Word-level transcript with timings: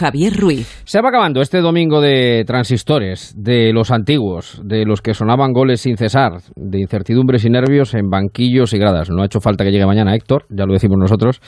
Javier 0.00 0.34
Ruiz. 0.34 0.82
Se 0.86 1.02
va 1.02 1.10
acabando 1.10 1.42
este 1.42 1.60
domingo 1.60 2.00
de 2.00 2.44
transistores, 2.46 3.34
de 3.36 3.70
los 3.74 3.90
antiguos, 3.90 4.58
de 4.64 4.86
los 4.86 5.02
que 5.02 5.12
sonaban 5.12 5.52
goles 5.52 5.82
sin 5.82 5.98
cesar, 5.98 6.40
de 6.56 6.80
incertidumbres 6.80 7.44
y 7.44 7.50
nervios 7.50 7.92
en 7.92 8.08
banquillos 8.08 8.72
y 8.72 8.78
gradas. 8.78 9.10
No 9.10 9.20
ha 9.20 9.26
hecho 9.26 9.40
falta 9.40 9.62
que 9.62 9.70
llegue 9.70 9.84
mañana 9.84 10.14
Héctor, 10.14 10.46
ya 10.48 10.64
lo 10.64 10.72
decimos 10.72 10.96
nosotros, 10.98 11.42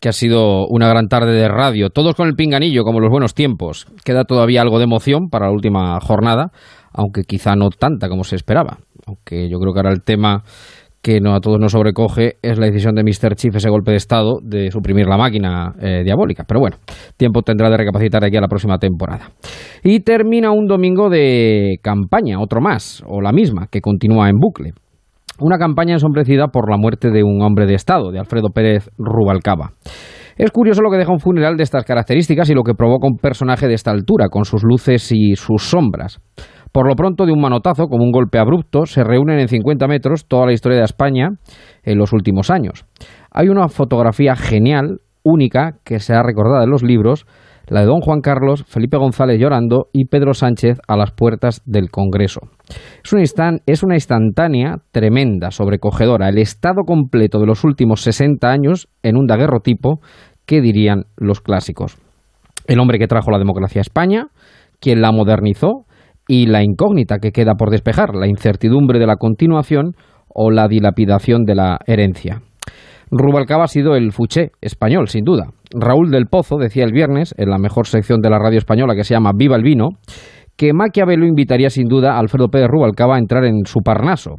que 0.00 0.10
ha 0.10 0.12
sido 0.12 0.66
una 0.68 0.86
gran 0.86 1.08
tarde 1.08 1.32
de 1.32 1.48
radio. 1.48 1.88
Todos 1.88 2.14
con 2.14 2.28
el 2.28 2.34
pinganillo, 2.34 2.84
como 2.84 3.00
los 3.00 3.10
buenos 3.10 3.32
tiempos. 3.32 3.86
Queda 4.04 4.24
todavía 4.24 4.60
algo 4.60 4.76
de 4.76 4.84
emoción 4.84 5.30
para 5.30 5.46
la 5.46 5.52
última 5.52 5.98
jornada, 6.02 6.52
aunque 6.92 7.22
quizá 7.22 7.56
no 7.56 7.70
tanta 7.70 8.10
como 8.10 8.22
se 8.24 8.36
esperaba. 8.36 8.80
Aunque 9.06 9.48
yo 9.48 9.58
creo 9.58 9.72
que 9.72 9.78
ahora 9.78 9.92
el 9.92 10.02
tema 10.02 10.42
que 11.04 11.20
no 11.20 11.34
a 11.34 11.40
todos 11.40 11.60
nos 11.60 11.72
sobrecoge 11.72 12.38
es 12.40 12.58
la 12.58 12.64
decisión 12.64 12.94
de 12.94 13.02
Mr. 13.04 13.34
Chief, 13.34 13.54
ese 13.54 13.68
golpe 13.68 13.90
de 13.90 13.98
Estado, 13.98 14.38
de 14.42 14.70
suprimir 14.70 15.06
la 15.06 15.18
máquina 15.18 15.74
eh, 15.78 16.02
diabólica. 16.02 16.44
Pero 16.48 16.60
bueno, 16.60 16.78
tiempo 17.18 17.42
tendrá 17.42 17.68
de 17.68 17.76
recapacitar 17.76 18.24
aquí 18.24 18.38
a 18.38 18.40
la 18.40 18.48
próxima 18.48 18.78
temporada. 18.78 19.30
Y 19.82 20.00
termina 20.00 20.50
un 20.50 20.66
domingo 20.66 21.10
de 21.10 21.76
campaña, 21.82 22.40
otro 22.40 22.62
más, 22.62 23.04
o 23.06 23.20
la 23.20 23.32
misma, 23.32 23.66
que 23.70 23.82
continúa 23.82 24.30
en 24.30 24.38
bucle. 24.38 24.72
Una 25.40 25.58
campaña 25.58 25.92
ensombrecida 25.92 26.48
por 26.48 26.70
la 26.70 26.78
muerte 26.78 27.10
de 27.10 27.22
un 27.22 27.42
hombre 27.42 27.66
de 27.66 27.74
Estado, 27.74 28.10
de 28.10 28.18
Alfredo 28.18 28.48
Pérez 28.54 28.88
Rubalcaba. 28.96 29.72
Es 30.38 30.50
curioso 30.52 30.80
lo 30.80 30.90
que 30.90 30.96
deja 30.96 31.12
un 31.12 31.20
funeral 31.20 31.58
de 31.58 31.64
estas 31.64 31.84
características 31.84 32.48
y 32.48 32.54
lo 32.54 32.62
que 32.62 32.72
provoca 32.72 33.06
un 33.06 33.18
personaje 33.18 33.68
de 33.68 33.74
esta 33.74 33.90
altura, 33.90 34.30
con 34.30 34.46
sus 34.46 34.62
luces 34.64 35.12
y 35.12 35.36
sus 35.36 35.64
sombras. 35.64 36.18
Por 36.74 36.88
lo 36.88 36.96
pronto, 36.96 37.24
de 37.24 37.30
un 37.30 37.40
manotazo, 37.40 37.86
como 37.86 38.02
un 38.02 38.10
golpe 38.10 38.40
abrupto, 38.40 38.84
se 38.84 39.04
reúnen 39.04 39.38
en 39.38 39.46
50 39.46 39.86
metros 39.86 40.26
toda 40.26 40.46
la 40.46 40.52
historia 40.52 40.78
de 40.78 40.84
España 40.84 41.28
en 41.84 41.98
los 41.98 42.12
últimos 42.12 42.50
años. 42.50 42.84
Hay 43.30 43.48
una 43.48 43.68
fotografía 43.68 44.34
genial, 44.34 44.98
única, 45.22 45.76
que 45.84 46.00
se 46.00 46.14
ha 46.14 46.24
recordado 46.24 46.64
en 46.64 46.70
los 46.70 46.82
libros, 46.82 47.26
la 47.68 47.82
de 47.82 47.86
don 47.86 48.00
Juan 48.00 48.22
Carlos, 48.22 48.64
Felipe 48.66 48.96
González 48.96 49.38
llorando 49.38 49.86
y 49.92 50.06
Pedro 50.06 50.34
Sánchez 50.34 50.80
a 50.88 50.96
las 50.96 51.12
puertas 51.12 51.62
del 51.64 51.92
Congreso. 51.92 52.40
Es 53.04 53.12
una, 53.12 53.22
es 53.66 53.84
una 53.84 53.94
instantánea 53.94 54.78
tremenda, 54.90 55.52
sobrecogedora, 55.52 56.28
el 56.28 56.38
estado 56.38 56.82
completo 56.84 57.38
de 57.38 57.46
los 57.46 57.62
últimos 57.62 58.00
60 58.00 58.50
años 58.50 58.88
en 59.04 59.16
un 59.16 59.28
daguerrotipo, 59.28 60.00
que 60.44 60.60
dirían 60.60 61.04
los 61.16 61.40
clásicos. 61.40 61.98
El 62.66 62.80
hombre 62.80 62.98
que 62.98 63.06
trajo 63.06 63.30
la 63.30 63.38
democracia 63.38 63.78
a 63.78 63.82
España, 63.82 64.26
quien 64.80 65.00
la 65.00 65.12
modernizó, 65.12 65.84
y 66.28 66.46
la 66.46 66.62
incógnita 66.62 67.18
que 67.18 67.32
queda 67.32 67.54
por 67.54 67.70
despejar, 67.70 68.14
la 68.14 68.28
incertidumbre 68.28 68.98
de 68.98 69.06
la 69.06 69.16
continuación 69.16 69.94
o 70.28 70.50
la 70.50 70.68
dilapidación 70.68 71.44
de 71.44 71.54
la 71.54 71.78
herencia. 71.86 72.42
Rubalcaba 73.10 73.64
ha 73.64 73.68
sido 73.68 73.94
el 73.94 74.12
fuché 74.12 74.50
español, 74.60 75.08
sin 75.08 75.24
duda. 75.24 75.50
Raúl 75.72 76.10
del 76.10 76.26
Pozo 76.26 76.56
decía 76.56 76.84
el 76.84 76.92
viernes, 76.92 77.34
en 77.36 77.50
la 77.50 77.58
mejor 77.58 77.86
sección 77.86 78.20
de 78.20 78.30
la 78.30 78.38
radio 78.38 78.58
española 78.58 78.94
que 78.94 79.04
se 79.04 79.14
llama 79.14 79.32
Viva 79.36 79.56
el 79.56 79.62
Vino, 79.62 79.90
que 80.56 80.72
Maquiavelo 80.72 81.26
invitaría 81.26 81.70
sin 81.70 81.88
duda 81.88 82.14
a 82.14 82.18
Alfredo 82.18 82.48
Pérez 82.48 82.68
Rubalcaba 82.68 83.16
a 83.16 83.18
entrar 83.18 83.44
en 83.44 83.66
su 83.66 83.80
Parnaso. 83.80 84.36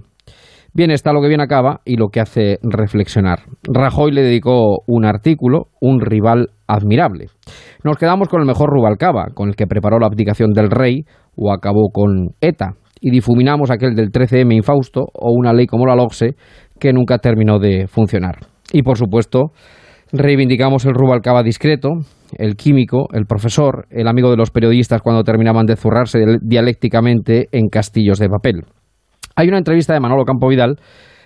Bien 0.73 0.91
está 0.91 1.13
lo 1.13 1.21
que 1.21 1.29
bien 1.29 1.39
acaba 1.39 1.79
y 1.85 1.95
lo 1.95 2.09
que 2.09 2.19
hace 2.19 2.59
reflexionar. 2.61 3.43
Rajoy 3.63 4.11
le 4.11 4.23
dedicó 4.23 4.79
un 4.87 5.05
artículo, 5.05 5.67
un 5.79 6.01
rival 6.01 6.49
admirable. 6.67 7.27
Nos 7.85 7.95
quedamos 7.95 8.27
con 8.27 8.41
el 8.41 8.45
mejor 8.47 8.69
Rubalcaba, 8.71 9.27
con 9.33 9.47
el 9.47 9.55
que 9.55 9.67
preparó 9.67 9.99
la 9.99 10.07
abdicación 10.07 10.51
del 10.51 10.69
rey 10.69 11.05
o 11.35 11.51
acabó 11.51 11.89
con 11.91 12.29
ETA, 12.41 12.75
y 13.05 13.11
difuminamos 13.11 13.69
aquel 13.69 13.93
del 13.93 14.11
13M 14.11 14.55
infausto 14.55 15.01
o 15.13 15.31
una 15.31 15.53
ley 15.53 15.67
como 15.67 15.85
la 15.85 15.95
LOCSE 15.95 16.35
que 16.79 16.91
nunca 16.91 17.19
terminó 17.19 17.59
de 17.59 17.87
funcionar. 17.87 18.39
Y 18.73 18.81
por 18.81 18.97
supuesto, 18.97 19.51
reivindicamos 20.11 20.85
el 20.85 20.93
Rubalcaba 20.93 21.43
discreto, 21.43 21.89
el 22.37 22.55
químico, 22.55 23.07
el 23.13 23.25
profesor, 23.25 23.85
el 23.91 24.07
amigo 24.07 24.31
de 24.31 24.37
los 24.37 24.49
periodistas 24.49 25.01
cuando 25.01 25.23
terminaban 25.23 25.65
de 25.65 25.75
zurrarse 25.75 26.19
dialécticamente 26.41 27.47
en 27.51 27.67
castillos 27.67 28.17
de 28.17 28.29
papel. 28.29 28.63
Hay 29.35 29.49
una 29.49 29.59
entrevista 29.59 29.93
de 29.93 29.99
Manolo 29.99 30.23
Campo 30.23 30.47
Vidal 30.47 30.79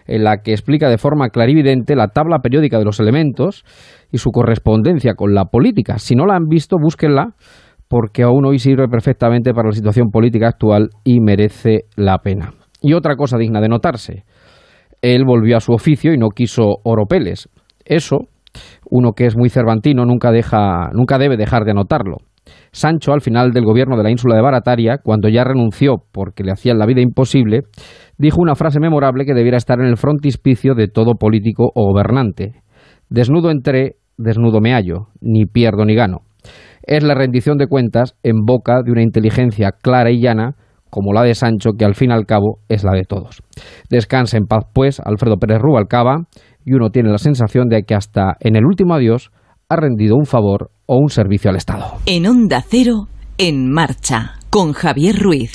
en 0.05 0.23
la 0.23 0.41
que 0.41 0.51
explica 0.51 0.89
de 0.89 0.97
forma 0.97 1.29
clarividente 1.29 1.95
la 1.95 2.07
tabla 2.07 2.39
periódica 2.39 2.79
de 2.79 2.85
los 2.85 2.99
elementos 2.99 3.63
y 4.11 4.17
su 4.17 4.31
correspondencia 4.31 5.13
con 5.13 5.35
la 5.35 5.45
política. 5.45 5.99
Si 5.99 6.15
no 6.15 6.25
la 6.25 6.35
han 6.35 6.47
visto, 6.47 6.77
búsquenla 6.81 7.35
porque 7.89 8.21
aún 8.21 8.45
hoy 8.45 8.59
sirve 8.59 8.87
perfectamente 8.87 9.51
para 9.51 9.69
la 9.69 9.75
situación 9.75 10.11
política 10.11 10.47
actual 10.47 10.89
y 11.03 11.19
merece 11.19 11.85
la 11.97 12.19
pena. 12.19 12.53
Y 12.81 12.93
otra 12.93 13.15
cosa 13.15 13.37
digna 13.37 13.59
de 13.59 13.67
notarse, 13.67 14.23
él 15.01 15.25
volvió 15.25 15.57
a 15.57 15.59
su 15.59 15.73
oficio 15.73 16.13
y 16.13 16.17
no 16.17 16.29
quiso 16.29 16.77
oropeles. 16.83 17.49
Eso, 17.83 18.27
uno 18.89 19.13
que 19.13 19.25
es 19.25 19.35
muy 19.35 19.49
cervantino 19.49 20.05
nunca, 20.05 20.31
deja, 20.31 20.91
nunca 20.93 21.17
debe 21.17 21.35
dejar 21.35 21.65
de 21.65 21.73
notarlo. 21.73 22.17
Sancho, 22.71 23.11
al 23.11 23.21
final 23.21 23.51
del 23.51 23.65
gobierno 23.65 23.97
de 23.97 24.03
la 24.03 24.11
ínsula 24.11 24.35
de 24.35 24.43
Barataria, 24.43 24.99
cuando 25.03 25.27
ya 25.27 25.43
renunció 25.43 25.95
porque 26.11 26.43
le 26.43 26.51
hacían 26.51 26.77
la 26.77 26.85
vida 26.85 27.01
imposible, 27.01 27.61
dijo 28.17 28.39
una 28.39 28.55
frase 28.55 28.79
memorable 28.79 29.25
que 29.25 29.33
debiera 29.33 29.57
estar 29.57 29.79
en 29.79 29.87
el 29.87 29.97
frontispicio 29.97 30.75
de 30.75 30.87
todo 30.87 31.15
político 31.15 31.71
o 31.73 31.87
gobernante. 31.91 32.61
Desnudo 33.09 33.49
entré, 33.49 33.95
desnudo 34.17 34.61
me 34.61 34.73
hallo, 34.73 35.07
ni 35.21 35.45
pierdo 35.45 35.85
ni 35.85 35.95
gano 35.95 36.28
es 36.83 37.03
la 37.03 37.15
rendición 37.15 37.57
de 37.57 37.67
cuentas 37.67 38.15
en 38.23 38.45
boca 38.45 38.81
de 38.83 38.91
una 38.91 39.03
inteligencia 39.03 39.71
clara 39.71 40.11
y 40.11 40.21
llana 40.21 40.55
como 40.89 41.13
la 41.13 41.23
de 41.23 41.35
Sancho, 41.35 41.73
que 41.77 41.85
al 41.85 41.95
fin 41.95 42.09
y 42.09 42.13
al 42.13 42.25
cabo 42.25 42.59
es 42.67 42.83
la 42.83 42.93
de 42.93 43.03
todos. 43.03 43.43
Descansa 43.89 44.37
en 44.37 44.45
paz, 44.45 44.65
pues, 44.73 44.99
Alfredo 44.99 45.37
Pérez 45.37 45.59
Rubalcaba, 45.59 46.23
y 46.65 46.73
uno 46.73 46.89
tiene 46.89 47.09
la 47.09 47.17
sensación 47.17 47.67
de 47.69 47.83
que 47.83 47.95
hasta 47.95 48.37
en 48.39 48.55
el 48.55 48.65
último 48.65 48.95
adiós 48.95 49.31
ha 49.69 49.75
rendido 49.75 50.15
un 50.15 50.25
favor 50.25 50.71
o 50.87 50.97
un 50.97 51.09
servicio 51.09 51.49
al 51.49 51.57
Estado. 51.57 51.85
En 52.05 52.25
Onda 52.25 52.63
Cero, 52.67 53.07
en 53.37 53.71
marcha, 53.71 54.33
con 54.49 54.73
Javier 54.73 55.15
Ruiz. 55.19 55.51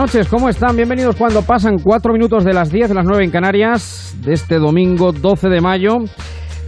Noches, 0.00 0.28
¿cómo 0.28 0.48
están? 0.48 0.76
Bienvenidos 0.76 1.14
cuando 1.14 1.42
pasan 1.42 1.76
cuatro 1.78 2.14
minutos 2.14 2.42
de 2.42 2.54
las 2.54 2.72
10 2.72 2.88
de 2.88 2.94
las 2.94 3.04
9 3.04 3.22
en 3.22 3.30
Canarias 3.30 4.16
de 4.24 4.32
este 4.32 4.58
domingo 4.58 5.12
12 5.12 5.50
de 5.50 5.60
mayo 5.60 5.98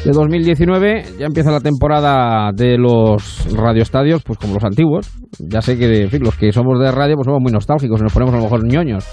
de 0.05 0.11
2019. 0.13 1.05
Ya 1.19 1.25
empieza 1.25 1.51
la 1.51 1.61
temporada 1.61 2.53
de 2.53 2.77
los 2.77 3.51
radioestadios, 3.55 4.23
pues 4.23 4.39
como 4.39 4.53
los 4.53 4.65
antiguos. 4.65 5.11
Ya 5.39 5.63
sé 5.63 5.79
que 5.79 6.11
los 6.19 6.37
que 6.37 6.53
somos 6.53 6.79
de 6.79 6.93
radio 6.93 7.15
pues 7.15 7.25
somos 7.25 7.41
muy 7.41 7.53
nostálgicos 7.53 8.01
y 8.01 8.03
nos 8.03 8.13
ponemos 8.13 8.35
a 8.35 8.37
lo 8.37 8.43
mejor 8.43 8.67
ñoños. 8.67 9.07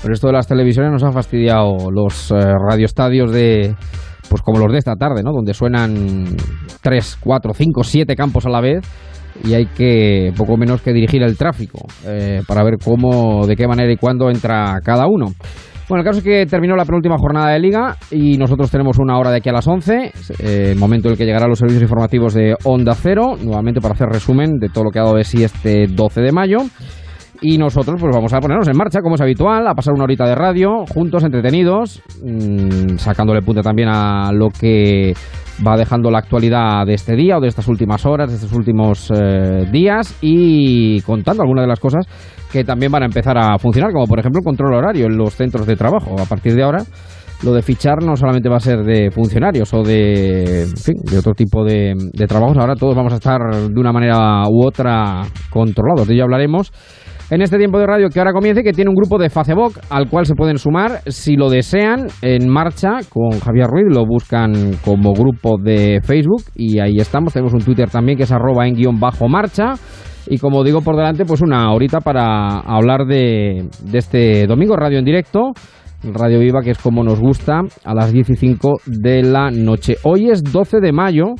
Pero 0.00 0.14
esto 0.14 0.28
de 0.28 0.34
las 0.34 0.46
televisiones 0.46 0.92
nos 0.92 1.02
ha 1.02 1.10
fastidiado 1.10 1.90
los 1.90 2.30
eh, 2.30 2.36
radioestadios 2.70 3.32
de 3.32 3.74
pues 4.28 4.42
como 4.42 4.60
los 4.60 4.70
de 4.70 4.78
esta 4.78 4.94
tarde, 4.94 5.24
¿no? 5.24 5.32
Donde 5.32 5.54
suenan 5.54 6.36
3, 6.82 7.18
4, 7.20 7.52
5, 7.52 7.82
7 7.82 8.14
campos 8.14 8.46
a 8.46 8.50
la 8.50 8.60
vez 8.60 8.86
y 9.44 9.54
hay 9.54 9.66
que 9.66 10.32
poco 10.36 10.56
menos 10.56 10.82
que 10.82 10.92
dirigir 10.92 11.22
el 11.22 11.36
tráfico 11.36 11.86
eh, 12.06 12.42
para 12.46 12.64
ver 12.64 12.74
cómo, 12.82 13.46
de 13.46 13.56
qué 13.56 13.66
manera 13.66 13.92
y 13.92 13.96
cuándo 13.96 14.30
entra 14.30 14.80
cada 14.84 15.06
uno. 15.06 15.26
Bueno, 15.88 16.02
el 16.02 16.04
caso 16.04 16.18
es 16.18 16.24
que 16.24 16.46
terminó 16.46 16.74
la 16.74 16.84
penúltima 16.84 17.14
jornada 17.16 17.52
de 17.52 17.60
liga 17.60 17.96
y 18.10 18.36
nosotros 18.38 18.70
tenemos 18.72 18.98
una 18.98 19.18
hora 19.18 19.30
de 19.30 19.36
aquí 19.36 19.48
a 19.48 19.52
las 19.52 19.68
11, 19.68 20.12
eh, 20.40 20.70
el 20.72 20.78
momento 20.78 21.06
en 21.06 21.12
el 21.12 21.18
que 21.18 21.24
llegarán 21.24 21.48
los 21.48 21.60
servicios 21.60 21.82
informativos 21.82 22.34
de 22.34 22.56
Onda 22.64 22.94
Cero, 22.94 23.36
nuevamente 23.40 23.80
para 23.80 23.94
hacer 23.94 24.08
resumen 24.08 24.58
de 24.58 24.68
todo 24.68 24.84
lo 24.84 24.90
que 24.90 24.98
ha 24.98 25.02
dado 25.02 25.16
de 25.16 25.22
sí 25.22 25.44
este 25.44 25.86
12 25.86 26.22
de 26.22 26.32
mayo. 26.32 26.58
Y 27.40 27.58
nosotros 27.58 28.00
pues 28.00 28.14
vamos 28.14 28.32
a 28.32 28.40
ponernos 28.40 28.68
en 28.68 28.76
marcha, 28.76 29.00
como 29.00 29.16
es 29.16 29.20
habitual, 29.20 29.66
a 29.66 29.74
pasar 29.74 29.94
una 29.94 30.04
horita 30.04 30.26
de 30.26 30.34
radio, 30.34 30.86
juntos, 30.86 31.22
entretenidos, 31.22 32.02
mm, 32.22 32.96
sacándole 32.96 33.42
punta 33.42 33.62
también 33.62 33.88
a 33.88 34.32
lo 34.32 34.48
que 34.48 35.12
va 35.66 35.76
dejando 35.76 36.10
la 36.10 36.18
actualidad 36.18 36.84
de 36.86 36.94
este 36.94 37.14
día 37.14 37.38
o 37.38 37.40
de 37.40 37.48
estas 37.48 37.68
últimas 37.68 38.04
horas, 38.04 38.28
de 38.28 38.36
estos 38.36 38.52
últimos 38.52 39.10
eh, 39.10 39.66
días 39.70 40.16
y 40.20 41.00
contando 41.02 41.42
algunas 41.42 41.64
de 41.64 41.68
las 41.68 41.80
cosas 41.80 42.06
que 42.52 42.64
también 42.64 42.92
van 42.92 43.02
a 43.02 43.06
empezar 43.06 43.36
a 43.38 43.58
funcionar, 43.58 43.92
como 43.92 44.06
por 44.06 44.18
ejemplo 44.18 44.40
el 44.40 44.44
control 44.44 44.74
horario 44.74 45.06
en 45.06 45.16
los 45.16 45.34
centros 45.34 45.66
de 45.66 45.76
trabajo. 45.76 46.14
A 46.18 46.26
partir 46.26 46.54
de 46.54 46.62
ahora, 46.62 46.82
lo 47.42 47.52
de 47.52 47.62
fichar 47.62 48.02
no 48.02 48.16
solamente 48.16 48.48
va 48.48 48.56
a 48.56 48.60
ser 48.60 48.82
de 48.82 49.10
funcionarios 49.10 49.72
o 49.74 49.82
de, 49.82 50.66
fin, 50.76 50.94
de 51.10 51.18
otro 51.18 51.32
tipo 51.32 51.64
de, 51.64 51.94
de 52.12 52.26
trabajos, 52.26 52.56
ahora 52.58 52.76
todos 52.76 52.94
vamos 52.94 53.12
a 53.12 53.16
estar 53.16 53.40
de 53.68 53.80
una 53.80 53.92
manera 53.92 54.42
u 54.48 54.66
otra 54.66 55.22
controlados. 55.50 56.06
De 56.06 56.14
ello 56.14 56.24
hablaremos 56.24 56.72
en 57.30 57.42
este 57.42 57.58
tiempo 57.58 57.78
de 57.78 57.86
radio 57.86 58.08
que 58.08 58.18
ahora 58.18 58.32
comience, 58.32 58.62
que 58.62 58.72
tiene 58.72 58.90
un 58.90 58.94
grupo 58.96 59.18
de 59.18 59.30
Facebook 59.30 59.80
al 59.90 60.08
cual 60.08 60.26
se 60.26 60.34
pueden 60.34 60.58
sumar 60.58 61.00
si 61.06 61.36
lo 61.36 61.50
desean 61.50 62.06
en 62.22 62.48
marcha 62.48 62.98
con 63.08 63.40
Javier 63.40 63.66
Ruiz, 63.66 63.86
lo 63.88 64.06
buscan 64.06 64.74
como 64.84 65.12
grupo 65.12 65.58
de 65.58 66.00
Facebook 66.02 66.42
y 66.54 66.78
ahí 66.78 66.96
estamos, 66.98 67.32
tenemos 67.32 67.54
un 67.54 67.60
Twitter 67.60 67.90
también 67.90 68.16
que 68.16 68.24
es 68.24 68.32
arroba 68.32 68.66
en 68.66 68.74
guion 68.74 69.00
bajo 69.00 69.28
marcha 69.28 69.74
y 70.28 70.38
como 70.38 70.62
digo 70.64 70.82
por 70.82 70.96
delante 70.96 71.24
pues 71.24 71.42
una 71.42 71.72
horita 71.72 72.00
para 72.00 72.60
hablar 72.60 73.06
de, 73.06 73.68
de 73.82 73.98
este 73.98 74.46
domingo, 74.46 74.76
radio 74.76 74.98
en 74.98 75.04
directo. 75.04 75.52
Radio 76.02 76.38
Viva, 76.38 76.60
que 76.62 76.70
es 76.70 76.78
como 76.78 77.02
nos 77.02 77.18
gusta, 77.18 77.62
a 77.84 77.94
las 77.94 78.12
15 78.12 78.58
de 78.86 79.22
la 79.22 79.50
noche. 79.50 79.96
Hoy 80.04 80.30
es 80.30 80.42
12 80.44 80.78
de 80.80 80.92
mayo, 80.92 81.34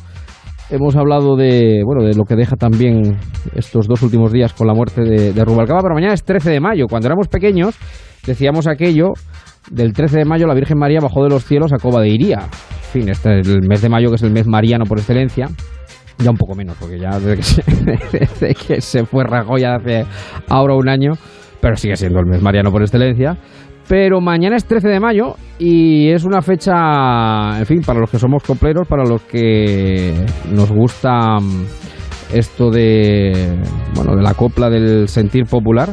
Hemos 0.69 0.97
hablado 0.97 1.37
de, 1.37 1.83
bueno, 1.85 2.03
de 2.03 2.15
lo 2.15 2.25
que 2.25 2.35
deja 2.35 2.57
también 2.57 3.17
estos 3.55 3.87
dos 3.87 4.03
últimos 4.03 4.33
días 4.33 4.53
con 4.53 4.67
la 4.67 4.75
muerte 4.75 5.03
de, 5.03 5.45
Rubalcaba, 5.45 5.81
pero 5.81 5.95
mañana 5.95 6.13
es 6.13 6.25
13 6.25 6.51
de 6.51 6.61
mayo. 6.61 6.87
Cuando 6.89 7.07
éramos 7.07 7.29
pequeños 7.29 7.79
decíamos 8.27 8.67
aquello 8.67 9.13
del 9.71 9.93
13 9.93 10.19
de 10.19 10.25
mayo 10.25 10.47
la 10.49 10.55
Virgen 10.55 10.79
María 10.79 10.99
bajó 11.01 11.23
de 11.23 11.31
los 11.31 11.45
cielos 11.45 11.73
a 11.73 11.77
Coba 11.77 12.01
de 12.01 12.09
Iría. 12.09 12.39
En 12.41 12.91
fin, 12.93 13.09
este 13.09 13.41
es 13.41 13.49
el 13.49 13.63
mes 13.69 13.81
de 13.81 13.89
mayo 13.89 14.09
que 14.09 14.17
es 14.17 14.23
el 14.23 14.33
mes 14.33 14.49
mariano 14.49 14.85
por 14.87 14.99
excelencia. 14.99 15.47
Ya 16.19 16.31
un 16.31 16.37
poco 16.37 16.57
menos, 16.57 16.77
porque 16.81 16.99
ya 16.99 17.11
desde 17.21 17.37
que 17.37 17.43
se, 17.43 17.63
desde 18.19 18.55
que 18.55 18.81
se 18.81 19.05
fue 19.05 19.23
Rajoy 19.23 19.63
hace 19.63 20.05
ahora 20.49 20.75
un 20.75 20.89
año, 20.89 21.13
pero 21.61 21.77
sigue 21.77 21.95
siendo 21.95 22.19
el 22.19 22.27
mes 22.27 22.43
mariano 22.43 22.73
por 22.73 22.83
excelencia. 22.83 23.39
Pero 23.89 24.21
mañana 24.21 24.57
es 24.57 24.65
13 24.65 24.89
de 24.89 25.01
mayo 25.01 25.37
y 25.59 26.11
es 26.11 26.25
una 26.25 26.43
fecha, 26.43 27.59
en 27.59 27.67
fin, 27.67 27.83
para 27.87 28.01
los 28.01 28.11
que 28.11 28.19
somos 28.19 28.43
copleros, 28.43 28.89
para 28.89 29.05
los 29.05 29.23
que 29.23 30.13
nos 30.53 30.73
gusta 30.73 31.39
mm, 31.41 31.65
esto 32.35 32.71
de, 32.71 33.57
bueno, 33.95 34.17
de 34.17 34.23
la 34.23 34.35
copla 34.35 34.69
del 34.69 35.09
sentir 35.09 35.45
popular. 35.45 35.91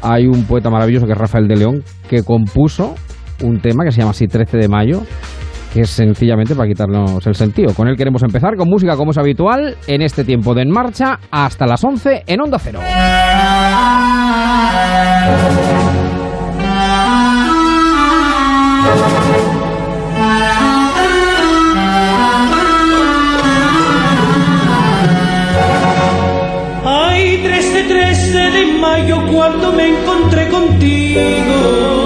Hay 0.00 0.26
un 0.26 0.44
poeta 0.44 0.70
maravilloso 0.70 1.06
que 1.06 1.12
es 1.12 1.18
Rafael 1.18 1.48
de 1.48 1.56
León 1.56 1.82
que 2.08 2.22
compuso 2.22 2.94
un 3.42 3.60
tema 3.60 3.84
que 3.84 3.90
se 3.90 3.98
llama 4.00 4.12
así 4.12 4.28
13 4.28 4.56
de 4.56 4.68
mayo, 4.68 5.02
que 5.72 5.80
es 5.80 5.90
sencillamente 5.90 6.54
para 6.54 6.68
quitarnos 6.68 7.26
el 7.26 7.34
sentido. 7.34 7.74
Con 7.74 7.88
él 7.88 7.96
queremos 7.96 8.22
empezar 8.22 8.54
con 8.56 8.68
música 8.68 8.96
como 8.96 9.10
es 9.10 9.18
habitual 9.18 9.76
en 9.88 10.02
este 10.02 10.22
tiempo 10.22 10.54
de 10.54 10.62
En 10.62 10.70
Marcha 10.70 11.18
hasta 11.32 11.66
las 11.66 11.82
11 11.82 12.22
en 12.26 12.40
Onda 12.40 12.58
Cero. 12.60 12.78
Mayo 28.78 29.20
cuando 29.30 29.72
me 29.72 29.88
encontré 29.88 30.48
contigo. 30.48 31.97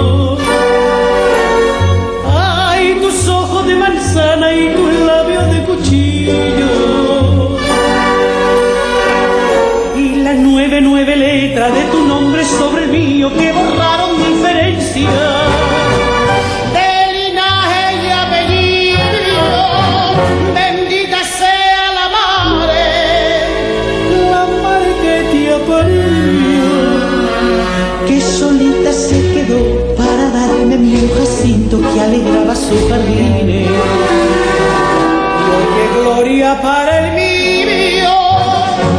Para 36.61 37.07
el 37.07 37.13
mío, 37.13 38.15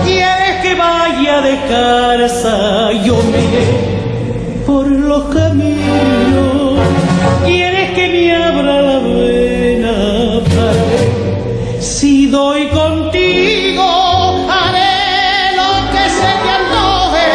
quieres 0.05 0.63
que 0.63 0.75
vaya 0.75 1.41
de 1.41 1.57
casa, 1.69 2.93
yo 3.05 3.17
me 3.31 3.41
iré 3.49 4.65
por 4.67 4.87
los 4.87 5.25
caminos, 5.35 6.79
quieres 7.45 7.91
que 7.93 8.09
me 8.09 8.35
abra 8.35 8.83
la 8.83 8.99
vena 8.99 9.65
si 11.81 12.27
doy 12.27 12.69
contigo, 12.69 13.83
haré 14.51 15.55
lo 15.57 15.71
que 15.93 16.05
se 16.19 16.31
te 16.43 16.51
antoje, 16.61 17.29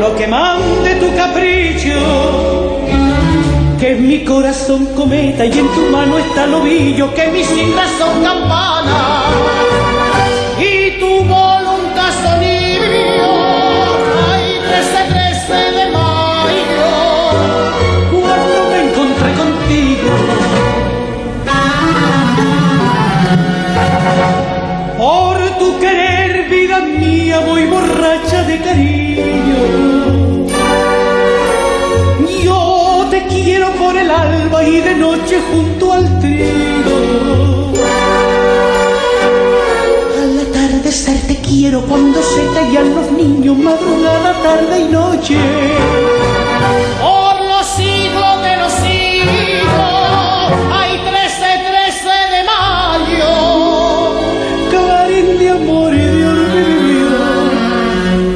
lo 0.00 0.16
que 0.16 0.26
mande 0.26 0.94
tu 0.96 1.14
capricho, 1.16 2.23
que 3.84 3.96
mi 3.96 4.24
corazón 4.24 4.86
cometa 4.94 5.44
y 5.44 5.58
en 5.58 5.68
tu 5.68 5.82
mano 5.92 6.16
está 6.16 6.44
el 6.44 6.54
ovillo, 6.54 7.12
que 7.12 7.26
mis 7.28 7.46
cintas 7.46 7.90
son 7.98 8.22
campana 8.22 9.24
y 34.74 34.80
de 34.80 34.94
noche 34.96 35.40
junto 35.50 35.92
al 35.92 36.20
trigo. 36.20 37.72
Al 40.22 40.32
atardecer 40.46 41.18
te 41.28 41.36
quiero 41.36 41.82
cuando 41.82 42.20
se 42.22 42.42
callan 42.54 42.94
los 42.94 43.10
niños, 43.12 43.56
madrugada, 43.56 44.32
tarde 44.42 44.80
y 44.80 44.88
noche. 44.88 45.38
Por 47.00 47.36
los 47.50 47.66
siglos 47.80 48.34
de 48.46 48.56
los 48.62 48.72
siglos, 48.86 49.92
hay 50.78 50.92
13, 51.10 51.44
13 51.70 52.10
de 52.34 52.40
mayo, 52.52 53.32
clarín 54.70 55.38
de 55.38 55.50
amor 55.50 55.94
y 55.94 56.06
de 56.16 56.22
olvido. 56.34 57.20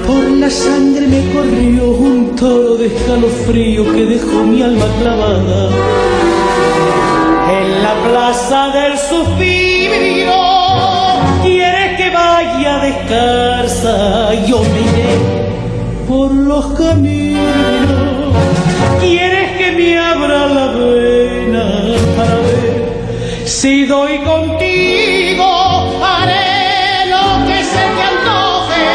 Por 0.07 0.25
la 0.43 0.51
sangre 0.51 1.07
me 1.15 1.21
corrió 1.33 1.91
un 1.91 2.37
toro 2.37 2.77
de 2.77 2.87
escalofrío 2.87 3.93
que 3.93 4.05
dejó 4.07 4.45
mi 4.45 4.63
alma 4.63 4.87
clavada 5.01 5.78
descalza, 13.09 14.35
yo 14.47 14.61
me 14.61 14.81
iré 14.81 15.17
por 16.07 16.31
los 16.33 16.67
caminos. 16.79 17.43
Quieres 19.01 19.57
que 19.57 19.73
me 19.73 19.99
abra 19.99 20.47
la 20.47 20.67
vena 20.67 21.71
para 22.17 22.35
ver 22.35 23.45
si 23.45 23.87
doy 23.87 24.19
contigo. 24.19 25.45
Haré 26.05 27.07
lo 27.11 27.47
que 27.47 27.65
se 27.65 27.85
te 27.97 28.03
antoje, 28.13 28.87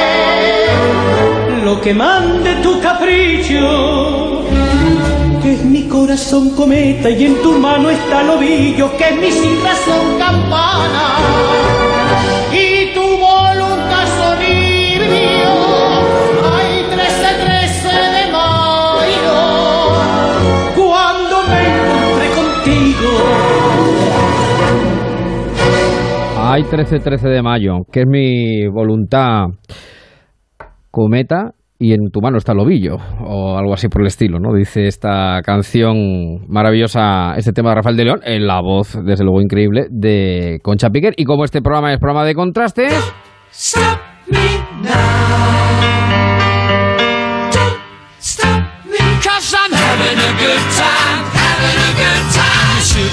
lo 1.63 1.81
que 1.81 1.93
mande 1.93 2.55
tu 2.61 2.79
capricho 2.81 4.41
que 5.41 5.53
es 5.55 5.65
mi 5.65 5.83
corazón 5.89 6.51
cometa 6.51 7.09
y 7.09 7.25
en 7.25 7.41
tu 7.41 7.51
mano 7.59 7.89
está 7.89 8.21
el 8.21 8.29
ovillo, 8.29 8.95
que 8.95 9.09
es 9.09 9.15
mi 9.17 9.29
sin 9.29 9.61
razón 9.61 10.17
campana 10.17 11.03
Hay 26.53 26.61
13-13 26.61 27.29
de 27.31 27.41
mayo, 27.41 27.79
que 27.91 28.01
es 28.01 28.05
mi 28.07 28.67
voluntad 28.67 29.45
cometa 30.91 31.55
y 31.79 31.93
en 31.93 32.11
tu 32.11 32.21
mano 32.21 32.37
está 32.37 32.51
el 32.51 32.59
ovillo, 32.59 32.97
o 33.25 33.57
algo 33.57 33.73
así 33.73 33.87
por 33.87 34.01
el 34.01 34.07
estilo, 34.07 34.37
¿no? 34.37 34.53
Dice 34.53 34.85
esta 34.85 35.41
canción 35.43 36.45
maravillosa, 36.47 37.33
este 37.37 37.53
tema 37.53 37.69
de 37.69 37.75
Rafael 37.77 37.97
de 37.97 38.05
León, 38.05 38.19
en 38.23 38.45
la 38.45 38.61
voz, 38.61 38.95
desde 39.03 39.23
luego 39.23 39.41
increíble, 39.41 39.87
de 39.89 40.59
Concha 40.61 40.91
Piquer. 40.91 41.15
Y 41.17 41.25
como 41.25 41.43
este 41.43 41.63
programa 41.63 41.91
es 41.91 41.97
programa 41.97 42.23
de 42.23 42.35
contrastes, 42.35 43.13
Stop 43.51 43.97
me 44.27 44.37
now. 44.83 45.23
Don't 47.51 47.79
stop 48.19 48.63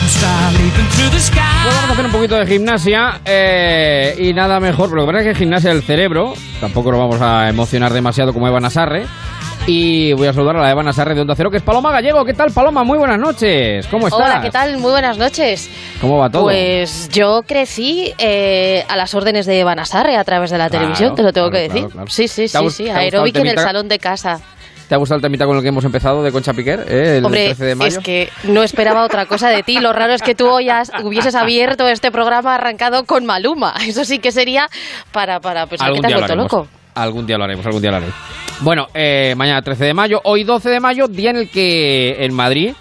Pues 0.03 1.75
vamos 1.75 1.91
a 1.91 1.93
hacer 1.93 2.07
un 2.07 2.13
poquito 2.13 2.37
de 2.37 2.47
gimnasia 2.47 3.21
eh, 3.25 4.15
y 4.19 4.33
nada 4.33 4.59
mejor, 4.59 4.89
pero 4.89 5.03
lo 5.03 5.07
que 5.07 5.13
pasa 5.13 5.29
es 5.31 5.33
que 5.37 5.45
gimnasia 5.45 5.71
del 5.75 5.83
cerebro, 5.83 6.33
tampoco 6.61 6.91
nos 6.91 7.01
vamos 7.01 7.21
a 7.21 7.49
emocionar 7.51 7.93
demasiado 7.93 8.33
como 8.33 8.49
Eva 8.49 8.61
Nasarre. 8.61 9.07
Y 9.67 10.15
voy 10.15 10.27
a 10.27 10.33
saludar 10.33 10.57
a 10.57 10.63
la 10.63 10.71
Eva 10.71 10.83
Nasarre 10.83 11.15
de 11.15 11.21
Onda 11.21 11.35
Cero, 11.37 11.51
que 11.51 11.59
es 11.59 11.63
Paloma 11.63 11.93
Gallego. 11.93 12.25
¿Qué 12.25 12.33
tal, 12.33 12.51
Paloma? 12.51 12.83
Muy 12.83 12.97
buenas 12.97 13.19
noches. 13.19 13.87
¿Cómo 13.89 14.09
estás? 14.09 14.21
Hola, 14.23 14.41
¿qué 14.41 14.51
tal? 14.51 14.79
Muy 14.79 14.91
buenas 14.91 15.19
noches. 15.19 15.71
¿Cómo 16.01 16.17
va 16.19 16.31
todo? 16.31 16.45
Pues 16.45 17.11
yo 17.11 17.43
crecí 17.47 18.13
eh, 18.17 18.85
a 18.89 18.97
las 18.97 19.15
órdenes 19.15 19.45
de 19.45 19.63
Vanasarre 19.65 20.17
a 20.17 20.25
través 20.25 20.51
de 20.51 20.57
la 20.59 20.71
Claro, 20.71 20.85
televisión, 20.85 21.15
te 21.15 21.23
lo 21.23 21.33
tengo 21.35 21.51
claro, 21.51 21.69
que 21.69 21.73
decir. 21.75 21.89
claro. 21.91 22.09
Sí, 22.11 22.27
sí, 22.27 22.47
¿Te 22.49 22.59
ha 22.59 22.61
sí, 22.63 22.71
sí, 22.71 22.85
te 22.85 22.91
ha 22.91 22.95
gustado 22.95 22.99
el 23.01 23.05
aeróbic 23.05 23.37
en 23.37 23.47
el 23.49 23.59
salón 23.59 23.89
de 23.89 23.99
casa. 23.99 24.41
¿Te 24.91 24.97
ha 24.97 24.99
gustado 24.99 25.19
el 25.19 25.23
temita 25.23 25.47
con 25.47 25.57
el 25.57 25.63
que 25.63 25.69
hemos 25.69 25.85
empezado 25.85 26.21
de 26.21 26.33
Concha 26.33 26.53
Piquer? 26.53 26.81
eh, 26.89 27.19
el 27.19 27.25
Hombre, 27.25 27.45
13 27.45 27.65
de 27.65 27.75
mayo. 27.77 27.99
es 27.99 28.05
que 28.05 28.29
no 28.43 28.65
esperaba 28.65 29.05
otra 29.05 29.25
cosa 29.27 29.49
de 29.49 29.63
ti. 29.63 29.79
Lo 29.79 29.93
raro 29.93 30.15
es 30.15 30.21
que 30.21 30.35
tú 30.35 30.49
hoy 30.49 30.69
has- 30.69 30.91
hubieses 31.05 31.37
abierto 31.37 31.87
este 31.87 32.11
programa 32.11 32.57
arrancado 32.57 33.05
con 33.05 33.25
Maluma. 33.25 33.73
Eso 33.87 34.05
sí 34.05 34.19
que 34.19 34.33
sería 34.33 34.69
para, 35.13 35.39
para 35.39 35.69
pensar 35.69 35.93
que 35.93 36.01
te 36.01 36.07
has 36.09 36.15
vuelto 36.15 36.35
loco. 36.35 36.67
Algún 36.97 37.25
día 37.25 37.39
lo 37.39 37.45
haremos, 37.45 37.65
algún 37.67 37.81
día 37.81 37.93
lo 37.93 37.99
haremos. 37.99 38.17
Bueno, 38.63 38.89
eh, 38.93 39.33
mañana 39.37 39.63
13 39.63 39.85
de 39.85 39.95
mayo, 39.95 40.21
hoy 40.25 40.43
12 40.43 40.69
de 40.71 40.81
mayo, 40.81 41.07
día 41.07 41.31
en 41.31 41.37
el 41.37 41.51
que 41.51 42.25
en 42.25 42.35
Madrid 42.35 42.75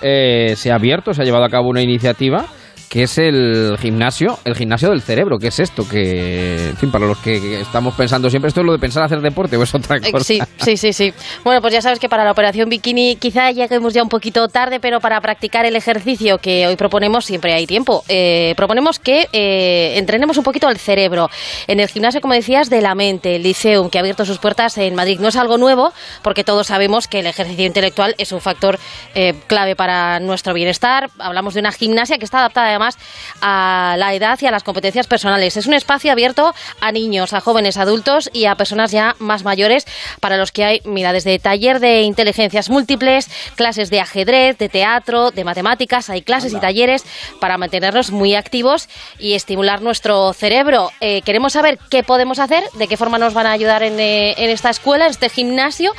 eh, 0.00 0.54
se 0.56 0.70
ha 0.70 0.76
abierto, 0.76 1.12
se 1.12 1.22
ha 1.22 1.24
llevado 1.24 1.44
a 1.44 1.48
cabo 1.48 1.70
una 1.70 1.82
iniciativa 1.82 2.44
que 2.88 3.02
es 3.02 3.18
el 3.18 3.76
gimnasio, 3.80 4.38
el 4.44 4.54
gimnasio 4.54 4.90
del 4.90 5.02
cerebro. 5.02 5.38
¿Qué 5.38 5.48
es 5.48 5.58
esto? 5.58 5.88
Que, 5.88 6.70
en 6.70 6.76
fin, 6.76 6.90
para 6.90 7.06
los 7.06 7.18
que 7.18 7.28
que 7.40 7.60
estamos 7.60 7.94
pensando 7.94 8.30
siempre, 8.30 8.48
¿esto 8.48 8.60
es 8.60 8.66
lo 8.66 8.72
de 8.72 8.78
pensar 8.78 9.02
hacer 9.02 9.20
deporte 9.20 9.56
o 9.56 9.62
es 9.62 9.74
otra 9.74 9.96
Eh, 9.98 10.10
cosa? 10.10 10.24
Sí, 10.24 10.40
sí, 10.56 10.76
sí, 10.76 10.92
sí. 10.92 11.12
Bueno, 11.44 11.60
pues 11.60 11.72
ya 11.74 11.82
sabes 11.82 11.98
que 11.98 12.08
para 12.08 12.24
la 12.24 12.32
operación 12.32 12.68
bikini 12.68 13.16
quizá 13.16 13.50
lleguemos 13.50 13.92
ya 13.94 14.02
un 14.02 14.08
poquito 14.08 14.48
tarde, 14.48 14.80
pero 14.80 15.00
para 15.00 15.20
practicar 15.20 15.66
el 15.66 15.76
ejercicio 15.76 16.38
que 16.38 16.66
hoy 16.66 16.76
proponemos 16.76 17.26
siempre 17.26 17.52
hay 17.52 17.66
tiempo. 17.66 18.02
Eh, 18.08 18.54
proponemos 18.56 18.98
que 18.98 19.28
eh, 19.32 19.98
entrenemos 19.98 20.38
un 20.38 20.44
poquito 20.44 20.68
el 20.70 20.78
cerebro. 20.78 21.28
En 21.66 21.80
el 21.80 21.88
gimnasio, 21.88 22.20
como 22.20 22.34
decías, 22.34 22.70
de 22.70 22.80
la 22.80 22.94
mente, 22.94 23.36
el 23.36 23.42
Liceum, 23.42 23.90
que 23.90 23.98
ha 23.98 24.00
abierto 24.00 24.24
sus 24.24 24.38
puertas 24.38 24.78
en 24.78 24.94
Madrid. 24.94 25.18
No 25.20 25.28
es 25.28 25.36
algo 25.36 25.58
nuevo, 25.58 25.92
porque 26.22 26.44
todos 26.44 26.66
sabemos 26.68 27.08
que 27.08 27.20
el 27.20 27.26
ejercicio 27.26 27.66
intelectual 27.66 28.14
es 28.18 28.32
un 28.32 28.40
factor 28.40 28.78
eh, 29.14 29.34
clave 29.46 29.76
para 29.76 30.18
nuestro 30.20 30.54
bienestar. 30.54 31.10
Hablamos 31.18 31.54
de 31.54 31.60
una 31.60 31.72
gimnasia 31.72 32.18
que 32.18 32.24
está 32.24 32.38
adaptada 32.38 32.77
además 32.78 32.96
a 33.40 33.96
la 33.98 34.14
edad 34.14 34.38
y 34.40 34.46
a 34.46 34.50
las 34.50 34.62
competencias 34.62 35.06
personales. 35.06 35.56
Es 35.56 35.66
un 35.66 35.74
espacio 35.74 36.12
abierto 36.12 36.54
a 36.80 36.92
niños, 36.92 37.32
a 37.32 37.40
jóvenes, 37.40 37.76
adultos 37.76 38.30
y 38.32 38.46
a 38.46 38.54
personas 38.54 38.90
ya 38.90 39.16
más 39.18 39.44
mayores 39.44 39.86
para 40.20 40.36
los 40.36 40.52
que 40.52 40.64
hay, 40.64 40.80
mira, 40.84 41.12
desde 41.12 41.38
taller 41.38 41.80
de 41.80 42.02
inteligencias 42.02 42.70
múltiples, 42.70 43.28
clases 43.56 43.90
de 43.90 44.00
ajedrez, 44.00 44.58
de 44.58 44.68
teatro, 44.68 45.30
de 45.30 45.44
matemáticas, 45.44 46.10
hay 46.10 46.22
clases 46.22 46.52
y 46.52 46.60
talleres 46.60 47.04
para 47.40 47.58
mantenernos 47.58 48.10
muy 48.10 48.34
activos 48.34 48.88
y 49.18 49.34
estimular 49.34 49.82
nuestro 49.82 50.32
cerebro. 50.32 50.90
Eh, 51.00 51.22
queremos 51.22 51.52
saber 51.52 51.78
qué 51.90 52.02
podemos 52.02 52.38
hacer, 52.38 52.64
de 52.74 52.88
qué 52.88 52.96
forma 52.96 53.18
nos 53.18 53.34
van 53.34 53.46
a 53.46 53.52
ayudar 53.52 53.82
en, 53.82 53.98
eh, 53.98 54.34
en 54.38 54.50
esta 54.50 54.70
escuela, 54.70 55.06
en 55.06 55.10
este 55.10 55.28
gimnasio, 55.28 55.92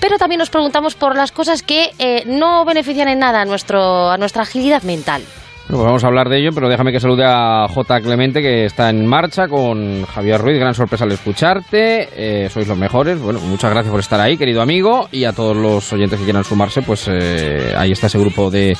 pero 0.00 0.18
también 0.18 0.38
nos 0.38 0.50
preguntamos 0.50 0.94
por 0.94 1.16
las 1.16 1.32
cosas 1.32 1.62
que 1.62 1.90
eh, 1.98 2.24
no 2.26 2.64
benefician 2.64 3.08
en 3.08 3.18
nada 3.18 3.40
a, 3.40 3.44
nuestro, 3.44 4.10
a 4.10 4.18
nuestra 4.18 4.42
agilidad 4.42 4.82
mental. 4.82 5.22
Bueno, 5.68 5.82
pues 5.82 5.86
vamos 5.86 6.04
a 6.04 6.06
hablar 6.06 6.30
de 6.30 6.38
ello, 6.38 6.50
pero 6.54 6.66
déjame 6.70 6.92
que 6.92 6.98
salude 6.98 7.24
a 7.26 7.66
J. 7.68 8.00
Clemente, 8.00 8.40
que 8.40 8.64
está 8.64 8.88
en 8.88 9.06
marcha 9.06 9.48
con 9.48 10.06
Javier 10.06 10.40
Ruiz. 10.40 10.58
Gran 10.58 10.72
sorpresa 10.72 11.04
al 11.04 11.12
escucharte. 11.12 12.08
Eh, 12.16 12.48
sois 12.48 12.66
los 12.66 12.78
mejores. 12.78 13.20
Bueno, 13.20 13.38
muchas 13.40 13.70
gracias 13.70 13.90
por 13.90 14.00
estar 14.00 14.18
ahí, 14.18 14.38
querido 14.38 14.62
amigo. 14.62 15.08
Y 15.12 15.24
a 15.24 15.34
todos 15.34 15.54
los 15.54 15.92
oyentes 15.92 16.18
que 16.18 16.24
quieran 16.24 16.42
sumarse, 16.42 16.80
pues 16.80 17.06
eh, 17.12 17.74
ahí 17.76 17.92
está 17.92 18.06
ese 18.06 18.18
grupo 18.18 18.50
de 18.50 18.74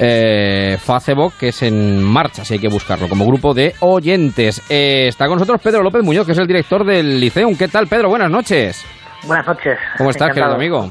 eh, 0.00 0.76
Facebook 0.80 1.34
que 1.38 1.48
es 1.48 1.62
en 1.62 2.02
marcha, 2.02 2.44
si 2.44 2.54
hay 2.54 2.60
que 2.60 2.68
buscarlo, 2.68 3.08
como 3.08 3.24
grupo 3.24 3.54
de 3.54 3.74
oyentes. 3.78 4.64
Eh, 4.68 5.06
está 5.06 5.26
con 5.28 5.36
nosotros 5.36 5.60
Pedro 5.62 5.84
López 5.84 6.02
Muñoz, 6.02 6.26
que 6.26 6.32
es 6.32 6.38
el 6.38 6.48
director 6.48 6.84
del 6.84 7.20
Liceum. 7.20 7.56
¿Qué 7.56 7.68
tal, 7.68 7.86
Pedro? 7.86 8.08
Buenas 8.08 8.32
noches. 8.32 8.84
Buenas 9.28 9.46
noches. 9.46 9.78
¿Cómo 9.96 10.10
estás, 10.10 10.34
querido 10.34 10.54
amigo? 10.54 10.90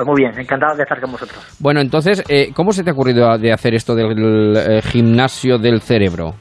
Pues 0.00 0.08
muy 0.08 0.22
bien, 0.22 0.40
encantado 0.40 0.74
de 0.74 0.84
estar 0.84 0.98
con 0.98 1.12
vosotros. 1.12 1.58
Bueno, 1.60 1.82
entonces, 1.82 2.24
eh, 2.26 2.52
¿cómo 2.56 2.72
se 2.72 2.82
te 2.82 2.88
ha 2.88 2.94
ocurrido 2.94 3.36
de 3.36 3.52
hacer 3.52 3.74
esto 3.74 3.94
del 3.94 4.56
eh, 4.56 4.80
gimnasio 4.80 5.58
del 5.58 5.82
cerebro? 5.82 6.36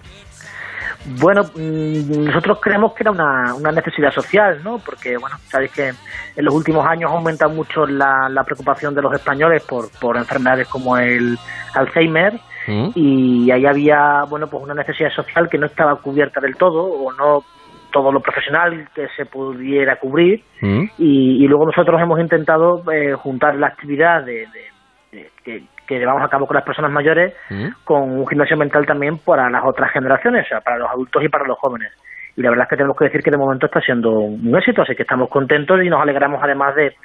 Bueno, 1.20 1.42
mm, 1.44 2.24
nosotros 2.24 2.60
creemos 2.62 2.94
que 2.94 3.04
era 3.04 3.12
una, 3.12 3.54
una 3.56 3.74
necesidad 3.74 4.12
social, 4.12 4.62
¿no? 4.64 4.78
Porque, 4.78 5.18
bueno, 5.18 5.36
sabéis 5.50 5.74
que 5.74 5.90
en 5.90 6.46
los 6.46 6.56
últimos 6.56 6.88
años 6.88 7.12
ha 7.12 7.16
aumentado 7.16 7.52
mucho 7.52 7.86
la, 7.86 8.30
la 8.30 8.46
preocupación 8.46 8.96
de 8.96 9.02
los 9.02 9.14
españoles 9.14 9.62
por, 9.68 9.92
por 10.00 10.16
enfermedades 10.16 10.70
como 10.70 10.96
el 10.96 11.38
Alzheimer 11.74 12.40
¿Mm? 12.66 12.92
y 12.96 13.52
ahí 13.52 13.66
había, 13.66 14.22
bueno, 14.30 14.48
pues 14.48 14.64
una 14.64 14.74
necesidad 14.74 15.10
social 15.14 15.50
que 15.52 15.58
no 15.58 15.66
estaba 15.66 15.98
cubierta 15.98 16.40
del 16.40 16.56
todo 16.56 16.84
o 16.86 17.12
no 17.12 17.44
todo 17.92 18.12
lo 18.12 18.20
profesional 18.20 18.88
que 18.94 19.08
se 19.18 19.26
pudiera 19.26 19.98
cubrir 19.98 20.42
¿Mm? 20.62 20.84
y, 20.98 21.44
y 21.44 21.48
luego 21.48 21.66
nosotros 21.66 22.00
hemos 22.02 22.20
intentado 22.20 22.84
eh, 22.92 23.14
juntar 23.14 23.56
la 23.56 23.68
actividad 23.68 24.24
de, 24.24 24.48
de- 24.48 24.70
de- 25.12 25.30
que, 25.44 25.64
que 25.88 25.98
llevamos 26.00 26.24
a 26.24 26.28
cabo 26.30 26.46
con 26.48 26.56
las 26.56 26.64
personas 26.66 26.92
mayores 26.92 27.34
¿Mm? 27.50 27.68
con 27.84 28.02
un 28.20 28.28
gimnasio 28.28 28.58
mental 28.58 28.86
también 28.86 29.18
para 29.18 29.50
las 29.50 29.64
otras 29.66 29.92
generaciones, 29.92 30.46
o 30.46 30.50
sea, 30.50 30.62
para 30.62 30.78
los 30.78 30.90
adultos 30.90 31.24
y 31.24 31.30
para 31.30 31.46
los 31.46 31.58
jóvenes. 31.58 31.92
Y 32.38 32.42
la 32.42 32.52
verdad 32.52 32.66
es 32.66 32.70
que 32.70 32.78
tenemos 32.78 32.96
que 32.98 33.06
decir 33.06 33.22
que 33.24 33.32
de 33.32 33.38
momento 33.38 33.66
está 33.66 33.82
siendo 33.82 34.12
un 34.12 34.56
éxito, 34.56 34.84
así 34.84 34.96
que 34.96 35.02
estamos 35.04 35.30
contentos 35.30 35.82
y 35.84 35.90
nos 35.90 36.02
alegramos 36.02 36.40
además 36.42 36.74
de, 36.76 36.96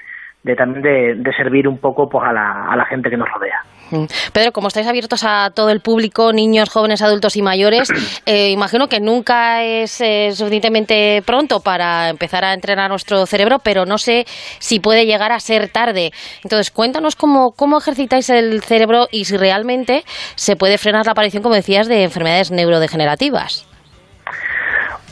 de 0.45 0.55
también 0.55 0.83
de, 0.83 1.15
de 1.17 1.33
servir 1.33 1.67
un 1.67 1.79
poco 1.79 2.09
pues 2.09 2.25
a 2.25 2.33
la, 2.33 2.67
a 2.71 2.77
la 2.77 2.85
gente 2.85 3.11
que 3.11 3.17
nos 3.17 3.29
rodea. 3.29 3.61
Mm. 3.91 4.05
Pedro, 4.33 4.53
como 4.53 4.69
estáis 4.69 4.87
abiertos 4.87 5.25
a 5.25 5.51
todo 5.55 5.71
el 5.71 5.81
público, 5.81 6.33
niños, 6.33 6.71
jóvenes, 6.71 7.03
adultos 7.03 7.37
y 7.37 7.43
mayores, 7.43 7.89
eh, 8.27 8.51
imagino 8.51 8.89
que 8.89 9.01
nunca 9.01 9.63
es 9.63 10.01
eh, 10.01 10.31
suficientemente 10.33 11.23
pronto 11.27 11.61
para 11.61 12.11
empezar 12.11 12.45
a 12.45 12.53
entrenar 12.53 12.91
nuestro 12.91 13.27
cerebro, 13.27 13.59
pero 13.59 13.87
no 13.87 13.99
sé 13.99 14.25
si 14.59 14.81
puede 14.81 15.07
llegar 15.07 15.33
a 15.33 15.41
ser 15.41 15.69
tarde. 15.69 16.13
Entonces, 16.43 16.71
cuéntanos 16.71 17.17
cómo, 17.17 17.53
cómo 17.53 17.79
ejercitáis 17.79 18.29
el 18.31 18.63
cerebro 18.63 19.09
y 19.11 19.25
si 19.25 19.37
realmente 19.37 20.05
se 20.35 20.57
puede 20.57 20.79
frenar 20.79 21.07
la 21.07 21.13
aparición, 21.13 21.43
como 21.43 21.55
decías, 21.55 21.89
de 21.89 22.05
enfermedades 22.05 22.51
neurodegenerativas. 22.51 23.74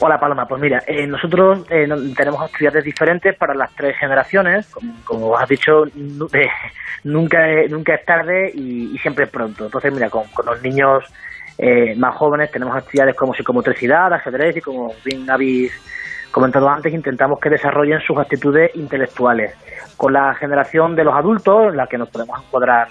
Hola 0.04 0.18
Paloma, 0.18 0.47
pues 0.47 0.61
mira, 0.61 0.82
eh, 0.88 1.06
nosotros 1.06 1.64
eh, 1.71 1.87
tenemos 2.16 2.42
actividades 2.42 2.82
diferentes 2.82 3.37
para 3.37 3.54
las 3.54 3.73
tres 3.76 3.97
generaciones, 3.97 4.68
como, 5.04 5.38
has 5.38 5.49
dicho, 5.49 5.87
eh, 6.32 6.49
nunca, 7.04 7.38
nunca 7.68 7.94
es 7.94 8.04
tarde 8.04 8.50
y, 8.52 8.99
siempre 8.99 9.26
es 9.26 9.30
pronto. 9.30 9.66
Entonces 9.66 9.92
mira, 9.92 10.11
con, 10.11 10.25
con 10.35 10.47
los 10.47 10.61
niños 10.61 11.04
eh, 11.56 11.94
más 11.94 12.16
jóvenes 12.16 12.50
tenemos 12.50 12.76
actividades 12.76 13.14
como 13.14 13.32
psicomotricidad, 13.32 14.12
ajedrez 14.12 14.56
y 14.56 14.61
como 14.61 14.92
bien 15.04 15.30
habéis 15.30 15.73
comentado 16.32 16.68
antes, 16.68 16.92
intentamos 16.92 17.38
que 17.38 17.50
desarrollen 17.50 18.00
sus 18.00 18.18
actitudes 18.18 18.75
intelectuales. 18.75 19.54
Con 19.97 20.14
la 20.14 20.35
generación 20.35 20.97
de 20.97 21.04
los 21.04 21.14
adultos, 21.14 21.68
en 21.68 21.76
la 21.76 21.87
que 21.87 21.99
nos 21.99 22.09
podemos 22.09 22.42
encuadrar 22.44 22.88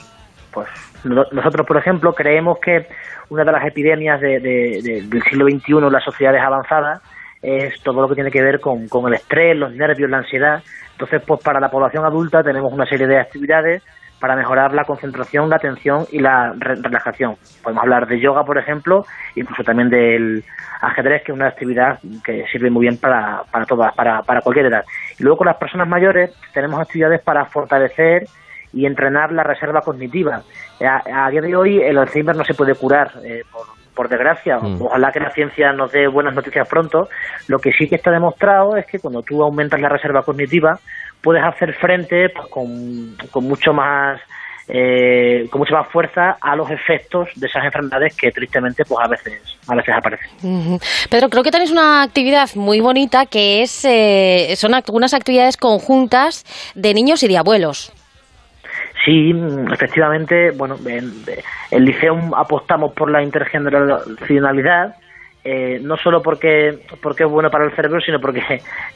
pues 0.53 0.69
no- 1.03 1.25
nosotros, 1.33 1.67
por 1.67 1.75
ejemplo, 1.75 2.13
creemos 2.13 2.57
que 2.59 2.87
una 3.31 3.43
de 3.45 3.51
las 3.51 3.65
epidemias 3.65 4.19
de- 4.19 4.39
de- 4.39 4.81
de- 4.83 5.01
del 5.07 5.23
siglo 5.23 5.45
XXI 5.47 5.77
en 5.87 5.91
las 5.91 6.03
sociedades 6.03 6.41
avanzadas 6.41 7.01
es 7.41 7.81
todo 7.81 8.01
lo 8.01 8.07
que 8.09 8.15
tiene 8.15 8.29
que 8.29 8.41
ver 8.41 8.59
con, 8.59 8.87
con 8.87 9.07
el 9.07 9.13
estrés, 9.15 9.57
los 9.57 9.73
nervios, 9.73 10.09
la 10.09 10.17
ansiedad. 10.17 10.61
Entonces, 10.91 11.21
pues 11.25 11.41
para 11.41 11.59
la 11.59 11.69
población 11.71 12.05
adulta 12.05 12.43
tenemos 12.43 12.71
una 12.71 12.85
serie 12.85 13.07
de 13.07 13.17
actividades 13.19 13.81
para 14.19 14.35
mejorar 14.35 14.73
la 14.73 14.83
concentración, 14.83 15.49
la 15.49 15.55
atención 15.55 16.05
y 16.11 16.19
la 16.19 16.53
re- 16.55 16.75
relajación. 16.75 17.37
Podemos 17.63 17.81
hablar 17.81 18.05
de 18.05 18.19
yoga, 18.19 18.43
por 18.43 18.57
ejemplo, 18.59 19.05
incluso 19.35 19.63
también 19.63 19.89
del 19.89 20.43
ajedrez, 20.81 21.23
que 21.23 21.31
es 21.31 21.35
una 21.35 21.47
actividad 21.47 21.97
que 22.23 22.45
sirve 22.51 22.69
muy 22.69 22.81
bien 22.83 22.97
para, 22.97 23.41
para 23.49 23.65
todas, 23.65 23.95
para, 23.95 24.21
para 24.21 24.41
cualquier 24.41 24.67
edad. 24.67 24.83
Y 25.17 25.23
luego 25.23 25.37
con 25.37 25.47
las 25.47 25.55
personas 25.57 25.87
mayores 25.87 26.31
tenemos 26.53 26.79
actividades 26.79 27.21
para 27.21 27.45
fortalecer 27.45 28.25
y 28.73 28.85
entrenar 28.85 29.31
la 29.31 29.43
reserva 29.43 29.81
cognitiva. 29.81 30.43
A, 30.81 31.25
a 31.25 31.29
día 31.29 31.41
de 31.41 31.55
hoy 31.55 31.81
el 31.81 31.97
Alzheimer 31.97 32.35
no 32.35 32.43
se 32.43 32.53
puede 32.53 32.75
curar, 32.75 33.11
eh, 33.23 33.43
por, 33.51 33.65
por 33.93 34.09
desgracia. 34.09 34.57
Mm. 34.57 34.81
Ojalá 34.81 35.11
que 35.11 35.19
la 35.19 35.31
ciencia 35.31 35.71
nos 35.73 35.91
dé 35.91 36.07
buenas 36.07 36.33
noticias 36.33 36.67
pronto. 36.67 37.07
Lo 37.47 37.59
que 37.59 37.71
sí 37.71 37.87
que 37.87 37.95
está 37.95 38.11
demostrado 38.11 38.75
es 38.77 38.85
que 38.85 38.99
cuando 38.99 39.21
tú 39.21 39.43
aumentas 39.43 39.79
la 39.79 39.89
reserva 39.89 40.23
cognitiva 40.23 40.79
puedes 41.21 41.43
hacer 41.43 41.73
frente 41.75 42.29
pues, 42.29 42.47
con, 42.47 43.15
con 43.31 43.47
mucho 43.47 43.73
más 43.73 44.19
eh, 44.67 45.49
con 45.49 45.59
mucha 45.59 45.75
más 45.75 45.91
fuerza 45.91 46.37
a 46.39 46.55
los 46.55 46.69
efectos 46.69 47.27
de 47.35 47.47
esas 47.47 47.65
enfermedades 47.65 48.15
que 48.15 48.31
tristemente 48.31 48.83
pues 48.85 48.99
a 49.03 49.09
veces 49.09 49.41
a 49.67 49.75
veces 49.75 49.93
aparecen. 49.93 50.79
Pedro, 51.09 51.29
creo 51.29 51.43
que 51.43 51.51
tenéis 51.51 51.71
una 51.71 52.03
actividad 52.03 52.49
muy 52.55 52.79
bonita 52.79 53.25
que 53.25 53.63
es 53.63 53.83
eh, 53.85 54.53
son 54.55 54.73
algunas 54.73 55.13
actividades 55.13 55.57
conjuntas 55.57 56.45
de 56.73 56.93
niños 56.93 57.21
y 57.23 57.27
de 57.27 57.37
abuelos. 57.37 57.91
Sí, 59.03 59.33
efectivamente, 59.71 60.51
bueno, 60.51 60.77
en 60.85 61.11
el 61.71 61.85
Liceum 61.85 62.33
apostamos 62.35 62.93
por 62.93 63.09
la 63.09 63.23
intergeneracionalidad, 63.23 64.95
eh, 65.43 65.79
no 65.81 65.97
solo 65.97 66.21
porque, 66.21 66.77
porque 67.01 67.23
es 67.23 67.29
bueno 67.29 67.49
para 67.49 67.65
el 67.65 67.75
cerebro, 67.75 67.99
sino 67.99 68.19
porque, 68.19 68.41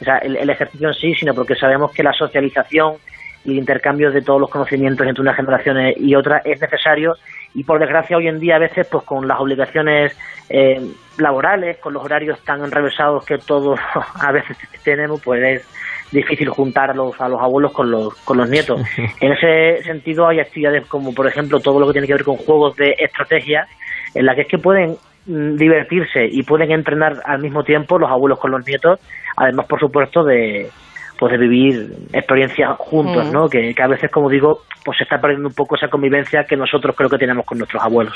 o 0.02 0.04
sea, 0.04 0.20
el, 0.20 0.36
el 0.36 0.50
ejercicio 0.50 0.90
en 0.90 0.94
sí, 0.94 1.16
sino 1.16 1.34
porque 1.34 1.56
sabemos 1.56 1.92
que 1.92 2.04
la 2.04 2.14
socialización 2.14 2.98
y 3.46 3.52
el 3.52 3.58
intercambio 3.58 4.12
de 4.12 4.22
todos 4.22 4.42
los 4.42 4.50
conocimientos 4.50 5.08
entre 5.08 5.22
unas 5.22 5.36
generaciones 5.36 5.96
y 5.98 6.16
otras 6.16 6.46
es 6.46 6.60
necesario 6.60 7.16
y 7.54 7.64
por 7.64 7.80
desgracia 7.80 8.18
hoy 8.18 8.28
en 8.28 8.40
día 8.40 8.56
a 8.56 8.60
veces 8.60 8.88
pues 8.88 9.04
con 9.06 9.28
las 9.28 9.40
obligaciones 9.40 10.18
eh, 10.50 10.82
laborales, 11.18 11.78
con 11.78 11.94
los 11.94 12.04
horarios 12.04 12.40
tan 12.44 12.64
enrevesados 12.64 13.26
que 13.26 13.38
todos 13.38 13.80
a 14.16 14.32
veces 14.32 14.58
tenemos, 14.84 15.22
pues 15.24 15.44
es 15.44 15.68
difícil 16.16 16.50
juntar 16.50 16.92
a 16.92 16.94
los, 16.94 17.20
a 17.22 17.30
los 17.30 17.42
abuelos 17.42 17.72
con 17.72 17.92
los, 17.92 18.16
con 18.24 18.38
los 18.38 18.50
nietos. 18.50 18.82
En 19.22 19.32
ese 19.32 19.84
sentido 19.84 20.28
hay 20.28 20.40
actividades 20.40 20.86
como 20.88 21.14
por 21.14 21.28
ejemplo 21.28 21.60
todo 21.60 21.80
lo 21.80 21.88
que 21.88 21.94
tiene 21.94 22.08
que 22.08 22.14
ver 22.14 22.24
con 22.24 22.38
juegos 22.38 22.76
de 22.76 22.96
estrategia 22.98 23.68
en 24.14 24.26
las 24.26 24.36
que 24.36 24.42
es 24.42 24.48
que 24.48 24.58
pueden 24.58 24.98
mm, 25.26 25.56
divertirse 25.56 26.26
y 26.26 26.44
pueden 26.44 26.72
entrenar 26.72 27.22
al 27.26 27.40
mismo 27.40 27.64
tiempo 27.64 28.00
los 28.00 28.10
abuelos 28.10 28.40
con 28.40 28.52
los 28.52 28.66
nietos, 28.66 29.00
además 29.36 29.66
por 29.68 29.80
supuesto 29.80 30.24
de 30.24 30.70
pues 31.18 31.32
de 31.32 31.38
vivir 31.38 31.94
experiencias 32.14 32.76
juntos, 32.78 33.28
Mm. 33.28 33.32
¿no? 33.32 33.48
Que, 33.48 33.74
que 33.74 33.84
a 33.84 33.88
veces, 33.88 34.12
como 34.12 34.30
digo, 34.30 34.64
pues 34.84 34.98
se 34.98 35.04
está 35.04 35.20
perdiendo 35.20 35.48
un 35.48 35.56
poco 35.56 35.76
esa 35.76 35.88
convivencia 35.88 36.44
que 36.44 36.58
nosotros 36.58 36.96
creo 36.96 37.10
que 37.10 37.18
tenemos 37.18 37.46
con 37.46 37.58
nuestros 37.58 37.82
abuelos. 37.82 38.16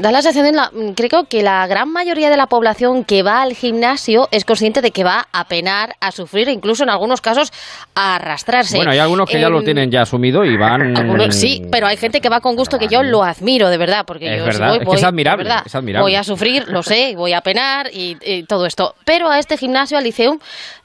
Da 0.00 0.12
la 0.12 0.22
sensación, 0.22 0.54
la- 0.56 0.70
creo 0.94 1.24
que 1.24 1.42
la 1.42 1.66
gran 1.66 1.90
mayoría 1.90 2.30
de 2.30 2.36
la 2.36 2.46
población 2.46 3.04
que 3.04 3.22
va 3.22 3.42
al 3.42 3.54
gimnasio 3.54 4.28
es 4.30 4.44
consciente 4.44 4.80
de 4.82 4.90
que 4.90 5.04
va 5.04 5.28
a 5.32 5.46
penar, 5.48 5.96
a 6.00 6.12
sufrir, 6.12 6.48
incluso 6.48 6.82
en 6.82 6.90
algunos 6.90 7.20
casos 7.20 7.52
a 7.94 8.16
arrastrarse. 8.16 8.76
Bueno, 8.76 8.90
hay 8.90 8.98
algunos 8.98 9.28
que 9.28 9.40
ya 9.40 9.48
lo 9.48 9.58
Em, 9.58 9.64
tienen 9.64 9.90
ya 9.90 10.02
asumido 10.02 10.44
y 10.44 10.56
van... 10.56 10.96
algunos- 10.96 11.34
sí, 11.34 11.62
pero 11.70 11.86
hay 11.86 11.96
gente 11.96 12.20
que 12.20 12.28
va 12.28 12.40
con 12.40 12.56
gusto 12.56 12.78
que 12.78 12.88
yo 12.88 13.02
lo 13.02 13.22
admiro, 13.24 13.68
de 13.70 13.78
verdad, 13.78 14.04
porque 14.06 14.26
Es 14.32 14.38
yo 14.38 14.44
si 14.44 14.58
verdad, 14.58 14.68
voy, 14.68 14.74
es 14.76 14.80
que 14.80 14.84
voy, 14.86 14.94
es 14.96 15.00
de 15.00 15.06
admirable, 15.06 15.44
verdad, 15.44 15.62
es 15.66 15.74
admirable. 15.74 16.02
voy 16.02 16.14
a 16.14 16.24
sufrir, 16.24 16.68
lo 16.68 16.82
sé, 16.82 17.14
voy 17.16 17.32
a 17.32 17.40
penar 17.40 17.90
y, 17.92 18.16
y 18.24 18.42
todo 18.44 18.66
esto. 18.66 18.94
Pero 19.04 19.28
a 19.30 19.38
este 19.38 19.56
gimnasio, 19.56 19.98
al 19.98 20.04
Liceum, 20.04 20.38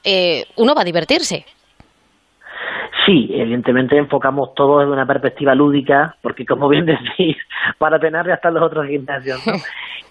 eh, 0.04 0.46
uno 0.56 0.74
va 0.74 0.82
a 0.82 0.84
divertirse. 0.84 1.44
Sí, 3.06 3.30
evidentemente 3.32 3.96
enfocamos 3.96 4.54
todo 4.54 4.80
desde 4.80 4.92
una 4.92 5.06
perspectiva 5.06 5.54
lúdica, 5.54 6.14
porque 6.20 6.44
como 6.44 6.68
bien 6.68 6.86
decís, 7.16 7.36
para 7.78 7.98
penar 7.98 8.26
ya 8.26 8.34
están 8.34 8.54
los 8.54 8.62
otros 8.62 8.86
gimnasios. 8.86 9.44
¿no? 9.46 9.54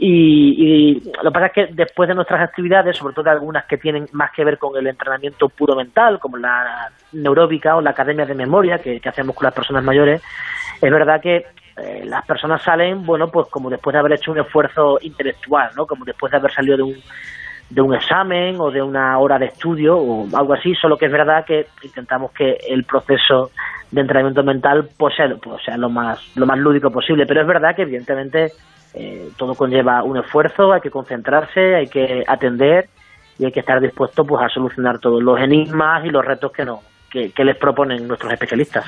Y, 0.04 0.56
y 0.58 0.94
lo 1.22 1.30
que 1.30 1.32
pasa 1.32 1.46
es 1.48 1.52
que 1.52 1.68
después 1.74 2.10
de 2.10 2.16
nuestras 2.16 2.42
actividades, 2.42 2.98
sobre 2.98 3.14
todo 3.14 3.30
algunas 3.30 3.66
que 3.66 3.78
tienen 3.78 4.08
más 4.14 4.32
que 4.32 4.44
ver 4.44 4.58
con 4.58 4.76
el 4.76 4.88
entrenamiento 4.88 5.48
puro 5.48 5.76
mental, 5.76 6.18
como 6.18 6.38
la 6.38 6.90
neuróbica 7.12 7.76
o 7.76 7.82
la 7.82 7.92
academia 7.92 8.26
de 8.26 8.34
memoria 8.34 8.80
que, 8.80 9.00
que 9.00 9.10
hacemos 9.10 9.36
con 9.36 9.46
las 9.46 9.54
personas 9.54 9.84
mayores, 9.84 10.24
es 10.82 10.92
verdad 10.92 11.22
que 11.22 11.46
eh, 11.78 12.04
las 12.06 12.26
personas 12.26 12.62
salen, 12.62 13.06
bueno, 13.06 13.30
pues 13.32 13.48
como 13.50 13.70
después 13.70 13.94
de 13.94 14.00
haber 14.00 14.14
hecho 14.14 14.32
un 14.32 14.40
esfuerzo 14.40 14.98
intelectual, 15.02 15.70
¿no? 15.76 15.86
Como 15.86 16.04
después 16.04 16.32
de 16.32 16.38
haber 16.38 16.52
salido 16.52 16.78
de 16.78 16.84
un, 16.84 16.96
de 17.72 17.82
un 17.82 17.96
examen 17.96 18.58
o 18.60 18.70
de 18.70 18.82
una 18.82 19.18
hora 19.18 19.40
de 19.40 19.46
estudio 19.46 19.98
o 19.98 20.28
algo 20.36 20.54
así, 20.54 20.76
solo 20.76 20.98
que 20.98 21.06
es 21.06 21.12
verdad 21.12 21.46
que 21.46 21.68
intentamos 21.84 22.32
que 22.32 22.58
el 22.68 22.84
proceso 22.84 23.52
de 23.90 24.02
entrenamiento 24.02 24.44
mental 24.44 24.90
pues 24.98 25.16
sea, 25.16 25.28
pues 25.42 25.64
sea 25.64 25.78
lo 25.78 25.90
más 25.90 26.20
lo 26.36 26.46
más 26.46 26.60
lúdico 26.60 26.92
posible, 26.92 27.26
pero 27.26 27.42
es 27.42 27.48
verdad 27.48 27.76
que 27.76 27.84
evidentemente 27.84 28.52
eh, 28.94 29.30
todo 29.38 29.56
conlleva 29.56 30.04
un 30.04 30.18
esfuerzo, 30.18 30.74
hay 30.74 30.82
que 30.82 30.92
concentrarse, 30.92 31.76
hay 31.76 31.88
que 31.88 32.24
atender 32.28 32.90
y 33.40 33.46
hay 33.46 33.52
que 33.52 33.62
estar 33.62 33.80
dispuesto 33.80 34.26
pues 34.26 34.44
a 34.44 34.50
solucionar 34.50 35.00
todos 35.00 35.24
los 35.24 35.40
enigmas 35.40 36.06
y 36.06 36.10
los 36.10 36.26
retos 36.26 36.52
que 36.52 36.66
no 36.66 36.82
que, 37.12 37.32
que 37.32 37.44
les 37.44 37.58
proponen 37.58 38.08
nuestros 38.08 38.32
especialistas. 38.32 38.86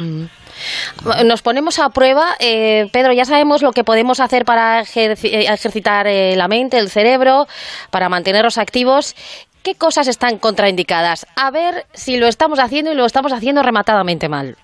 Nos 1.25 1.41
ponemos 1.41 1.79
a 1.79 1.89
prueba. 1.89 2.29
Eh, 2.39 2.87
Pedro, 2.91 3.11
ya 3.13 3.25
sabemos 3.25 3.61
lo 3.61 3.71
que 3.71 3.83
podemos 3.83 4.19
hacer 4.19 4.45
para 4.45 4.81
eh, 4.81 5.15
ejercitar 5.23 6.07
eh, 6.07 6.35
la 6.35 6.47
mente, 6.47 6.77
el 6.77 6.89
cerebro, 6.89 7.45
para 7.91 8.09
mantenerlos 8.09 8.57
activos. 8.57 9.15
¿Qué 9.63 9.75
cosas 9.75 10.07
están 10.07 10.39
contraindicadas? 10.39 11.25
A 11.35 11.51
ver 11.51 11.85
si 11.93 12.17
lo 12.17 12.27
estamos 12.27 12.59
haciendo 12.59 12.91
y 12.91 12.95
lo 12.95 13.05
estamos 13.05 13.31
haciendo 13.33 13.61
rematadamente 13.63 14.27
mal. 14.29 14.55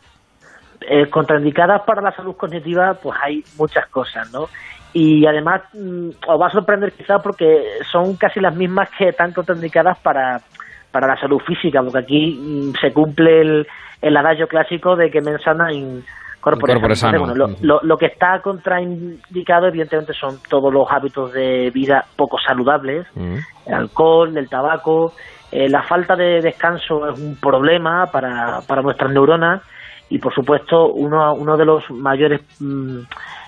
eh, 0.82 1.10
contraindicadas 1.10 1.82
para 1.84 2.02
la 2.02 2.12
salud 2.16 2.36
cognitiva, 2.36 2.94
pues 2.96 3.18
hay 3.22 3.44
muchas 3.58 3.88
cosas, 3.88 4.32
¿no? 4.32 4.48
Y 4.94 5.26
además 5.28 5.62
mm, 5.74 6.10
os 6.28 6.42
va 6.42 6.48
a 6.48 6.52
sorprender 6.52 6.94
quizá 6.94 7.20
porque 7.20 7.64
son 7.92 8.16
casi 8.16 8.40
las 8.40 8.56
mismas 8.56 8.90
que 8.98 9.10
están 9.10 9.34
contraindicadas 9.34 9.98
para, 10.00 10.42
para 10.92 11.08
la 11.08 11.20
salud 11.20 11.40
física, 11.40 11.82
porque 11.82 12.00
aquí 12.00 12.40
mm, 12.40 12.74
se 12.80 12.92
cumple 12.94 13.42
el, 13.42 13.68
el 14.02 14.18
adagio 14.18 14.48
clásico 14.48 14.96
de 14.96 15.10
que 15.12 15.22
mensana 15.22 15.72
in 15.72 16.04
corpore 16.42 16.74
Corpore 16.74 16.96
sano. 16.96 17.12
sano. 17.20 17.32
Entonces, 17.34 17.58
bueno, 17.58 17.68
lo, 17.68 17.80
lo- 17.82 17.88
lo 17.88 17.98
que 17.98 18.06
está 18.08 18.40
contraindicado 18.42 19.68
evidentemente 19.68 20.14
son 20.14 20.38
todos 20.50 20.74
los 20.74 20.88
hábitos 20.90 21.34
de 21.34 21.70
vida 21.72 22.06
poco 22.16 22.38
saludables, 22.40 23.06
Mm. 23.16 23.36
el 23.68 23.74
alcohol, 23.74 24.36
el 24.38 24.48
tabaco, 24.50 25.14
eh, 25.52 25.68
la 25.70 25.84
falta 25.84 26.16
de 26.16 26.42
descanso 26.42 27.08
es 27.10 27.20
un 27.20 27.36
problema 27.38 28.06
para, 28.08 28.62
para 28.68 28.82
nuestras 28.82 29.12
neuronas 29.12 29.62
y 30.10 30.18
por 30.20 30.34
supuesto 30.34 30.88
uno, 30.92 31.34
uno 31.34 31.58
de 31.58 31.66
los 31.66 31.84
mayores 31.92 32.42
mm, 32.60 33.00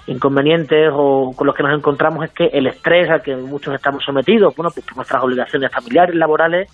inconvenientes 0.08 0.90
o 0.94 1.32
con 1.36 1.48
los 1.48 1.56
que 1.56 1.64
nos 1.64 1.78
encontramos 1.78 2.26
es 2.26 2.32
que 2.32 2.46
el 2.48 2.68
estrés 2.68 3.10
al 3.10 3.22
que 3.22 3.36
muchos 3.36 3.74
estamos 3.74 4.04
sometidos, 4.04 4.56
bueno, 4.56 4.70
pues 4.74 4.86
por 4.86 4.98
nuestras 4.98 5.24
obligaciones 5.24 5.72
familiares, 5.72 6.16
laborales, 6.16 6.70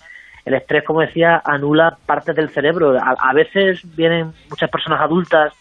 el 0.47 0.53
estrés, 0.53 0.83
como 0.86 1.01
decía, 1.01 1.41
anula 1.43 1.97
partes 2.05 2.36
del 2.36 2.49
cerebro. 2.49 2.97
A, 2.97 3.15
a 3.19 3.33
veces 3.33 3.81
vienen 3.95 4.31
muchas 4.49 4.69
personas 4.69 5.01
adultas 5.01 5.53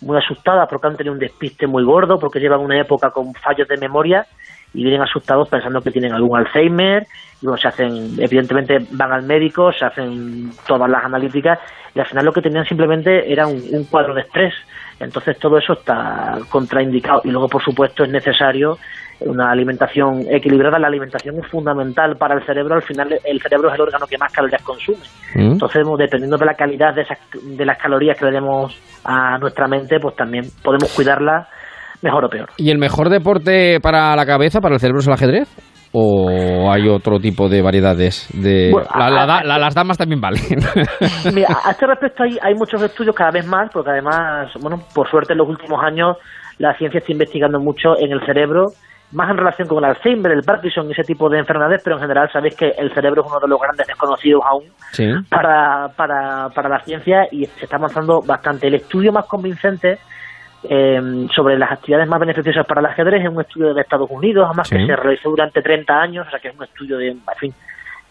muy 0.00 0.16
asustadas 0.16 0.66
porque 0.68 0.86
han 0.86 0.96
tenido 0.96 1.12
un 1.12 1.18
despiste 1.18 1.66
muy 1.66 1.84
gordo, 1.84 2.18
porque 2.18 2.40
llevan 2.40 2.60
una 2.60 2.80
época 2.80 3.10
con 3.10 3.34
fallos 3.34 3.68
de 3.68 3.76
memoria 3.76 4.26
y 4.72 4.82
vienen 4.82 5.02
asustados 5.02 5.48
pensando 5.48 5.82
que 5.82 5.90
tienen 5.90 6.12
algún 6.12 6.38
Alzheimer 6.38 7.06
y 7.42 7.46
bueno, 7.46 7.60
se 7.60 7.68
hacen, 7.68 8.14
evidentemente 8.18 8.78
van 8.92 9.12
al 9.12 9.24
médico, 9.24 9.72
se 9.72 9.84
hacen 9.84 10.50
todas 10.66 10.88
las 10.88 11.04
analíticas 11.04 11.58
y 11.94 12.00
al 12.00 12.06
final 12.06 12.24
lo 12.24 12.32
que 12.32 12.40
tenían 12.40 12.64
simplemente 12.64 13.30
era 13.30 13.46
un, 13.46 13.62
un 13.72 13.84
cuadro 13.84 14.14
de 14.14 14.22
estrés. 14.22 14.54
Entonces 15.00 15.38
todo 15.38 15.58
eso 15.58 15.74
está 15.74 16.38
contraindicado 16.48 17.20
y 17.24 17.30
luego 17.30 17.48
por 17.48 17.62
supuesto 17.62 18.04
es 18.04 18.10
necesario 18.10 18.78
una 19.26 19.50
alimentación 19.50 20.22
equilibrada. 20.30 20.78
La 20.78 20.88
alimentación 20.88 21.36
es 21.42 21.50
fundamental 21.50 22.16
para 22.16 22.34
el 22.34 22.44
cerebro, 22.46 22.74
al 22.74 22.82
final 22.82 23.08
el 23.24 23.40
cerebro 23.40 23.68
es 23.68 23.74
el 23.74 23.80
órgano 23.82 24.06
que 24.06 24.18
más 24.18 24.32
calorías 24.32 24.62
consume. 24.62 24.98
Mm. 25.34 25.52
Entonces, 25.52 25.82
bueno, 25.84 25.96
dependiendo 25.98 26.36
de 26.36 26.46
la 26.46 26.54
calidad 26.54 26.94
de, 26.94 27.02
esas, 27.02 27.18
de 27.42 27.64
las 27.64 27.78
calorías 27.78 28.18
que 28.18 28.24
le 28.26 28.32
demos 28.32 28.76
a 29.04 29.38
nuestra 29.38 29.66
mente, 29.68 29.98
pues 30.00 30.16
también 30.16 30.44
podemos 30.62 30.92
cuidarla 30.94 31.46
mejor 32.02 32.24
o 32.24 32.28
peor. 32.28 32.48
¿Y 32.56 32.70
el 32.70 32.78
mejor 32.78 33.10
deporte 33.10 33.78
para 33.80 34.16
la 34.16 34.24
cabeza, 34.26 34.60
para 34.60 34.74
el 34.74 34.80
cerebro, 34.80 35.00
es 35.00 35.06
el 35.08 35.12
ajedrez? 35.14 35.48
¿O 35.92 36.70
hay 36.72 36.88
otro 36.88 37.18
tipo 37.18 37.48
de 37.48 37.62
variedades? 37.62 38.28
De... 38.32 38.70
Bueno, 38.72 38.88
La- 38.96 39.10
la 39.10 39.42
la- 39.42 39.58
las 39.58 39.74
damas 39.74 39.98
también 39.98 40.20
valen. 40.20 40.40
Mira, 41.34 41.48
a 41.64 41.72
este 41.72 41.84
respecto 41.86 42.22
hay, 42.22 42.38
hay 42.40 42.54
muchos 42.54 42.80
estudios 42.82 43.14
cada 43.14 43.32
vez 43.32 43.44
más, 43.44 43.70
porque 43.72 43.90
además, 43.90 44.52
bueno, 44.62 44.78
por 44.94 45.10
suerte 45.10 45.32
en 45.32 45.38
los 45.38 45.48
últimos 45.48 45.80
años 45.82 46.16
la 46.58 46.74
ciencia 46.78 46.98
está 46.98 47.10
investigando 47.12 47.58
mucho 47.58 47.98
en 47.98 48.12
el 48.12 48.24
cerebro, 48.24 48.66
más 49.12 49.30
en 49.30 49.36
relación 49.38 49.66
con 49.68 49.78
el 49.78 49.90
Alzheimer, 49.90 50.32
el 50.32 50.42
Parkinson 50.42 50.88
y 50.88 50.92
ese 50.92 51.02
tipo 51.02 51.28
de 51.28 51.38
enfermedades, 51.38 51.80
pero 51.82 51.96
en 51.96 52.02
general 52.02 52.30
sabéis 52.32 52.54
que 52.54 52.68
el 52.78 52.92
cerebro 52.94 53.22
es 53.22 53.28
uno 53.28 53.40
de 53.40 53.48
los 53.48 53.60
grandes 53.60 53.86
desconocidos 53.86 54.42
aún 54.46 54.64
sí. 54.92 55.10
para, 55.28 55.88
para, 55.96 56.48
para 56.54 56.68
la 56.68 56.80
ciencia 56.80 57.26
y 57.30 57.44
se 57.46 57.64
está 57.64 57.76
avanzando 57.76 58.22
bastante. 58.22 58.68
El 58.68 58.74
estudio 58.74 59.12
más 59.12 59.26
convincente 59.26 59.98
eh, 60.62 61.26
sobre 61.34 61.58
las 61.58 61.72
actividades 61.72 62.08
más 62.08 62.20
beneficiosas 62.20 62.66
para 62.66 62.80
el 62.80 62.86
ajedrez 62.86 63.22
es 63.24 63.28
un 63.30 63.40
estudio 63.40 63.72
de 63.74 63.80
Estados 63.80 64.10
Unidos, 64.10 64.44
además 64.46 64.68
Sí. 64.68 64.76
que 64.76 64.86
se 64.86 64.96
realizó 64.96 65.30
durante 65.30 65.62
30 65.62 66.00
años, 66.00 66.26
o 66.26 66.30
sea 66.30 66.38
que 66.38 66.48
es 66.48 66.56
un 66.56 66.64
estudio 66.64 66.98
de, 66.98 67.08
en 67.08 67.20
fin, 67.38 67.54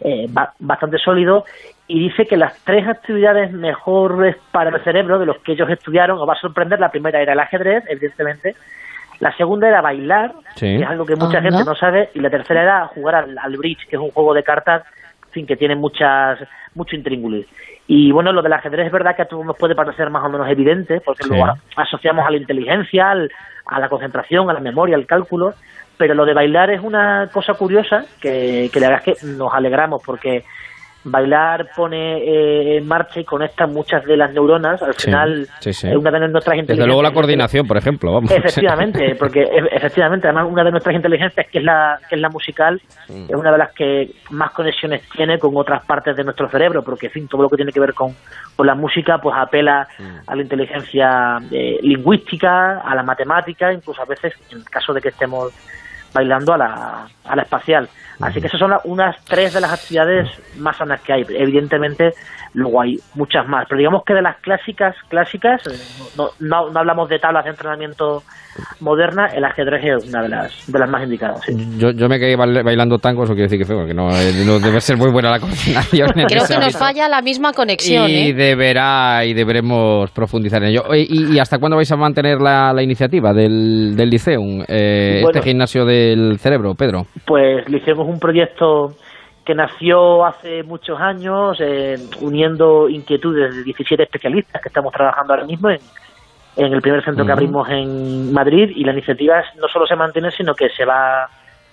eh, 0.02 0.26
ba- 0.30 0.54
bastante 0.60 0.98
sólido 0.98 1.46
y 1.88 2.00
dice 2.10 2.26
que 2.26 2.38
las 2.38 2.58
tres 2.64 2.88
actividades 2.88 3.52
mejores 3.52 4.36
para 4.52 4.70
el 4.70 4.84
cerebro 4.84 5.20
de 5.20 5.26
los 5.28 5.38
que 5.40 5.52
ellos 5.54 5.70
estudiaron, 5.70 6.18
os 6.20 6.28
va 6.28 6.34
a 6.34 6.40
sorprender, 6.40 6.80
la 6.80 6.90
primera 6.92 7.22
era 7.22 7.34
el 7.34 7.40
ajedrez, 7.40 7.84
evidentemente, 7.88 8.56
la 9.20 9.36
segunda 9.36 9.68
era 9.68 9.82
bailar, 9.82 10.34
Sí. 10.56 10.78
que 10.78 10.84
es 10.84 10.88
algo 10.90 11.06
que 11.06 11.16
mucha 11.16 11.38
Anda. 11.40 11.50
gente 11.52 11.64
no 11.66 11.76
sabe, 11.76 12.10
y 12.14 12.20
la 12.20 12.30
tercera 12.30 12.62
era 12.64 12.88
jugar 12.88 13.16
al, 13.16 13.38
al 13.38 13.58
bridge, 13.58 13.88
que 13.88 13.96
es 13.96 14.02
un 14.02 14.12
juego 14.12 14.34
de 14.34 14.44
cartas, 14.44 14.84
en 15.28 15.32
fin, 15.32 15.46
que 15.48 15.58
tiene 15.58 15.76
muchas 15.76 16.40
mucho 16.76 16.96
intríngulis. 16.96 17.46
Y 17.88 18.12
bueno, 18.12 18.32
lo 18.32 18.42
del 18.44 18.54
ajedrez 18.54 18.86
es 18.86 18.92
verdad 18.92 19.16
que 19.16 19.24
a 19.24 19.28
todos 19.28 19.44
nos 19.46 19.58
puede 19.58 19.74
parecer 19.76 20.10
más 20.12 20.24
o 20.24 20.30
menos 20.30 20.48
evidente, 20.48 21.02
porque 21.02 21.24
Sí. 21.24 21.30
lo 21.36 21.54
asociamos 21.76 22.26
a 22.26 22.30
la 22.32 22.38
inteligencia, 22.38 23.10
al- 23.12 23.32
a 23.66 23.80
la 23.80 23.90
concentración, 23.90 24.50
a 24.50 24.54
la 24.54 24.60
memoria, 24.60 24.96
al 24.96 25.06
cálculo, 25.08 25.54
pero 25.98 26.14
lo 26.14 26.26
de 26.26 26.34
bailar 26.34 26.70
es 26.70 26.82
una 26.82 27.28
cosa 27.34 27.56
curiosa 27.56 28.06
que, 28.22 28.70
que 28.72 28.80
la 28.80 28.90
verdad 28.90 29.04
es 29.08 29.20
que 29.22 29.28
nos 29.28 29.54
alegramos 29.54 30.02
porque 30.06 30.44
bailar 31.04 31.70
pone 31.76 32.18
eh, 32.18 32.78
en 32.78 32.88
marcha 32.88 33.20
y 33.22 33.24
conecta 33.24 33.66
muchas 33.68 34.04
de 34.06 34.18
las 34.18 34.34
neuronas. 34.34 34.82
Al 34.82 34.94
final, 34.94 35.48
sí, 35.60 35.88
una 35.88 36.12
de 36.12 36.28
nuestras 36.28 36.58
Desde 36.58 36.76
luego 36.86 37.02
la 37.02 37.10
inteligencias- 37.10 37.14
coordinación, 37.14 37.68
por 37.68 37.78
ejemplo. 37.78 38.14
Vamos. 38.14 38.32
Efectivamente, 38.32 39.16
porque 39.20 39.44
e- 39.44 39.70
efectivamente, 39.72 40.28
además 40.28 40.48
una 40.52 40.64
de 40.64 40.72
nuestras 40.72 40.96
inteligencias 40.96 41.48
que 41.52 41.60
es 41.60 41.64
la 41.64 42.00
que 42.10 42.16
es 42.16 42.22
la 42.22 42.30
musical 42.30 42.82
es 43.08 43.36
una 43.36 43.52
de 43.52 43.58
las 43.58 43.72
que 43.74 44.12
más 44.32 44.52
conexiones 44.52 45.02
tiene 45.16 45.40
con 45.40 45.56
otras 45.56 45.86
partes 45.86 46.16
de 46.18 46.24
nuestro 46.24 46.50
cerebro, 46.50 46.84
porque 46.84 47.08
en 47.08 47.12
fin, 47.14 47.28
todo 47.28 47.44
lo 47.44 47.50
que 47.50 47.56
tiene 47.56 47.72
que 47.72 47.80
ver 47.80 47.94
con, 47.94 48.14
con 48.56 48.68
la 48.68 48.76
música 48.76 49.20
pues 49.20 49.36
apela 49.38 49.88
a 50.28 50.36
la 50.36 50.42
inteligencia 50.42 51.38
eh, 51.52 51.80
lingüística, 51.82 52.80
a 52.82 52.96
la 52.96 53.04
matemática, 53.04 53.72
incluso 53.72 54.02
a 54.02 54.06
veces 54.06 54.34
en 54.52 54.58
el 54.60 54.66
caso 54.66 54.94
de 54.94 55.02
que 55.02 55.10
estemos 55.10 55.54
bailando 56.14 56.54
a 56.54 56.58
la, 56.58 57.08
a 57.26 57.36
la 57.36 57.42
espacial. 57.42 57.90
Así 58.22 58.42
que 58.42 58.48
esas 58.48 58.60
son 58.60 58.74
unas 58.84 59.16
tres 59.26 59.54
de 59.54 59.62
las 59.62 59.72
actividades 59.72 60.30
más 60.58 60.78
sanas 60.78 61.02
que 61.02 61.14
hay. 61.14 61.26
Evidentemente, 61.30 62.14
luego 62.54 62.82
hay 62.82 62.98
muchas 63.16 63.48
más. 63.48 63.66
Pero 63.70 63.80
digamos 63.80 64.04
que 64.06 64.14
de 64.14 64.22
las 64.22 64.38
clásicas, 64.38 64.96
clásicas, 65.10 65.62
eh, 65.68 66.14
no, 66.18 66.30
no, 66.40 66.70
no 66.72 66.80
hablamos 66.80 67.10
de 67.10 67.20
tablas 67.20 67.44
de 67.46 67.52
entrenamiento 67.52 68.24
moderna, 68.82 69.28
el 69.28 69.44
ajedrez 69.46 69.84
es 69.86 70.10
una 70.10 70.22
de 70.24 70.30
las, 70.30 70.72
de 70.72 70.80
las 70.80 70.90
más 70.90 71.04
indicadas. 71.04 71.42
sí. 71.46 71.54
Yo, 71.78 71.92
yo 71.92 72.10
me 72.10 72.20
quedé 72.20 72.36
bail- 72.36 72.64
bailando 72.64 72.98
tango, 72.98 73.24
eso 73.24 73.34
quiere 73.34 73.48
decir 73.50 73.60
que, 73.60 73.66
fue, 73.66 73.86
que 73.88 73.94
no, 73.94 74.10
eh, 74.12 74.32
no 74.46 74.60
debe 74.60 74.82
ser 74.82 74.98
muy 74.98 75.12
buena 75.12 75.30
la 75.32 75.40
coordinación. 75.40 76.10
Creo 76.14 76.28
que 76.28 76.36
nos 76.36 76.52
ámbito. 76.52 76.78
falla 76.80 77.08
la 77.08 77.22
misma 77.22 77.54
conexión. 77.54 78.10
Y 78.10 78.30
¿eh? 78.30 78.34
deberá 78.34 79.24
y 79.26 79.34
deberemos 79.34 80.12
profundizar 80.12 80.62
en 80.64 80.70
ello. 80.70 80.84
¿Y, 80.94 81.36
y 81.36 81.40
hasta 81.40 81.58
cuándo 81.60 81.78
vais 81.78 81.92
a 81.92 81.96
mantener 81.98 82.40
la, 82.42 82.74
la 82.74 82.84
iniciativa 82.84 83.34
del, 83.34 83.96
del 83.96 84.10
Liceum, 84.10 84.64
eh, 84.68 85.20
Bueno. 85.24 85.38
este 85.40 85.50
gimnasio 85.50 85.86
del 85.86 86.38
cerebro, 86.40 86.74
Pedro? 86.76 87.04
Pues 87.26 87.68
le 87.70 87.78
hicimos 87.78 88.08
un 88.08 88.20
proyecto 88.20 88.94
que 89.46 89.56
nació 89.56 90.26
hace 90.26 90.64
muchos 90.64 91.00
años, 91.00 91.58
eh, 91.60 91.96
uniendo 92.22 92.88
inquietudes 92.90 93.56
de 93.56 93.64
17 93.64 94.04
especialistas 94.04 94.62
que 94.62 94.70
estamos 94.70 94.94
trabajando 94.94 95.34
ahora 95.34 95.46
mismo 95.46 95.70
en, 95.70 95.80
en 96.56 96.74
el 96.74 96.82
primer 96.82 97.04
centro 97.04 97.26
que 97.26 97.32
abrimos 97.32 97.68
en 97.70 98.32
Madrid 98.34 98.72
y 98.76 98.84
la 98.84 98.92
iniciativa 98.94 99.42
no 99.60 99.68
solo 99.68 99.88
se 99.88 99.96
mantiene, 99.96 100.30
sino 100.32 100.54
que 100.54 100.70
se 100.70 100.86
va 100.86 101.24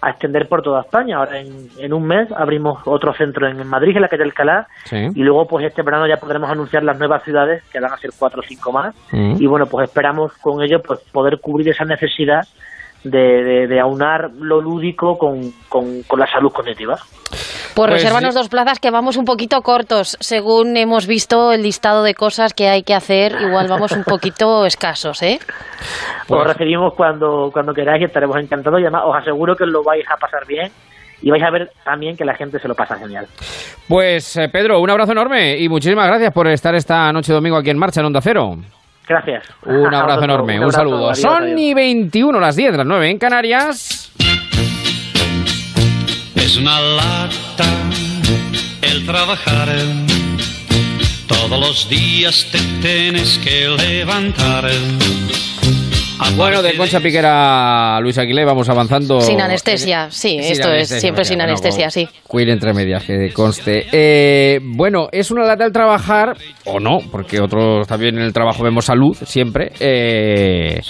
a 0.01 0.11
extender 0.11 0.47
por 0.49 0.63
toda 0.63 0.83
España. 0.83 1.17
Ahora 1.17 1.39
en, 1.41 1.69
en 1.79 1.93
un 1.93 2.07
mes 2.07 2.31
abrimos 2.33 2.81
otro 2.87 3.13
centro 3.15 3.49
en 3.49 3.67
Madrid, 3.67 3.97
en 3.97 4.03
la 4.03 4.09
calle 4.09 4.23
Alcalá, 4.25 4.67
Sí. 4.85 5.09
y 5.15 5.23
luego 5.23 5.47
pues 5.47 5.65
este 5.67 5.83
verano 5.83 6.07
ya 6.07 6.19
podremos 6.19 6.49
anunciar 6.51 6.83
las 6.85 6.99
nuevas 6.99 7.23
ciudades, 7.25 7.65
que 7.73 7.81
van 7.81 7.93
a 7.93 7.97
ser 7.99 8.11
cuatro 8.19 8.41
o 8.41 8.45
cinco 8.45 8.71
más, 8.73 8.95
y 9.13 9.47
bueno, 9.47 9.67
pues 9.67 9.89
esperamos 9.89 10.33
con 10.35 10.63
ello 10.63 10.81
pues 10.83 11.01
poder 11.13 11.41
cubrir 11.41 11.71
esa 11.71 11.85
necesidad 11.85 12.47
de, 13.11 13.45
de- 13.45 13.67
de 13.67 13.81
aunar 13.81 14.31
lo 14.39 14.61
lúdico 14.61 15.17
con, 15.19 15.53
con- 15.69 16.03
con 16.03 16.19
la 16.21 16.27
salud 16.27 16.51
cognitiva. 16.53 16.97
Pues, 16.97 17.73
Pues 17.75 17.91
resérvanos 17.91 18.35
dos 18.35 18.49
plazas 18.49 18.79
que 18.81 18.91
vamos 18.91 19.17
un 19.17 19.25
poquito 19.25 19.61
cortos. 19.61 20.17
Según 20.21 20.77
hemos 20.77 21.07
visto 21.07 21.53
el 21.53 21.63
listado 21.63 22.03
de 22.03 22.15
cosas 22.15 22.55
que 22.55 22.69
hay 22.69 22.83
que 22.83 22.95
hacer, 22.95 23.33
igual 23.41 23.69
vamos 23.69 23.93
un 23.93 24.05
poquito 24.05 24.65
escasos, 24.67 25.23
¿eh? 25.23 25.39
Pues- 26.27 26.41
Os 26.41 26.47
recibimos 26.47 26.95
cuando, 26.95 27.51
cuando 27.53 27.73
queráis 27.75 28.03
y 28.03 28.05
estaremos 28.07 28.37
encantados 28.39 28.81
y 28.81 28.85
además 28.85 29.03
os 29.07 29.17
aseguro 29.17 29.55
que 29.57 29.67
lo 29.67 29.83
vais 29.83 30.05
a 30.11 30.17
pasar 30.17 30.47
bien 30.47 30.71
y 31.23 31.31
vais 31.31 31.43
a 31.43 31.51
ver 31.51 31.71
también 31.85 32.17
que 32.17 32.25
la 32.25 32.35
gente 32.35 32.59
se 32.59 32.69
lo 32.69 32.75
pasa 32.75 32.97
genial. 32.97 33.27
Pues 33.89 34.37
eh, 34.37 34.49
Pedro, 34.51 34.81
un 34.81 34.91
abrazo 34.91 35.13
enorme 35.13 35.57
y 35.59 35.69
muchísimas 35.69 36.07
gracias 36.09 36.33
por 36.33 36.47
estar 36.49 36.75
esta 36.75 37.13
noche 37.13 37.33
domingo 37.33 37.57
aquí 37.57 37.71
en 37.71 37.79
marcha 37.79 38.01
en 38.01 38.07
Onda 38.07 38.21
Cero. 38.21 38.57
Gracias. 39.09 39.45
Un 39.65 39.95
abrazo 39.95 40.25
enorme, 40.25 40.57
un, 40.59 40.65
abrazo, 40.65 40.79
saludo. 40.79 41.05
adiós, 41.11 41.21
Son 41.21 41.43
adiós. 41.45 41.61
y 41.61 41.75
21 41.75 42.41
las 42.41 42.57
10, 42.57 42.77
las 42.77 42.87
9 42.87 43.11
en 43.11 43.19
Canarias. 43.19 44.13
Es 46.35 46.57
una 46.57 46.81
lata 46.81 47.65
el 48.83 49.05
trabajar. 49.07 49.69
Todos 51.27 51.61
los 51.61 51.89
días 51.89 52.47
te 52.51 52.59
tienes 52.81 53.39
que 53.39 53.69
levantar. 53.69 54.65
Bueno, 56.37 56.63
de 56.63 56.77
Concha 56.77 57.01
Piquera 57.01 57.97
a 57.97 58.01
Luis 58.01 58.19
Aguilé 58.19 58.45
vamos 58.45 58.69
avanzando. 58.69 59.21
Sin 59.21 59.41
anestesia, 59.41 60.11
sí, 60.11 60.37
esto 60.41 60.71
es 60.73 60.89
siempre 60.89 61.25
sin 61.25 61.37
bueno, 61.39 61.51
anestesia, 61.53 61.91
sí. 61.91 62.09
Queen 62.31 62.49
entre 62.51 62.73
medias, 62.75 63.05
que 63.05 63.33
conste. 63.33 63.87
Eh, 63.93 64.59
bueno, 64.63 65.09
es 65.13 65.31
una 65.31 65.45
lata 65.45 65.65
el 65.65 65.73
trabajar, 65.73 66.37
o 66.65 66.81
no, 66.81 66.99
porque 67.11 67.41
otros 67.41 67.87
también 67.87 68.17
en 68.17 68.23
el 68.23 68.33
trabajo 68.33 68.63
vemos 68.63 68.87
salud, 68.87 69.17
siempre. 69.25 69.73
eh, 69.81 70.81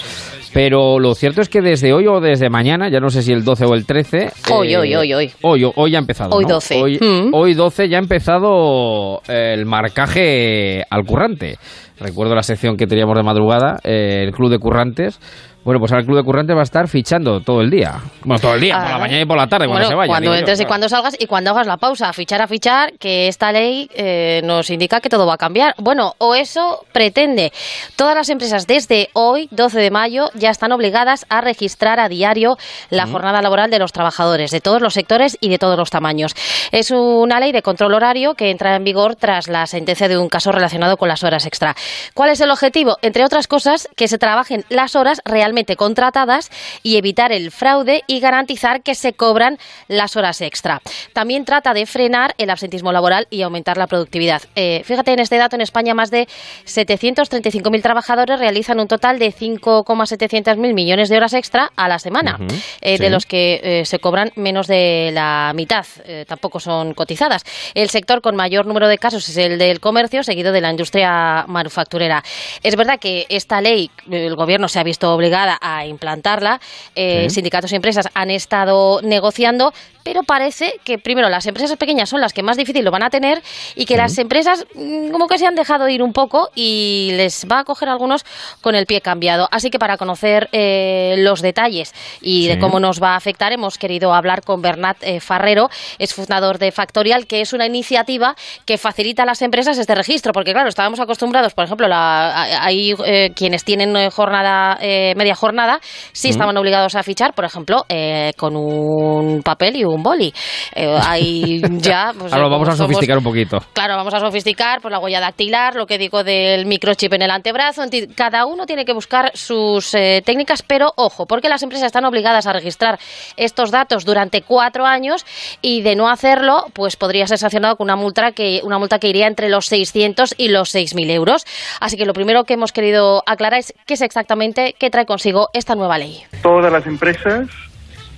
pero 0.53 0.97
lo 0.97 1.13
cierto 1.13 1.41
es 1.41 1.49
que 1.49 1.61
desde 1.61 1.93
hoy 1.93 2.07
o 2.07 2.19
desde 2.19 2.49
mañana, 2.49 2.89
ya 2.89 2.99
no 2.99 3.09
sé 3.09 3.21
si 3.21 3.31
el 3.31 3.43
12 3.43 3.65
o 3.65 3.73
el 3.75 3.85
13. 3.85 4.31
Hoy, 4.51 4.75
hoy, 4.75 4.95
hoy, 4.95 5.13
hoy. 5.13 5.31
Hoy, 5.43 5.69
hoy 5.75 5.91
ya 5.91 5.99
ha 5.99 6.01
empezado. 6.01 6.35
Hoy 6.35 6.45
¿no? 6.45 6.55
12. 6.55 6.81
Hoy, 6.81 6.97
Mm. 6.99 7.29
hoy 7.33 7.53
12 7.53 7.89
ya 7.89 7.97
ha 7.97 8.01
empezado 8.01 9.21
eh, 9.27 9.53
el 9.53 9.65
marcaje 9.67 10.83
al 10.89 11.03
currante. 11.05 11.57
Recuerdo 11.99 12.35
la 12.35 12.43
sección 12.43 12.77
que 12.77 12.85
teníamos 12.85 13.15
de 13.15 13.23
madrugada, 13.23 13.79
eh, 13.83 14.23
el 14.25 14.31
Club 14.31 14.51
de 14.51 14.59
Currantes. 14.59 15.19
Bueno, 15.67 15.81
pues 15.81 15.91
ahora 15.91 15.99
el 15.99 16.05
Club 16.05 16.17
de 16.19 16.23
Currantes 16.23 16.55
va 16.55 16.61
a 16.61 16.63
estar 16.63 16.87
fichando 16.87 17.41
todo 17.41 17.59
el 17.59 17.69
día. 17.69 17.95
Bueno, 18.23 18.39
todo 18.39 18.55
el 18.55 18.61
día, 18.61 18.79
por 18.79 18.87
la 18.89 18.95
Ah. 18.95 18.99
mañana 18.99 19.19
y 19.21 19.25
por 19.25 19.35
la 19.35 19.47
tarde, 19.47 19.65
cuando 19.65 19.79
Bueno, 19.79 19.87
se 19.89 19.95
vaya. 19.95 20.07
cuando 20.07 20.29
yo, 20.31 20.35
entres 20.37 20.61
y 20.61 20.65
cuando 20.65 20.87
salgas 20.87 21.17
y 21.19 21.25
cuando 21.27 21.51
hagas 21.51 21.67
la 21.67 21.75
pausa, 21.75 22.13
fichar 22.13 22.41
a 22.41 22.47
fichar, 22.47 22.93
que 22.93 23.27
esta 23.27 23.51
ley 23.51 23.89
eh, 23.93 24.39
nos 24.45 24.69
indica 24.69 25.01
que 25.01 25.09
todo 25.09 25.25
va 25.27 25.33
a 25.33 25.37
cambiar. 25.37 25.75
Bueno, 25.77 26.15
o 26.19 26.35
eso 26.35 26.85
pretende. 26.93 27.51
Todas 27.97 28.15
las 28.15 28.29
empresas 28.29 28.65
desde 28.65 29.09
hoy, 29.11 29.49
12 29.51 29.81
de 29.81 29.91
mayo, 29.91 30.29
ya 30.35 30.51
están 30.51 30.71
obligadas 30.71 31.25
a 31.27 31.41
registrar 31.41 31.99
a 31.99 32.07
diario 32.07 32.57
la 32.89 33.05
jornada 33.05 33.41
laboral 33.41 33.69
de 33.69 33.79
los 33.79 33.91
trabajadores, 33.91 34.51
de 34.51 34.61
todos 34.61 34.81
los 34.81 34.93
sectores 34.93 35.37
y 35.41 35.49
de 35.49 35.57
todos 35.57 35.77
los 35.77 35.89
tamaños. 35.89 36.33
Es 36.71 36.91
una 36.91 37.41
ley 37.41 37.51
de 37.51 37.61
control 37.61 37.93
horario 37.93 38.35
que 38.35 38.51
entra 38.51 38.73
en 38.77 38.85
vigor 38.85 39.17
tras 39.17 39.49
la 39.49 39.67
sentencia 39.67 40.07
de 40.07 40.17
un 40.17 40.29
caso 40.29 40.53
relacionado 40.53 40.95
con 40.95 41.09
las 41.09 41.25
horas 41.25 41.45
extra. 41.45 41.75
¿Cuál 42.13 42.29
es 42.29 42.39
el 42.39 42.51
objetivo? 42.51 42.95
Entre 43.01 43.25
otras 43.25 43.47
cosas, 43.49 43.89
que 43.97 44.07
se 44.07 44.17
trabajen 44.17 44.63
las 44.69 44.95
horas 44.95 45.19
realmente 45.25 45.56
contratadas 45.65 46.49
y 46.83 46.97
evitar 46.97 47.31
el 47.31 47.51
fraude 47.51 48.03
y 48.07 48.19
garantizar 48.19 48.81
que 48.81 48.95
se 48.95 49.13
cobran 49.13 49.57
las 49.87 50.15
horas 50.15 50.41
extra. 50.41 50.81
También 51.13 51.45
trata 51.45 51.73
de 51.73 51.85
frenar 51.85 52.35
el 52.37 52.49
absentismo 52.49 52.91
laboral 52.91 53.27
y 53.29 53.41
aumentar 53.41 53.77
la 53.77 53.87
productividad. 53.87 54.41
Eh, 54.55 54.81
fíjate 54.85 55.13
en 55.13 55.19
este 55.19 55.37
dato, 55.37 55.55
en 55.55 55.61
España 55.61 55.93
más 55.93 56.11
de 56.11 56.27
735.000 56.65 57.81
trabajadores 57.81 58.39
realizan 58.39 58.79
un 58.79 58.87
total 58.87 59.19
de 59.19 59.33
5,700.000 59.33 60.73
millones 60.73 61.09
de 61.09 61.17
horas 61.17 61.33
extra 61.33 61.71
a 61.75 61.87
la 61.87 61.99
semana, 61.99 62.39
eh, 62.81 62.97
de 62.97 63.09
los 63.09 63.25
que 63.25 63.59
eh, 63.63 63.85
se 63.85 63.99
cobran 63.99 64.31
menos 64.35 64.67
de 64.67 65.11
la 65.13 65.51
mitad, 65.55 65.85
tampoco 66.27 66.59
son 66.59 66.93
cotizadas. 66.93 67.43
El 67.73 67.89
sector 67.89 68.21
con 68.21 68.35
mayor 68.35 68.65
número 68.65 68.87
de 68.87 68.97
casos 68.97 69.27
es 69.29 69.37
el 69.37 69.57
del 69.57 69.79
comercio, 69.79 70.23
seguido 70.23 70.51
de 70.51 70.61
la 70.61 70.71
industria 70.71 71.45
manufacturera. 71.47 72.23
Es 72.63 72.75
verdad 72.75 72.99
que 72.99 73.25
esta 73.29 73.61
ley, 73.61 73.89
el 74.09 74.35
gobierno 74.35 74.67
se 74.67 74.79
ha 74.79 74.83
visto 74.83 75.15
a 75.61 75.85
implantarla, 75.85 76.59
eh, 76.95 77.27
Sí. 77.29 77.35
sindicatos 77.35 77.71
y 77.71 77.75
empresas 77.75 78.07
han 78.13 78.29
estado 78.31 79.01
negociando, 79.01 79.73
pero 80.07 80.23
parece 80.23 80.79
que 80.85 80.97
primero 80.97 81.27
las 81.27 81.45
empresas 81.47 81.75
pequeñas 81.75 82.07
son 82.07 82.21
las 82.21 82.31
que 82.31 82.41
más 82.41 82.55
difícil 82.55 82.85
lo 82.85 82.91
van 82.91 83.03
a 83.03 83.09
tener 83.09 83.41
y 83.75 83.83
que 83.83 83.97
las 83.97 84.17
empresas 84.17 84.65
mm, 84.73 85.11
como 85.11 85.27
que 85.27 85.37
se 85.37 85.45
han 85.45 85.53
dejado 85.53 85.89
ir 85.89 86.01
un 86.01 86.13
poco 86.13 86.47
y 86.55 87.09
les 87.15 87.45
va 87.51 87.59
a 87.59 87.63
coger 87.65 87.89
a 87.89 87.91
algunos 87.91 88.23
con 88.61 88.73
el 88.75 88.85
pie 88.85 89.01
cambiado. 89.01 89.49
Así 89.51 89.69
que 89.69 89.79
para 89.79 89.97
conocer 89.97 90.47
eh, 90.53 91.15
los 91.17 91.41
detalles 91.41 91.93
y 92.21 92.43
Sí. 92.43 92.47
de 92.47 92.57
cómo 92.57 92.79
nos 92.79 93.03
va 93.03 93.13
a 93.13 93.15
afectar, 93.17 93.51
hemos 93.51 93.77
querido 93.77 94.13
hablar 94.13 94.43
con 94.45 94.61
Bernat 94.61 94.95
eh, 95.01 95.19
Farrero, 95.19 95.69
es 95.99 96.13
fundador 96.13 96.57
de 96.57 96.71
Factorial, 96.71 97.27
que 97.27 97.41
es 97.41 97.51
una 97.51 97.65
iniciativa 97.65 98.33
que 98.65 98.77
facilita 98.77 99.23
a 99.23 99.25
las 99.25 99.41
empresas 99.41 99.77
este 99.77 99.93
registro, 99.93 100.31
porque 100.31 100.53
claro, 100.53 100.69
estábamos 100.69 101.01
acostumbrados, 101.01 101.53
por 101.53 101.65
ejemplo, 101.65 101.89
la, 101.89 102.63
hay 102.63 102.93
eh, 103.05 103.31
quienes 103.35 103.65
tienen 103.65 103.93
eh, 103.97 104.09
jornada 104.09 104.77
eh, 104.79 105.13
media 105.17 105.35
jornada, 105.35 105.81
sí 106.13 106.29
estaban 106.29 106.55
obligados 106.55 106.95
a 106.95 107.03
fichar, 107.03 107.33
por 107.33 107.43
ejemplo, 107.43 107.85
eh, 107.89 108.31
con 108.37 108.55
un 108.55 109.41
papel 109.43 109.75
y 109.75 109.83
un 109.83 109.96
boli. 110.03 110.33
Eh, 110.75 110.97
hay 111.05 111.61
ya, 111.79 112.13
pues, 112.17 112.31
Ahora 112.33 112.45
lo 112.45 112.49
vamos 112.49 112.69
a 112.69 112.71
somos- 112.73 112.77
sofisticar 112.93 113.17
un 113.17 113.23
poquito. 113.23 113.59
Claro, 113.73 113.95
vamos 113.95 114.13
a 114.13 114.19
sofisticar 114.19 114.81
por 114.81 114.91
la 114.91 114.99
huella 114.99 115.19
dactilar, 115.19 115.75
lo 115.75 115.85
que 115.87 115.97
digo 115.97 116.23
del 116.23 116.65
microchip 116.65 117.13
en 117.13 117.21
el 117.23 117.31
antebrazo. 117.31 117.83
en 117.83 117.89
ti- 117.89 118.07
Cada 118.07 118.45
uno 118.45 118.65
tiene 118.65 118.85
que 118.85 118.93
buscar 118.93 119.31
sus 119.35 119.93
eh, 119.93 120.21
técnicas, 120.25 120.61
pero 120.63 120.93
ojo, 120.95 121.25
porque 121.25 121.49
las 121.49 121.63
empresas 121.63 121.85
están 121.87 122.05
obligadas 122.05 122.47
a 122.47 122.53
registrar 122.53 122.99
estos 123.35 123.71
datos 123.71 124.05
durante 124.05 124.41
cuatro 124.41 124.85
años 124.85 125.25
y 125.61 125.81
de 125.81 125.95
no 125.95 126.09
hacerlo, 126.09 126.65
pues 126.73 126.95
podría 126.95 127.27
ser 127.27 127.37
sancionado 127.37 127.75
con 127.75 127.85
una 127.85 127.95
multa 127.95 128.31
que 128.31 128.61
una 128.63 128.77
multa 128.79 128.99
que 128.99 129.07
iría 129.07 129.27
entre 129.27 129.49
los 129.49 129.65
600 129.67 130.35
y 130.37 130.49
los 130.49 130.73
6.000 130.73 131.09
euros. 131.11 131.45
Así 131.79 131.97
que 131.97 132.05
lo 132.05 132.13
primero 132.13 132.43
que 132.43 132.53
hemos 132.53 132.71
querido 132.71 133.23
aclarar 133.25 133.59
es 133.59 133.73
qué 133.85 133.93
es 133.95 134.01
exactamente 134.01 134.75
qué 134.77 134.89
trae 134.89 135.05
consigo 135.05 135.49
esta 135.53 135.75
nueva 135.75 135.97
ley. 135.97 136.23
todas 136.41 136.71
las 136.71 136.85
empresas 136.87 137.47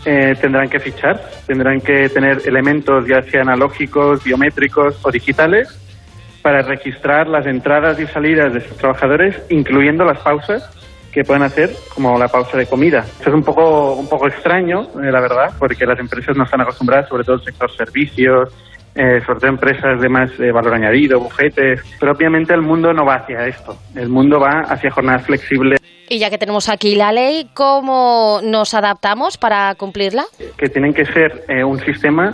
eh, 0.06 0.34
tendrán 0.40 0.70
que 0.70 0.80
fichar, 0.80 1.22
tendrán 1.46 1.82
que 1.82 2.10
tener 2.10 2.42
elementos 2.46 3.06
ya 3.08 3.22
sea 3.24 3.42
analógicos, 3.42 4.24
biométricos 4.24 5.00
o 5.04 5.12
digitales 5.12 5.78
para 6.42 6.62
registrar 6.62 7.28
las 7.28 7.46
entradas 7.46 8.00
y 8.00 8.08
salidas 8.08 8.54
de 8.54 8.62
sus 8.62 8.78
trabajadores, 8.78 9.42
incluyendo 9.50 10.06
las 10.06 10.20
pausas 10.20 10.70
que 11.12 11.24
pueden 11.24 11.44
hacer, 11.44 11.72
como 11.94 12.18
la 12.18 12.28
pausa 12.28 12.58
de 12.58 12.66
comida. 12.66 13.00
Esto 13.00 13.30
es 13.30 13.36
un 13.36 13.44
poco, 13.44 13.96
un 13.96 14.08
poco 14.08 14.28
extraño, 14.28 14.84
eh, 15.04 15.12
la 15.12 15.20
verdad, 15.20 15.52
porque 15.58 15.86
las 15.86 16.00
empresas 16.00 16.38
no 16.38 16.44
están 16.44 16.62
acostumbradas, 16.62 17.10
sobre 17.10 17.24
todo 17.24 17.38
el 17.38 17.44
sector 17.44 17.72
servicios, 17.76 18.54
eh, 18.96 19.20
sobre 19.26 19.40
todo 19.40 19.50
empresas 19.50 20.00
de 20.00 20.10
más 20.10 20.32
eh, 20.40 20.52
valor 20.52 20.76
añadido, 20.76 21.20
bufetes, 21.20 21.82
pero 22.00 22.12
obviamente 22.12 22.54
el 22.54 22.62
mundo 22.62 22.94
no 22.94 23.06
va 23.06 23.16
hacia 23.16 23.48
esto. 23.48 23.76
El 23.96 24.10
mundo 24.10 24.40
va 24.40 24.62
hacia 24.62 24.92
jornadas 24.92 25.26
flexibles 25.26 25.80
Y 26.10 26.18
ya 26.18 26.32
que 26.32 26.40
tenemos 26.40 26.70
aquí 26.70 26.96
la 26.96 27.12
ley, 27.12 27.50
¿cómo 27.54 28.40
nos 28.44 28.74
adaptamos 28.74 29.38
para 29.38 29.76
cumplirla? 29.76 30.26
que 30.58 30.68
tienen 30.68 30.94
que 30.94 31.06
ser 31.06 31.46
eh, 31.48 31.64
un 31.64 31.80
sistema 31.80 32.34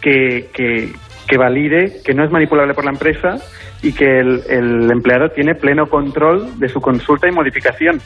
que, 0.00 0.48
que, 0.54 0.92
que 1.26 1.36
valide, 1.36 2.00
que 2.04 2.14
no 2.14 2.24
es 2.24 2.30
manipulable 2.30 2.74
por 2.74 2.84
la 2.84 2.92
empresa 2.92 3.36
y 3.82 3.92
que 3.92 4.20
el, 4.20 4.90
empleado 4.90 5.30
tiene 5.30 5.54
pleno 5.54 5.86
control 5.86 6.58
de 6.60 6.68
su 6.68 6.80
consulta 6.80 7.28
y 7.28 7.32
modificación. 7.32 8.00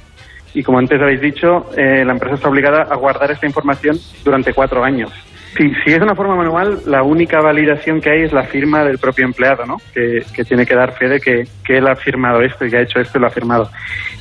Y 0.55 0.63
como 0.63 0.79
antes 0.79 1.01
habéis 1.01 1.21
dicho, 1.21 1.67
eh, 1.77 2.05
la 2.05 2.13
empresa 2.13 2.37
está 2.37 2.49
obligada 2.49 2.83
a 2.83 2.97
guardar 2.97 3.31
esta 3.31 3.47
información 3.47 3.97
durante 4.25 4.53
cuatro 4.53 4.83
años. 4.83 5.11
Si, 5.57 5.71
si 5.85 5.93
es 5.93 6.01
una 6.01 6.15
forma 6.15 6.35
manual, 6.35 6.81
la 6.87 7.03
única 7.03 7.41
validación 7.41 8.01
que 8.01 8.11
hay 8.11 8.23
es 8.23 8.33
la 8.33 8.45
firma 8.45 8.85
del 8.85 8.99
propio 8.99 9.27
empleado, 9.27 9.67
¿no? 9.67 9.77
Que, 9.93 10.25
que 10.35 10.45
tiene 10.45 10.65
que 10.65 10.75
dar 10.75 10.93
fe 10.93 11.09
de 11.09 11.21
que, 11.21 11.45
que 11.63 11.77
él 11.77 11.87
ha 11.89 11.97
firmado 11.97 12.41
esto 12.41 12.65
y 12.65 12.71
que 12.71 12.79
ha 12.79 12.83
hecho 12.83 13.01
esto 13.01 13.19
y 13.19 13.21
lo 13.21 13.27
ha 13.27 13.31
firmado. 13.31 13.71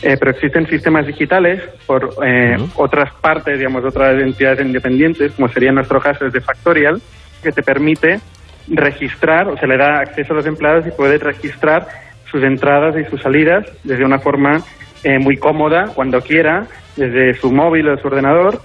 Eh, 0.01 0.17
pero 0.19 0.31
existen 0.31 0.67
sistemas 0.67 1.07
digitales 1.07 1.61
por 1.85 2.15
eh, 2.25 2.57
otras 2.75 3.13
partes, 3.21 3.57
digamos, 3.57 3.85
otras 3.85 4.19
entidades 4.19 4.65
independientes, 4.65 5.31
como 5.33 5.47
sería 5.47 5.69
en 5.69 5.75
nuestro 5.75 6.01
caso 6.01 6.25
es 6.25 6.33
de 6.33 6.41
Factorial, 6.41 7.01
que 7.41 7.51
te 7.51 7.63
permite 7.63 8.19
registrar, 8.67 9.47
o 9.47 9.57
se 9.57 9.67
le 9.67 9.77
da 9.77 9.99
acceso 9.99 10.33
a 10.33 10.37
los 10.37 10.45
empleados 10.45 10.85
y 10.87 10.91
puedes 10.91 11.21
registrar 11.21 11.87
sus 12.29 12.43
entradas 12.43 12.95
y 12.97 13.09
sus 13.09 13.21
salidas 13.21 13.65
desde 13.83 14.03
una 14.03 14.19
forma 14.19 14.61
eh, 15.03 15.19
muy 15.19 15.37
cómoda, 15.37 15.91
cuando 15.93 16.19
quiera, 16.21 16.67
desde 16.95 17.33
su 17.35 17.51
móvil 17.51 17.89
o 17.89 17.97
su 17.97 18.07
ordenador, 18.07 18.59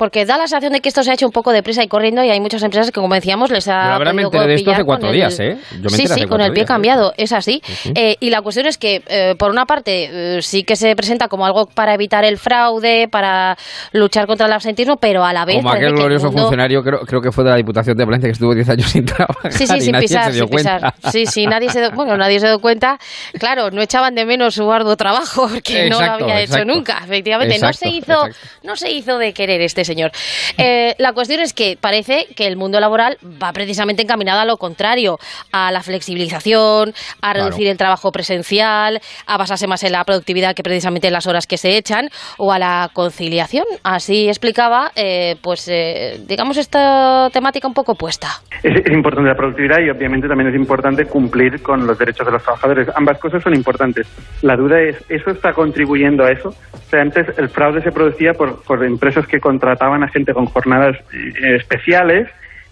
Porque 0.00 0.24
da 0.24 0.38
la 0.38 0.44
sensación 0.44 0.72
de 0.72 0.80
que 0.80 0.88
esto 0.88 1.02
se 1.02 1.10
ha 1.10 1.14
hecho 1.14 1.26
un 1.26 1.32
poco 1.32 1.52
deprisa 1.52 1.82
y 1.84 1.88
corriendo 1.88 2.24
y 2.24 2.30
hay 2.30 2.40
muchas 2.40 2.62
empresas 2.62 2.86
que, 2.90 2.98
como 2.98 3.14
decíamos, 3.14 3.50
les 3.50 3.68
ha 3.68 3.90
La 3.90 3.98
verdad 3.98 4.14
me 4.14 4.22
enteré 4.22 4.46
de 4.46 4.54
esto 4.54 4.70
hace 4.70 4.82
cuatro 4.84 5.12
días, 5.12 5.38
el- 5.40 5.50
¿eh? 5.50 5.58
Yo 5.72 5.82
me 5.82 5.90
sí, 5.90 6.06
sí, 6.06 6.22
con 6.24 6.40
el 6.40 6.52
pie 6.52 6.60
días, 6.62 6.66
cambiado, 6.68 7.12
es 7.18 7.32
así. 7.32 7.60
Eh, 7.94 8.16
y 8.18 8.30
la 8.30 8.40
cuestión 8.40 8.64
es 8.66 8.78
que, 8.78 9.02
eh, 9.08 9.34
por 9.38 9.50
una 9.50 9.66
parte, 9.66 10.38
eh, 10.38 10.40
sí 10.40 10.64
que 10.64 10.74
se 10.74 10.96
presenta 10.96 11.28
como 11.28 11.44
algo 11.44 11.66
para 11.66 11.92
evitar 11.92 12.24
el 12.24 12.38
fraude, 12.38 13.08
para 13.08 13.58
luchar 13.92 14.26
contra 14.26 14.46
el 14.46 14.52
absentismo, 14.54 14.96
pero 14.96 15.22
a 15.22 15.34
la 15.34 15.44
vez... 15.44 15.56
Como 15.56 15.68
aquel 15.68 15.80
que 15.82 15.86
el 15.88 15.94
glorioso 15.96 16.26
mundo- 16.28 16.42
funcionario, 16.44 16.82
creo, 16.82 17.00
creo 17.00 17.20
que 17.20 17.30
fue 17.30 17.44
de 17.44 17.50
la 17.50 17.56
Diputación 17.56 17.94
de 17.98 18.04
Valencia, 18.06 18.28
que 18.28 18.32
estuvo 18.32 18.54
10 18.54 18.68
años 18.70 18.88
sin 18.88 19.04
trabajar 19.04 19.52
Sí, 19.52 19.66
sí, 19.66 19.76
y 19.76 19.80
sin 19.82 19.92
nadie 19.92 20.08
pisar, 20.08 20.24
se 20.24 20.32
dio 20.32 20.46
sin 20.46 20.56
pisar. 20.56 20.94
Sí, 21.12 21.26
sí, 21.26 21.44
nadie 21.46 21.68
se, 21.68 21.80
dio- 21.80 21.90
bueno, 21.90 22.16
nadie 22.16 22.40
se 22.40 22.46
dio 22.46 22.58
cuenta. 22.58 22.98
Claro, 23.38 23.70
no 23.70 23.82
echaban 23.82 24.14
de 24.14 24.24
menos 24.24 24.54
su 24.54 24.72
arduo 24.72 24.96
trabajo 24.96 25.46
porque 25.52 25.90
no 25.90 25.98
lo 25.98 26.04
Exacto, 26.04 26.24
había 26.24 26.40
hecho 26.40 26.64
nunca. 26.64 27.02
Efectivamente, 27.04 27.58
no 27.58 27.70
se 27.74 27.90
hizo, 27.90 28.28
no 28.62 28.76
se 28.76 28.90
hizo 28.90 29.18
de 29.18 29.34
querer 29.34 29.60
este 29.60 29.84
señor. 29.90 30.10
Eh, 30.56 30.94
la 30.98 31.12
cuestión 31.12 31.40
es 31.40 31.52
que 31.52 31.76
parece 31.80 32.26
que 32.36 32.46
el 32.46 32.56
mundo 32.56 32.78
laboral 32.78 33.18
va 33.42 33.52
precisamente 33.52 34.02
encaminado 34.02 34.40
a 34.40 34.44
lo 34.44 34.56
contrario, 34.56 35.18
a 35.52 35.72
la 35.72 35.82
flexibilización, 35.82 36.94
a 37.20 37.32
reducir 37.32 37.66
el 37.66 37.76
trabajo 37.76 38.12
presencial, 38.12 39.00
a 39.26 39.36
basarse 39.36 39.66
más 39.66 39.82
en 39.82 39.92
la 39.92 40.04
productividad 40.04 40.54
que 40.54 40.62
precisamente 40.62 41.08
en 41.08 41.14
las 41.14 41.26
horas 41.26 41.46
que 41.46 41.56
se 41.56 41.76
echan, 41.76 42.08
o 42.38 42.52
a 42.52 42.58
la 42.58 42.90
conciliación. 42.92 43.64
Así 43.82 44.28
explicaba, 44.28 44.92
eh, 44.94 45.36
pues, 45.42 45.66
eh, 45.68 46.20
digamos, 46.26 46.56
esta 46.56 47.28
temática 47.32 47.66
un 47.66 47.74
poco 47.74 47.92
opuesta. 47.92 48.28
Es, 48.62 48.76
es 48.86 48.92
importante 48.92 49.28
la 49.28 49.36
productividad 49.36 49.78
y 49.80 49.90
obviamente 49.90 50.28
también 50.28 50.50
es 50.50 50.56
importante 50.56 51.04
cumplir 51.06 51.62
con 51.62 51.86
los 51.86 51.98
derechos 51.98 52.26
de 52.26 52.32
los 52.32 52.42
trabajadores. 52.42 52.88
Ambas 52.94 53.18
cosas 53.18 53.42
son 53.42 53.54
importantes. 53.54 54.06
La 54.42 54.54
duda 54.56 54.80
es, 54.80 54.96
¿eso 55.08 55.30
está 55.30 55.52
contribuyendo 55.52 56.24
a 56.24 56.30
eso? 56.30 56.50
O 56.50 56.90
sea, 56.90 57.00
antes 57.02 57.26
el 57.38 57.48
fraude 57.48 57.82
se 57.82 57.90
producía 57.90 58.32
por, 58.32 58.62
por 58.62 58.84
empresas 58.84 59.26
que 59.26 59.40
contrataban 59.40 59.79
a 59.80 60.08
gente 60.08 60.34
con 60.34 60.46
jornadas 60.46 60.96
eh, 61.12 61.56
especiales 61.56 62.28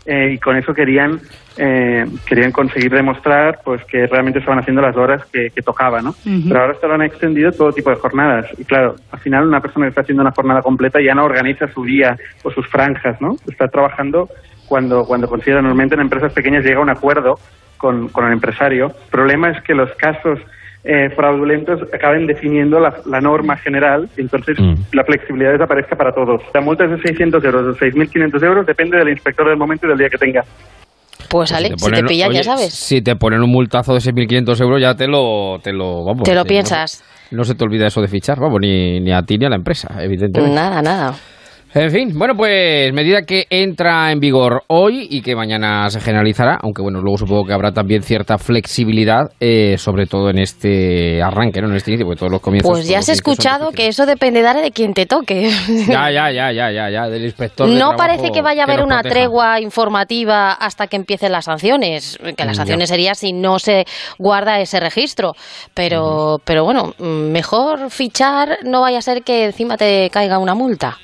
eh, 0.06 0.32
y 0.34 0.38
con 0.38 0.56
eso 0.56 0.72
querían 0.74 1.20
eh, 1.56 2.04
querían 2.26 2.52
conseguir 2.52 2.92
demostrar 2.92 3.60
pues 3.64 3.84
que 3.84 4.06
realmente 4.06 4.38
estaban 4.38 4.60
haciendo 4.60 4.80
las 4.80 4.96
horas 4.96 5.24
que, 5.32 5.50
que 5.50 5.62
tocaba, 5.62 6.00
¿no? 6.00 6.10
Ujú. 6.10 6.48
Pero 6.48 6.60
ahora 6.60 6.72
esto 6.72 6.86
lo 6.86 6.94
han 6.94 7.02
extendido 7.02 7.50
todo 7.50 7.72
tipo 7.72 7.90
de 7.90 7.96
jornadas 7.96 8.46
y 8.58 8.64
claro, 8.64 8.94
al 9.10 9.18
final 9.20 9.48
una 9.48 9.60
persona 9.60 9.86
que 9.86 9.90
está 9.90 10.02
haciendo 10.02 10.22
una 10.22 10.32
jornada 10.32 10.62
completa 10.62 11.00
ya 11.00 11.14
no 11.14 11.24
organiza 11.24 11.66
su 11.72 11.84
día 11.84 12.16
o 12.42 12.50
sus 12.50 12.66
franjas, 12.68 13.20
¿no? 13.20 13.36
Está 13.48 13.68
trabajando 13.68 14.28
cuando 14.68 15.04
cuando 15.04 15.28
considera 15.28 15.60
normalmente 15.60 15.94
en 15.94 16.02
empresas 16.02 16.32
pequeñas 16.32 16.64
llega 16.64 16.78
a 16.78 16.82
un 16.82 16.90
acuerdo 16.90 17.38
con, 17.76 18.08
con 18.08 18.26
el 18.26 18.32
empresario. 18.32 18.86
El 18.86 19.10
problema 19.10 19.50
es 19.50 19.62
que 19.62 19.74
los 19.74 19.90
casos 19.96 20.38
eh, 20.84 21.10
fraudulentos 21.14 21.80
acaben 21.92 22.26
definiendo 22.26 22.80
la, 22.80 22.94
la 23.06 23.20
norma 23.20 23.56
general 23.56 24.08
y 24.16 24.20
entonces 24.22 24.56
la 24.92 25.04
flexibilidad 25.04 25.52
desaparezca 25.52 25.96
para 25.96 26.12
todos. 26.12 26.40
La 26.54 26.60
multa 26.60 26.84
es 26.84 26.90
de 26.92 27.02
600 27.02 27.44
euros 27.44 27.76
o 27.76 27.78
6.500 27.78 28.42
euros, 28.44 28.66
depende 28.66 28.96
del 28.98 29.08
inspector 29.10 29.48
del 29.48 29.56
momento 29.58 29.86
y 29.86 29.90
del 29.90 29.98
día 29.98 30.08
que 30.08 30.18
tenga. 30.18 30.44
Pues 31.28 31.52
Ale, 31.52 31.68
si 31.68 31.74
te 31.74 31.84
ponen- 31.84 32.06
pillan, 32.06 32.28
oye, 32.30 32.38
ya 32.38 32.44
sabes. 32.44 32.72
Si 32.72 33.02
te 33.02 33.16
ponen 33.16 33.42
un 33.42 33.50
multazo 33.50 33.92
de 33.92 34.00
6.500 34.00 34.60
euros, 34.62 34.80
ya 34.80 34.94
te 34.94 35.06
lo, 35.06 35.58
te 35.62 35.72
lo, 35.72 36.04
vamos, 36.04 36.22
Te 36.22 36.34
lo 36.34 36.44
piensas. 36.44 37.04
No, 37.30 37.38
no 37.38 37.44
se 37.44 37.54
te 37.54 37.64
olvida 37.64 37.86
eso 37.88 38.00
de 38.00 38.08
fichar, 38.08 38.38
vamos, 38.40 38.58
ni, 38.60 39.00
ni 39.00 39.12
a 39.12 39.20
ti 39.22 39.36
ni 39.36 39.44
a 39.44 39.50
la 39.50 39.56
empresa, 39.56 39.88
evidentemente. 40.02 40.54
Nada, 40.54 40.80
nada. 40.80 41.14
En 41.74 41.90
fin, 41.90 42.18
bueno, 42.18 42.34
pues 42.34 42.92
medida 42.94 43.22
que 43.22 43.44
entra 43.50 44.10
en 44.10 44.20
vigor 44.20 44.62
hoy 44.68 45.06
y 45.10 45.20
que 45.20 45.36
mañana 45.36 45.90
se 45.90 46.00
generalizará, 46.00 46.58
aunque 46.62 46.80
bueno, 46.80 47.00
luego 47.02 47.18
supongo 47.18 47.44
que 47.44 47.52
habrá 47.52 47.72
también 47.72 48.02
cierta 48.02 48.38
flexibilidad, 48.38 49.30
eh, 49.38 49.76
sobre 49.76 50.06
todo 50.06 50.30
en 50.30 50.38
este 50.38 51.22
arranque, 51.22 51.60
¿no? 51.60 51.68
En 51.68 51.76
este 51.76 51.90
inicio, 51.90 52.06
porque 52.06 52.20
todos 52.20 52.32
los 52.32 52.40
comienzos... 52.40 52.70
Pues 52.70 52.88
ya 52.88 53.00
has 53.00 53.10
escuchado 53.10 53.70
que 53.72 53.86
eso 53.88 54.06
dependerá 54.06 54.54
de 54.54 54.70
quien 54.70 54.94
te 54.94 55.04
toque. 55.06 55.50
Ya, 55.88 56.10
ya, 56.10 56.30
ya, 56.30 56.52
ya, 56.52 56.70
ya, 56.72 56.90
ya, 56.90 57.08
del 57.08 57.24
inspector 57.24 57.68
No 57.68 57.96
parece 57.96 58.30
que 58.30 58.42
vaya 58.42 58.62
a 58.62 58.64
haber 58.64 58.82
una 58.82 59.00
proteja. 59.00 59.14
tregua 59.14 59.60
informativa 59.60 60.52
hasta 60.52 60.86
que 60.86 60.96
empiecen 60.96 61.32
las 61.32 61.44
sanciones, 61.46 62.18
que 62.18 62.32
Mm, 62.32 62.46
las 62.46 62.48
ya. 62.48 62.54
sanciones 62.54 62.88
sería 62.88 63.14
si 63.14 63.32
no 63.32 63.58
se 63.58 63.84
guarda 64.18 64.60
ese 64.60 64.80
registro. 64.80 65.32
Pero, 65.74 66.38
pero 66.44 66.64
bueno, 66.64 66.94
mm, 66.98 67.30
mejor 67.30 67.90
fichar, 67.90 68.58
no 68.64 68.80
vaya 68.80 68.98
a 68.98 69.02
ser 69.02 69.22
que 69.22 69.44
encima 69.44 69.76
te 69.76 70.08
caiga 70.10 70.38
una 70.38 70.54
multa. 70.54 70.98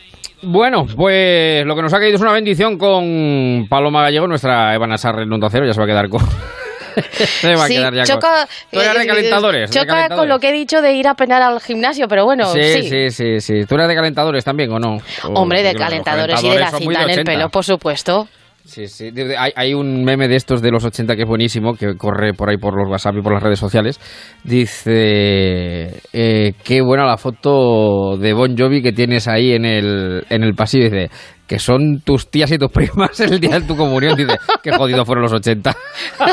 Bueno, 0.44 0.86
pues 0.96 1.64
lo 1.66 1.74
que 1.76 1.82
nos 1.82 1.92
ha 1.94 1.98
caído 1.98 2.16
es 2.16 2.20
una 2.22 2.32
bendición 2.32 2.76
con 2.78 3.66
Paloma 3.68 4.02
Gallego, 4.02 4.26
nuestra 4.26 4.74
Eva 4.74 4.86
Nasar 4.86 5.20
en 5.20 5.32
Onda 5.32 5.48
Cero, 5.50 5.66
ya 5.66 5.72
se 5.74 5.80
va 5.80 5.84
a 5.84 5.88
quedar 5.88 6.08
con... 6.08 6.20
se 7.16 7.54
va 7.56 7.64
a 7.64 7.68
Sí, 7.68 7.74
quedar 7.74 7.94
ya 7.94 8.04
choca, 8.04 8.46
con... 8.46 8.48
Tú 8.70 8.80
eras 8.80 8.94
de 8.94 9.02
eh, 9.02 9.06
calentadores. 9.06 9.70
de 9.70 9.74
choca 9.74 9.86
con 9.86 9.94
calentadores. 9.96 10.28
lo 10.28 10.38
que 10.40 10.48
he 10.50 10.52
dicho 10.52 10.80
de 10.82 10.92
ir 10.92 11.08
a 11.08 11.14
penar 11.14 11.42
al 11.42 11.60
gimnasio, 11.60 12.06
pero 12.08 12.24
bueno, 12.24 12.46
Sí, 12.52 12.60
sí. 12.62 12.88
sí, 12.88 13.10
sí, 13.10 13.40
sí. 13.40 13.66
¿Tú 13.66 13.74
eras 13.74 13.88
de 13.88 13.94
calentadores 13.96 14.44
también 14.44 14.70
o 14.72 14.78
no? 14.78 14.98
Hombre, 15.34 15.62
de 15.62 15.72
los 15.72 15.82
calentadores 15.82 16.42
y 16.42 16.48
de 16.50 16.58
la 16.58 16.70
cinta 16.70 17.02
en 17.02 17.10
el 17.10 17.18
80. 17.20 17.32
pelo, 17.32 17.48
por 17.48 17.64
supuesto. 17.64 18.28
Sí, 18.64 18.88
sí. 18.88 19.12
Hay, 19.38 19.52
hay 19.54 19.74
un 19.74 20.04
meme 20.04 20.26
de 20.26 20.36
estos 20.36 20.62
de 20.62 20.70
los 20.70 20.82
80 20.84 21.16
que 21.16 21.22
es 21.22 21.28
buenísimo, 21.28 21.74
que 21.74 21.96
corre 21.98 22.32
por 22.32 22.48
ahí 22.48 22.56
por 22.56 22.74
los 22.74 22.88
WhatsApp 22.90 23.16
y 23.18 23.22
por 23.22 23.34
las 23.34 23.42
redes 23.42 23.58
sociales. 23.58 24.00
Dice, 24.42 26.00
eh, 26.12 26.54
qué 26.64 26.80
buena 26.80 27.04
la 27.04 27.18
foto 27.18 28.16
de 28.16 28.32
Bon 28.32 28.56
Jovi 28.56 28.82
que 28.82 28.92
tienes 28.92 29.28
ahí 29.28 29.52
en 29.52 29.66
el, 29.66 30.24
en 30.30 30.42
el 30.42 30.54
pasillo. 30.54 30.84
Dice, 30.84 31.10
que 31.46 31.58
son 31.58 32.00
tus 32.00 32.30
tías 32.30 32.50
y 32.52 32.58
tus 32.58 32.72
primas 32.72 33.20
el 33.20 33.38
día 33.38 33.60
de 33.60 33.66
tu 33.66 33.76
comunión. 33.76 34.16
Dice, 34.16 34.38
qué 34.62 34.72
jodido 34.72 35.04
fueron 35.04 35.24
los 35.24 35.32
80. 35.34 35.76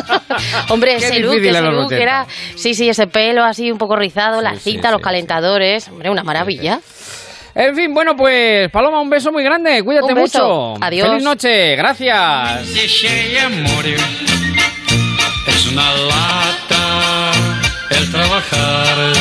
Hombre, 0.69 0.95
ese 0.95 1.19
look, 1.19 1.35
ese 1.35 1.61
look 1.61 1.85
80. 1.87 2.01
era, 2.01 2.25
sí, 2.55 2.73
sí, 2.73 2.87
ese 2.87 3.07
pelo 3.07 3.43
así 3.43 3.69
un 3.71 3.77
poco 3.77 3.97
rizado, 3.97 4.41
la 4.41 4.55
sí, 4.55 4.71
sí, 4.71 4.79
los 4.81 5.01
calentadores, 5.01 5.89
hombre, 5.89 6.09
una 6.09 6.23
maravilla. 6.23 6.79
En 7.53 7.75
fin, 7.75 7.93
bueno, 7.93 8.15
pues 8.15 8.69
Paloma, 8.71 9.01
un 9.01 9.09
beso 9.09 9.31
muy 9.31 9.43
grande. 9.43 9.83
Cuídate 9.83 10.13
Un 10.13 10.21
beso. 10.23 10.73
mucho. 10.73 10.83
Adiós. 10.85 11.07
Feliz 11.09 11.23
noche. 11.23 11.75
Gracias. 11.75 12.61
Es 15.47 15.67
una 15.71 15.93
lata 15.93 17.31
el 17.89 18.11
trabajar. 18.11 19.13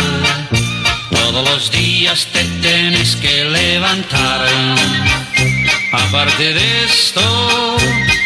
Todos 1.11 1.49
los 1.49 1.71
días 1.71 2.27
te 2.33 2.45
tienes 2.61 3.16
que 3.16 3.45
levantar. 3.45 4.47
Aparte 5.93 6.53
de 6.55 6.85
esto, 6.85 7.77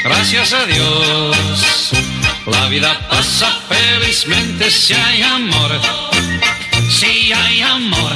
gracias 0.05 0.53
a 0.53 0.67
Dios, 0.67 1.91
la 2.47 2.67
vida 2.69 2.99
pasa 3.09 3.49
felizmente 3.69 4.71
si 4.71 4.93
hay 4.95 5.23
amor. 5.23 5.71
Si 6.91 7.33
hay 7.33 7.63
amor, 7.63 8.13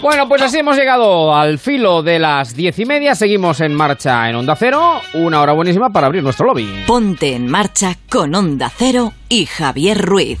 Bueno, 0.00 0.28
pues 0.28 0.42
así 0.42 0.58
hemos 0.58 0.76
llegado 0.76 1.34
al 1.34 1.58
filo 1.58 2.02
de 2.02 2.18
las 2.18 2.54
diez 2.54 2.78
y 2.78 2.84
media. 2.84 3.14
Seguimos 3.14 3.60
en 3.60 3.74
marcha 3.74 4.28
en 4.28 4.36
Onda 4.36 4.54
Cero. 4.54 5.00
Una 5.14 5.40
hora 5.40 5.52
buenísima 5.52 5.90
para 5.90 6.06
abrir 6.06 6.22
nuestro 6.22 6.46
lobby. 6.46 6.84
Ponte 6.86 7.34
en 7.34 7.48
marcha 7.48 7.96
con 8.08 8.34
Onda 8.34 8.70
Cero 8.74 9.12
y 9.28 9.46
Javier 9.46 10.00
Ruiz. 10.00 10.38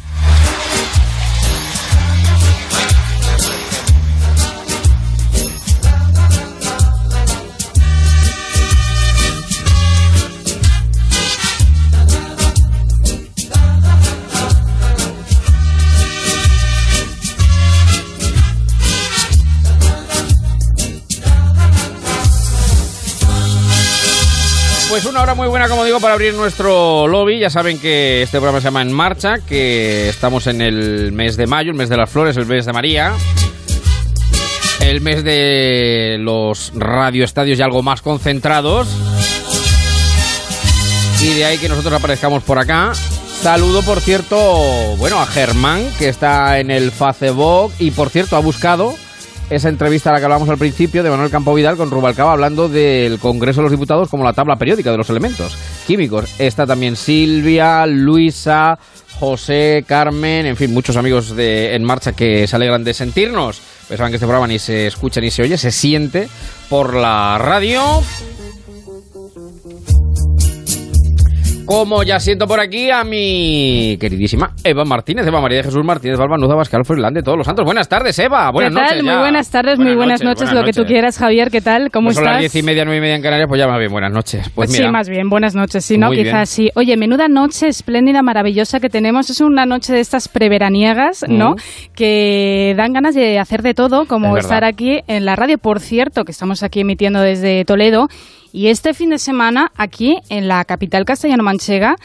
Pues 24.98 25.10
una 25.10 25.22
hora 25.22 25.36
muy 25.36 25.46
buena, 25.46 25.68
como 25.68 25.84
digo, 25.84 26.00
para 26.00 26.14
abrir 26.14 26.34
nuestro 26.34 27.06
lobby. 27.06 27.38
Ya 27.38 27.50
saben 27.50 27.78
que 27.78 28.20
este 28.22 28.38
programa 28.38 28.60
se 28.60 28.64
llama 28.64 28.82
En 28.82 28.90
Marcha, 28.90 29.36
que 29.38 30.08
estamos 30.08 30.48
en 30.48 30.60
el 30.60 31.12
mes 31.12 31.36
de 31.36 31.46
mayo, 31.46 31.70
el 31.70 31.76
mes 31.76 31.88
de 31.88 31.96
las 31.96 32.10
flores, 32.10 32.36
el 32.36 32.46
mes 32.46 32.66
de 32.66 32.72
María. 32.72 33.12
El 34.80 35.00
mes 35.00 35.22
de 35.22 36.16
los 36.18 36.72
radioestadios 36.74 37.60
y 37.60 37.62
algo 37.62 37.80
más 37.80 38.02
concentrados. 38.02 38.88
Y 41.20 41.32
de 41.34 41.44
ahí 41.44 41.58
que 41.58 41.68
nosotros 41.68 41.94
aparezcamos 41.94 42.42
por 42.42 42.58
acá. 42.58 42.90
Saludo, 43.40 43.84
por 43.84 44.00
cierto, 44.00 44.36
bueno, 44.96 45.20
a 45.20 45.26
Germán, 45.26 45.88
que 46.00 46.08
está 46.08 46.58
en 46.58 46.72
el 46.72 46.90
Facebook 46.90 47.72
y, 47.78 47.92
por 47.92 48.10
cierto, 48.10 48.34
ha 48.34 48.40
buscado 48.40 48.96
esa 49.50 49.68
entrevista 49.68 50.10
a 50.10 50.12
la 50.12 50.18
que 50.18 50.24
hablamos 50.26 50.48
al 50.48 50.58
principio 50.58 51.02
de 51.02 51.10
Manuel 51.10 51.30
Campo 51.30 51.54
Vidal 51.54 51.76
con 51.76 51.90
Rubalcaba 51.90 52.32
hablando 52.32 52.68
del 52.68 53.18
Congreso 53.18 53.60
de 53.60 53.64
los 53.64 53.72
Diputados 53.72 54.08
como 54.08 54.24
la 54.24 54.32
tabla 54.32 54.56
periódica 54.56 54.90
de 54.90 54.98
los 54.98 55.08
elementos 55.10 55.56
químicos. 55.86 56.34
Está 56.38 56.66
también 56.66 56.96
Silvia, 56.96 57.86
Luisa, 57.86 58.78
José, 59.18 59.84
Carmen, 59.86 60.46
en 60.46 60.56
fin, 60.56 60.72
muchos 60.72 60.96
amigos 60.96 61.34
de 61.34 61.74
En 61.74 61.82
Marcha 61.82 62.12
que 62.12 62.46
se 62.46 62.56
alegran 62.56 62.84
de 62.84 62.94
sentirnos. 62.94 63.60
Pues 63.88 63.98
saben 63.98 64.12
que 64.12 64.16
este 64.16 64.26
programa 64.26 64.46
ni 64.46 64.58
se 64.58 64.86
escucha 64.86 65.20
ni 65.20 65.30
se 65.30 65.42
oye, 65.42 65.56
se 65.56 65.72
siente 65.72 66.28
por 66.68 66.94
la 66.94 67.38
radio. 67.38 68.02
Como 71.68 72.02
ya 72.02 72.18
siento 72.18 72.46
por 72.46 72.60
aquí 72.60 72.90
a 72.90 73.04
mi 73.04 73.98
queridísima 74.00 74.52
Eva 74.64 74.86
Martínez, 74.86 75.26
Eva 75.26 75.38
María 75.42 75.58
de 75.58 75.64
Jesús 75.64 75.84
Martínez, 75.84 76.16
Balbanuda, 76.16 76.56
Pascal 76.56 76.82
Ferland 76.86 77.14
de 77.16 77.22
todos 77.22 77.36
los 77.36 77.46
santos. 77.46 77.62
Buenas 77.66 77.86
tardes, 77.90 78.18
Eva. 78.18 78.50
Buenas 78.50 78.72
¿Qué 78.72 78.76
tal? 78.76 78.84
noches. 78.84 79.04
Muy 79.04 79.20
buenas 79.20 79.50
tardes, 79.50 79.78
muy 79.78 79.94
buenas 79.94 80.22
noches, 80.24 80.44
buenas 80.50 80.54
lo 80.54 80.64
que 80.64 80.72
tú 80.72 80.86
quieras, 80.86 81.18
Javier. 81.18 81.50
¿Qué 81.50 81.60
tal? 81.60 81.90
¿Cómo 81.90 82.08
No 82.08 82.14
son 82.14 82.22
estás? 82.24 82.32
las 82.36 82.40
diez 82.40 82.54
y 82.56 82.62
media, 82.62 82.86
nueve 82.86 82.96
y 82.96 83.00
media 83.02 83.16
en 83.16 83.22
Canarias, 83.22 83.48
pues 83.50 83.58
ya 83.60 83.68
más 83.68 83.78
bien, 83.78 83.92
buenas 83.92 84.10
noches. 84.12 84.50
Pues 84.54 84.70
sí, 84.72 84.78
mira, 84.78 84.90
más 84.92 85.10
bien, 85.10 85.28
buenas 85.28 85.54
noches. 85.54 85.84
Sí, 85.84 85.98
¿no? 85.98 86.06
Muy 86.06 86.16
bien. 86.16 86.28
Quizás 86.28 86.48
sí. 86.48 86.70
Oye, 86.74 86.96
menuda 86.96 87.28
noche 87.28 87.68
espléndida, 87.68 88.22
maravillosa 88.22 88.80
que 88.80 88.88
tenemos. 88.88 89.28
Es 89.28 89.42
una 89.42 89.66
noche 89.66 89.92
de 89.92 90.00
estas 90.00 90.28
preveraniagas, 90.28 91.26
¿no? 91.28 91.54
Que 91.94 92.72
dan 92.78 92.94
ganas 92.94 93.14
de 93.14 93.38
hacer 93.38 93.60
de 93.60 93.74
todo, 93.74 94.06
como 94.06 94.28
Es 94.28 94.32
verdad. 94.32 94.50
estar 94.50 94.64
aquí 94.64 95.00
en 95.06 95.26
la 95.26 95.36
radio. 95.36 95.58
Por 95.58 95.80
cierto, 95.80 96.24
que 96.24 96.32
estamos 96.32 96.62
aquí 96.62 96.80
emitiendo 96.80 97.20
desde 97.20 97.66
Toledo. 97.66 98.08
Y 98.52 98.68
este 98.68 98.94
fin 98.94 99.10
de 99.10 99.18
semana, 99.18 99.72
aquí 99.76 100.18
en 100.30 100.48
la 100.48 100.64
capital 100.64 101.04
castellano-manchega, 101.04 101.96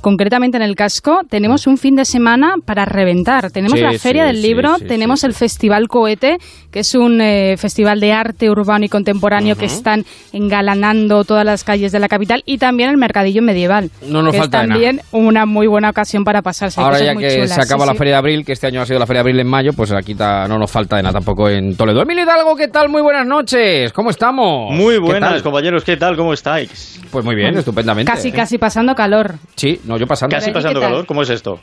concretamente 0.00 0.56
en 0.56 0.62
el 0.62 0.74
casco, 0.76 1.20
tenemos 1.28 1.66
un 1.66 1.76
fin 1.78 1.94
de 1.96 2.04
semana 2.04 2.54
para 2.64 2.84
reventar. 2.84 3.50
Tenemos 3.50 3.78
Sí, 3.78 3.84
la 3.84 3.92
Feria 3.98 4.22
sí, 4.24 4.26
del 4.28 4.36
sí, 4.36 4.48
Libro, 4.48 4.76
sí, 4.78 4.84
tenemos 4.86 5.20
sí, 5.20 5.26
el 5.26 5.34
Festival 5.34 5.88
Cohete, 5.88 6.38
que 6.70 6.80
es 6.80 6.94
un 6.94 7.20
eh, 7.20 7.56
festival 7.58 8.00
de 8.00 8.12
arte 8.12 8.50
urbano 8.50 8.84
y 8.84 8.88
contemporáneo 8.88 9.56
que 9.56 9.66
están 9.66 10.04
engalanando 10.32 11.24
todas 11.24 11.44
las 11.44 11.64
calles 11.64 11.92
de 11.92 12.00
la 12.00 12.08
capital 12.08 12.42
y 12.46 12.58
también 12.58 12.90
el 12.90 12.96
Mercadillo 12.96 13.42
Medieval. 13.42 13.90
No 14.06 14.22
nos 14.22 14.32
que 14.32 14.38
falta 14.38 14.62
es 14.62 14.68
nada. 14.68 14.74
también 14.80 15.00
una 15.12 15.46
muy 15.46 15.66
buena 15.66 15.90
ocasión 15.90 16.24
para 16.24 16.42
pasarse. 16.42 16.80
Ahora 16.80 16.92
cosas 16.94 17.06
ya 17.06 17.14
muy 17.14 17.22
que 17.24 17.34
chulas, 17.34 17.54
se 17.54 17.60
acaba 17.62 17.84
sí, 17.84 17.90
la. 17.92 17.94
Feria 18.00 18.12
de 18.14 18.18
Abril, 18.18 18.44
que 18.44 18.52
este 18.52 18.66
año 18.66 18.80
ha 18.80 18.86
sido 18.86 18.98
la 18.98 19.06
Feria 19.06 19.18
de 19.22 19.28
Abril 19.30 19.40
en 19.40 19.46
mayo, 19.46 19.72
pues 19.74 19.92
aquí 19.92 20.14
ta- 20.14 20.48
no 20.48 20.58
nos 20.58 20.70
falta 20.70 20.96
de 20.96 21.02
nada 21.02 21.14
tampoco 21.14 21.48
en 21.48 21.76
Toledo. 21.76 22.02
Emilio 22.02 22.24
Hidalgo, 22.24 22.56
¿qué 22.56 22.68
tal? 22.68 22.88
Muy 22.88 23.02
buenas 23.02 23.26
noches. 23.26 23.92
¿Cómo 23.92 24.10
estamos? 24.10 24.72
Muy 24.74 24.94
¿Qué 24.94 25.00
buenas, 25.00 25.42
compañeros, 25.42 25.84
¿qué 25.84 25.96
tal? 25.96 26.16
¿Cómo 26.16 26.32
estáis? 26.32 27.00
Pues 27.10 27.24
muy 27.24 27.34
bien, 27.34 27.56
estupendamente. 27.58 28.10
Casi, 28.10 28.32
casi 28.32 28.58
pasando 28.58 28.94
calor. 28.94 29.34
Sí, 29.56 29.80
no, 29.90 29.98
yo 29.98 30.06
pasando. 30.06 30.34
Casi 30.34 30.46
¿y 30.50 30.52
qué 30.52 30.54
pasando 30.54 30.80
calor, 30.80 31.04
¿cómo 31.06 31.22
es 31.22 31.30
esto? 31.30 31.56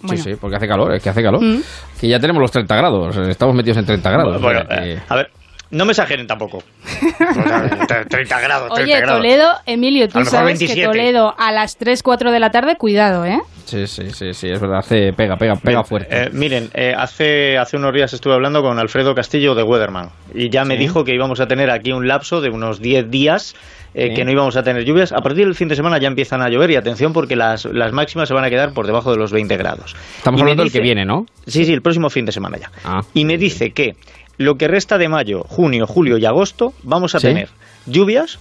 Sí, 0.00 0.06
Bueno. 0.06 0.22
sí, 0.22 0.30
porque 0.40 0.56
hace 0.56 0.68
calor, 0.68 0.94
es 0.94 1.02
que 1.02 1.10
hace 1.10 1.22
calor. 1.22 1.42
Mm. 1.42 1.60
Que 2.00 2.08
ya 2.08 2.18
tenemos 2.20 2.40
los 2.40 2.50
30 2.50 2.74
grados, 2.76 3.16
estamos 3.16 3.54
metidos 3.54 3.78
en 3.78 3.86
30 3.86 4.10
grados. 4.10 4.40
Bueno, 4.40 4.60
o 4.60 4.66
sea 4.66 4.80
que- 4.82 4.92
eh, 4.94 4.98
a 5.08 5.14
ver, 5.16 5.30
no 5.72 5.84
me 5.84 5.92
exageren 5.92 6.26
tampoco. 6.26 6.56
O 6.58 6.62
sea, 7.42 7.68
tre- 7.86 8.08
30 8.08 8.40
grados, 8.40 8.72
30 8.74 8.82
Oye, 8.94 9.00
grados. 9.00 9.16
Toledo, 9.18 9.48
Emilio, 9.66 10.08
tú 10.08 10.24
sabes 10.24 10.58
que 10.58 10.66
27. 10.66 10.84
Toledo 10.86 11.34
a 11.38 11.52
las 11.52 11.76
3, 11.76 12.02
4 12.02 12.32
de 12.32 12.40
la 12.40 12.50
tarde, 12.50 12.76
cuidado, 12.76 13.24
¿eh? 13.26 13.38
Sí, 13.66 13.86
sí, 13.86 14.10
sí, 14.10 14.32
sí, 14.32 14.48
es 14.48 14.58
verdad, 14.60 14.78
hace, 14.78 15.12
pega, 15.12 15.36
pega, 15.36 15.54
pega 15.56 15.84
fuerte. 15.84 16.08
Eh, 16.24 16.30
miren, 16.32 16.70
eh, 16.74 16.92
hace, 16.96 17.56
hace 17.58 17.76
unos 17.76 17.94
días 17.94 18.12
estuve 18.12 18.32
hablando 18.34 18.62
con 18.62 18.78
Alfredo 18.80 19.14
Castillo 19.14 19.54
de 19.54 19.62
Weatherman 19.62 20.08
y 20.34 20.48
ya 20.50 20.64
me 20.64 20.76
dijo 20.76 21.04
que 21.04 21.14
íbamos 21.14 21.38
a 21.40 21.46
tener 21.46 21.70
aquí 21.70 21.92
un 21.92 22.08
lapso 22.08 22.40
de 22.40 22.48
unos 22.50 22.80
10 22.80 23.10
días 23.10 23.54
eh, 23.94 24.14
que 24.14 24.24
no 24.24 24.30
íbamos 24.32 24.56
a 24.56 24.62
tener 24.62 24.84
lluvias. 24.84 25.12
A 25.12 25.18
partir 25.22 25.44
del 25.44 25.54
fin 25.54 25.68
de 25.68 25.76
semana 25.76 25.98
ya 25.98 26.08
empiezan 26.08 26.42
a 26.42 26.48
llover 26.48 26.70
y 26.70 26.76
atención 26.76 27.12
porque 27.12 27.36
las, 27.36 27.64
las 27.66 27.92
máximas 27.92 28.28
se 28.28 28.34
van 28.34 28.44
a 28.44 28.50
quedar 28.50 28.72
por 28.72 28.86
debajo 28.86 29.10
de 29.10 29.16
los 29.18 29.32
20 29.32 29.56
grados. 29.56 29.94
Estamos 30.18 30.38
Y 30.38 30.42
hablando 30.42 30.62
del 30.62 30.72
que 30.72 30.80
viene, 30.80 31.04
¿no? 31.04 31.26
Sí, 31.46 31.64
sí, 31.64 31.72
el 31.72 31.82
próximo 31.82 32.10
fin 32.10 32.24
de 32.24 32.32
semana 32.32 32.58
ya. 32.58 32.70
Ah. 32.84 33.00
Y 33.14 33.24
me 33.24 33.36
dice 33.38 33.70
que 33.70 33.94
lo 34.38 34.54
que 34.56 34.68
resta 34.68 34.96
de 34.98 35.08
mayo, 35.08 35.42
junio, 35.46 35.86
julio 35.86 36.16
y 36.18 36.24
agosto 36.24 36.72
vamos 36.82 37.14
a 37.14 37.20
Sí. 37.20 37.26
tener 37.26 37.48
lluvias, 37.86 38.38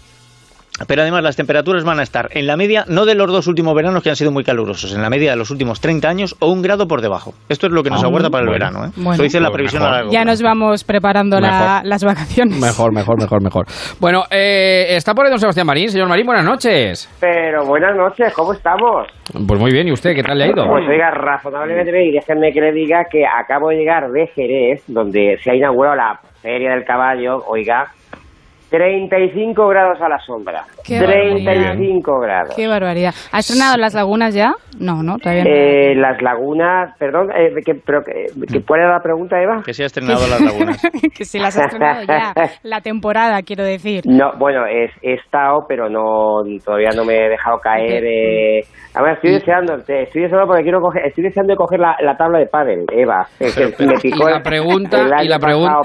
pero 0.88 1.02
además 1.02 1.24
las 1.24 1.36
temperaturas 1.36 1.84
van 1.84 2.00
a 2.00 2.04
estar 2.04 2.30
en 2.32 2.48
la 2.48 2.58
media, 2.58 2.86
no 2.88 3.06
de 3.06 3.16
los 3.16 3.28
dos 3.32 3.48
últimos 3.48 3.74
veranos 3.76 4.04
que 4.04 4.10
han 4.10 4.16
sido 4.16 4.32
muy 4.32 4.44
calurosos, 4.44 4.94
en 4.94 5.02
la 5.02 5.10
media 5.10 5.32
de 5.32 5.38
los 5.38 5.52
últimos 5.52 5.80
30 5.82 6.08
años 6.10 6.36
o 6.40 6.52
un 6.52 6.62
grado 6.62 6.88
por 6.88 7.02
debajo. 7.02 7.34
Esto 7.50 7.68
es 7.68 7.74
lo 7.74 7.84
que 7.84 7.90
nos 7.90 8.04
Ah, 8.04 8.08
aguarda 8.08 8.30
para 8.30 8.44
el 8.46 8.50
verano. 8.50 8.86
¿eh? 8.86 8.90
Bueno. 8.96 9.14
Eso 9.14 9.24
dice 9.24 9.40
la 9.40 9.48
Pues 9.50 9.56
previsión 9.56 9.82
mejor. 9.82 9.94
a 9.94 9.98
largo 9.98 10.12
Ya 10.12 10.24
nos 10.26 10.42
vamos 10.42 10.84
preparando 10.84 11.40
la- 11.40 11.82
las 11.84 12.04
vacaciones. 12.04 12.60
Mejor, 12.60 12.94
mejor, 12.94 13.20
mejor, 13.20 13.44
mejor. 13.44 13.66
Bueno, 14.00 14.24
eh, 14.32 14.86
está 14.96 15.14
por 15.14 15.26
ahí 15.26 15.30
don 15.32 15.40
Sebastián 15.40 15.68
Marín. 15.68 15.90
Señor 15.90 16.08
Marín, 16.08 16.26
buenas 16.26 16.46
noches. 16.46 17.10
Pero 17.20 17.66
buenas 17.66 17.96
noches, 17.96 18.34
¿cómo 18.34 18.54
estamos? 18.54 19.08
Pues 19.48 19.60
muy 19.60 19.72
bien, 19.72 19.88
¿y 19.88 19.92
usted 19.92 20.16
qué 20.16 20.24
tal 20.24 20.38
le 20.38 20.46
ha 20.46 20.48
ido? 20.48 20.66
Pues 20.68 20.88
oiga, 20.90 21.12
razonablemente 21.12 21.92
bien, 21.92 22.06
y 22.10 22.12
déjenme 22.14 22.52
que 22.52 22.62
le 22.62 22.72
diga 22.72 23.04
que 23.12 23.24
acabo 23.26 23.70
de 23.70 23.76
llegar 23.78 24.10
de 24.12 24.28
Jerez, 24.28 24.84
donde 24.88 25.38
se 25.44 25.52
ha 25.52 25.56
inaugurado 25.56 25.96
la 25.96 26.20
Feria 26.42 26.72
del 26.72 26.84
Caballo, 26.86 27.38
oiga, 27.48 27.88
35 28.70 29.68
grados 29.68 30.00
a 30.02 30.10
la 30.10 30.20
sombra. 30.20 30.64
Qué 30.86 31.00
35 31.00 32.20
grados. 32.20 32.54
Qué 32.56 32.68
barbaridad. 32.68 33.14
¿Ha 33.32 33.40
estrenado 33.40 33.78
las 33.78 33.94
lagunas 33.94 34.34
ya? 34.34 34.54
No, 34.80 35.04
no, 35.04 35.18
todavía 35.18 35.44
no. 35.44 35.50
Eh, 35.50 35.96
las 35.96 36.22
lagunas, 36.22 36.96
perdón, 36.98 37.30
eh, 37.32 37.50
que, 37.66 37.74
pero 37.86 38.02
que, 38.04 38.26
que- 38.52 38.64
¿cuál 38.66 38.82
era 38.82 38.94
la 38.94 39.02
pregunta, 39.02 39.42
Eva? 39.42 39.62
Que 39.66 39.74
se 39.74 39.84
ha 39.84 39.86
estrenado 39.88 40.22
las 40.28 40.42
lagunas. 40.42 40.82
que 41.18 41.26
si 41.26 41.40
las 41.40 41.58
ha 41.58 41.66
estrenado 41.66 42.04
ya. 42.08 42.34
La 42.64 42.82
temporada, 42.82 43.42
quiero 43.42 43.64
decir. 43.64 44.04
No, 44.06 44.32
bueno, 44.38 44.66
es, 44.66 44.92
he 45.02 45.14
estado, 45.16 45.66
pero 45.68 45.90
no 45.90 46.42
todavía 46.64 46.90
no 46.96 47.04
me 47.06 47.16
he 47.16 47.30
dejado 47.30 47.58
caer. 47.60 48.04
Eh, 48.06 48.62
Además, 48.96 49.18
estoy 49.18 49.32
deseando, 49.34 49.76
estoy 49.76 50.24
deseando 50.24 50.48
porque 50.48 50.64
quiero 50.64 50.80
coger, 50.82 51.06
estoy 51.06 51.24
deseando 51.26 51.56
coger 51.56 51.80
la, 51.80 51.96
la 52.02 52.18
tabla 52.18 52.40
de 52.40 52.48
pádel, 52.48 52.86
Eva. 52.92 53.28
que- 53.40 53.72
que 53.74 53.86
me 53.86 53.94
picó 54.00 54.28
y 54.28 54.32
la 54.34 54.42
pregunta- 54.42 55.00
el 55.02 55.26
y 55.26 55.28
la 55.28 55.40
pregunta-. 55.40 55.82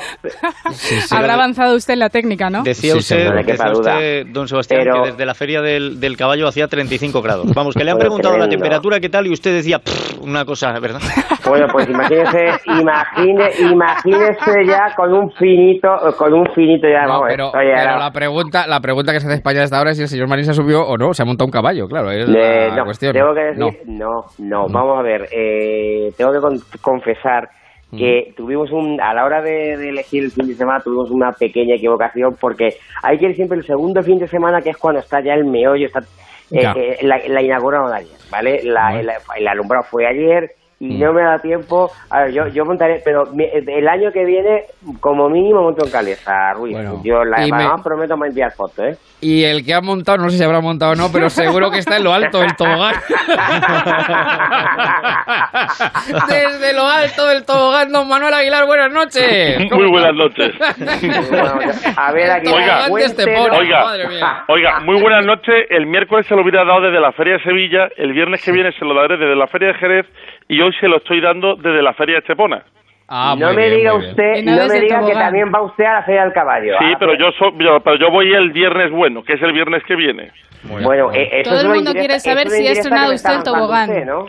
Habrá 1.11 1.35
avanzado 1.35 1.77
usted 1.77 1.95
en 1.95 2.01
la 2.01 2.09
técnica, 2.09 2.49
¿no? 2.51 2.63
Decía 2.75 2.93
Sí, 2.93 2.99
usted. 2.99 3.29
No 3.31 3.37
decía 3.43 4.25
don 4.33 4.49
Sebastián, 4.49 4.81
Pero- 4.83 5.03
que 5.05 5.11
desde 5.11 5.27
la 5.27 5.35
feria 5.35 5.61
del, 5.63 6.01
del 6.01 6.17
caballo 6.17 6.47
hacía 6.49 6.67
35 6.69 7.23
grados. 7.23 7.47
Vamos, 7.55 7.75
que 7.75 7.85
le 7.85 7.91
han 7.91 7.99
preguntado 7.99 8.37
la 8.37 8.49
temperatura, 8.49 9.01
¿qué 9.01 9.09
tal? 9.09 9.27
Y 9.27 9.33
usted 9.33 9.55
decía, 9.55 9.79
"Pff, 9.79 10.21
una 10.23 10.45
cosa, 10.45 10.73
¿verdad? 10.81 11.01
Bueno, 11.47 11.67
pues 11.71 11.87
imagínese, 11.89 12.53
imagine, 12.67 13.51
imagínese 13.71 14.65
ya 14.67 14.95
con 14.97 15.13
un 15.13 15.31
finito, 15.33 15.89
con 16.17 16.33
un 16.33 16.47
finito 16.55 16.89
ya, 16.89 17.03
No, 17.03 17.09
vamos, 17.21 17.27
pero, 17.29 17.53
ya 17.53 17.83
pero 17.85 17.99
la 17.99 18.11
pregunta 18.13 18.67
la 18.67 18.81
pregunta 18.81 19.13
que 19.13 19.21
se 19.21 19.27
hace 19.27 19.37
España 19.37 19.63
hasta 19.63 19.77
ahora 19.77 19.91
es 19.91 19.99
si 19.99 20.03
el 20.05 20.09
señor 20.09 20.27
Marín 20.29 20.47
se 20.47 20.55
subió 20.55 20.83
o 20.87 20.97
no, 20.97 21.13
se 21.13 21.23
ha 21.23 21.27
montado 21.27 21.45
un 21.47 21.53
caballo, 21.53 21.87
claro, 21.87 22.11
es 22.11 22.27
Eh, 22.29 22.69
la 22.71 22.77
no, 22.77 22.85
cuestión. 22.87 23.13
tengo 23.13 23.35
que 23.35 23.41
decir, 23.43 23.83
No. 23.87 24.25
no, 24.39 24.67
no, 24.67 24.67
vamos 24.73 24.99
a 24.99 25.03
ver, 25.03 25.29
eh, 25.33 26.11
tengo 26.17 26.33
que 26.33 26.39
con- 26.41 26.61
confesar 26.81 27.49
que 27.97 28.33
tuvimos 28.37 28.73
un, 28.73 29.01
a 29.01 29.15
la 29.15 29.25
hora 29.25 29.41
de, 29.41 29.77
de 29.77 29.91
elegir 29.91 30.25
el 30.25 30.31
fin 30.33 30.49
de 30.49 30.55
semana 30.55 30.81
tuvimos 30.83 31.11
una 31.11 31.31
pequeña 31.31 31.77
equivocación 31.77 32.35
porque 32.41 32.71
hay 33.03 33.19
que 33.19 33.27
ir 33.27 33.37
siempre 33.37 33.59
el 33.59 33.65
segundo 33.65 34.03
fin 34.03 34.19
de 34.19 34.27
semana 34.27 34.61
que 34.61 34.71
es 34.71 34.77
cuando 34.77 35.01
está 35.01 35.21
ya 35.23 35.35
el 35.35 35.45
meollo, 35.45 35.87
está, 35.87 36.01
eh, 36.51 36.65
eh, 36.77 36.99
la, 37.03 37.19
la 37.29 37.43
inauguraron 37.43 37.93
ayer, 37.93 38.17
¿vale? 38.31 38.61
La, 38.65 38.91
Bueno. 38.91 39.01
el, 39.01 39.11
el 39.43 39.49
alumbrado 39.49 39.85
fue 39.85 40.07
ayer 40.07 40.51
y 40.81 40.95
Mm. 40.97 41.01
no 41.05 41.13
me 41.13 41.23
da 41.23 41.39
tiempo, 41.39 41.91
a 42.11 42.23
ver, 42.23 42.33
yo, 42.33 42.49
yo 42.49 42.65
montaré, 42.65 43.01
pero 43.05 43.25
el 43.33 43.89
año 43.89 44.11
que 44.13 44.25
viene 44.25 44.65
como 45.01 45.29
mínimo 45.29 45.63
monto 45.63 45.85
en 45.87 45.93
Caleza, 45.93 46.53
Ruiz, 46.55 46.75
Bueno, 46.75 47.01
yo 47.05 47.25
la 47.25 47.47
y 47.47 47.51
me- 47.51 47.57
además 47.59 47.83
prometo 47.83 48.17
me 48.17 48.27
enviar 48.29 48.53
fotos, 48.53 48.85
¿eh? 48.85 48.97
Y 49.21 49.45
el 49.45 49.65
que 49.65 49.73
ha 49.73 49.81
montado, 49.81 50.19
no 50.19 50.29
sé 50.29 50.37
si 50.37 50.45
habrá 50.45 50.61
montado 50.61 50.93
o 50.93 50.97
no, 50.97 51.07
pero 51.13 51.31
seguro 51.31 51.71
que 51.71 51.79
está 51.79 51.97
en 51.97 52.05
lo 52.05 52.13
alto 52.13 52.41
del 52.41 52.55
tobogán. 52.57 52.95
Desde 56.29 56.73
lo 56.75 56.87
alto 56.87 57.27
del 57.29 57.45
tobogán, 57.45 57.91
don 57.93 58.09
Manuel 58.09 58.35
Aguilar, 58.35 58.67
buenas 58.67 58.91
noches. 58.93 59.59
Muy 59.71 59.89
buenas 59.91 60.15
noches. 60.15 60.53
A 61.97 62.13
ver, 62.13 62.31
aquí 62.31 62.49
Oiga, 62.53 62.89
cuéntenos. 62.89 63.49
Oiga, 63.59 63.85
madre 63.85 64.09
mía. 64.09 64.45
oiga, 64.49 64.81
muy 64.81 65.01
buenas 65.01 65.25
noches. 65.25 65.67
El 65.71 65.87
miércoles 65.87 66.27
se 66.27 66.35
lo 66.35 66.43
hubiera 66.43 66.65
dado 66.65 66.81
desde 66.83 67.01
la 67.01 67.13
Feria 67.13 67.35
de 67.35 67.43
Sevilla, 67.45 67.89
el 67.97 68.13
viernes 68.13 68.43
que 68.45 68.53
viene 68.53 68.73
se 68.73 68.85
lo 68.85 68.95
daré 68.95 69.17
desde 69.17 69.37
la 69.37 69.47
Feria 69.47 69.69
de 69.69 69.75
Jerez 69.75 70.07
y 70.49 70.61
hoy 70.61 70.73
se 70.81 70.89
lo 70.89 70.97
estoy 70.99 71.21
dando 71.21 71.57
desde 71.57 71.83
la 71.83 71.93
Feria 71.95 72.15
de 72.17 72.19
Estepona. 72.21 72.63
Ah, 73.09 73.35
no 73.39 73.53
me 73.53 73.67
bien, 73.69 73.79
diga 73.79 73.95
usted, 73.95 74.43
no 74.45 74.67
me 74.67 74.81
diga 74.81 75.05
que 75.05 75.13
también 75.13 75.53
va 75.55 75.61
usted 75.61 75.85
a 75.85 75.93
la 75.95 76.03
Feria 76.05 76.23
del 76.25 76.33
Caballo. 76.33 76.77
Sí, 76.79 76.85
Ah, 76.93 76.97
pero 76.99 77.13
pues, 77.13 77.21
yo, 77.21 77.33
so- 77.33 77.53
yo- 77.59 77.81
pero 77.81 77.97
yo 77.97 78.11
voy 78.11 78.33
el 78.33 78.51
viernes 78.51 78.91
bueno, 78.91 79.23
que 79.23 79.35
es 79.35 79.43
el 79.43 79.53
viernes 79.53 79.83
que 79.85 79.95
viene. 79.95 80.31
Bueno, 80.63 81.13
eh, 81.13 81.29
eso 81.41 81.51
Todo 81.51 81.59
es 81.59 81.65
el 81.65 81.69
mundo 81.71 81.91
indirecta- 81.91 81.99
quiere 81.99 82.21
saber 82.21 82.49
si 82.49 82.67
ha 82.67 82.73
estrenado 82.73 83.13
usted 83.15 83.35
el 83.35 83.43
tobogán. 83.43 83.91
usted, 83.91 84.05
¿no? 84.07 84.27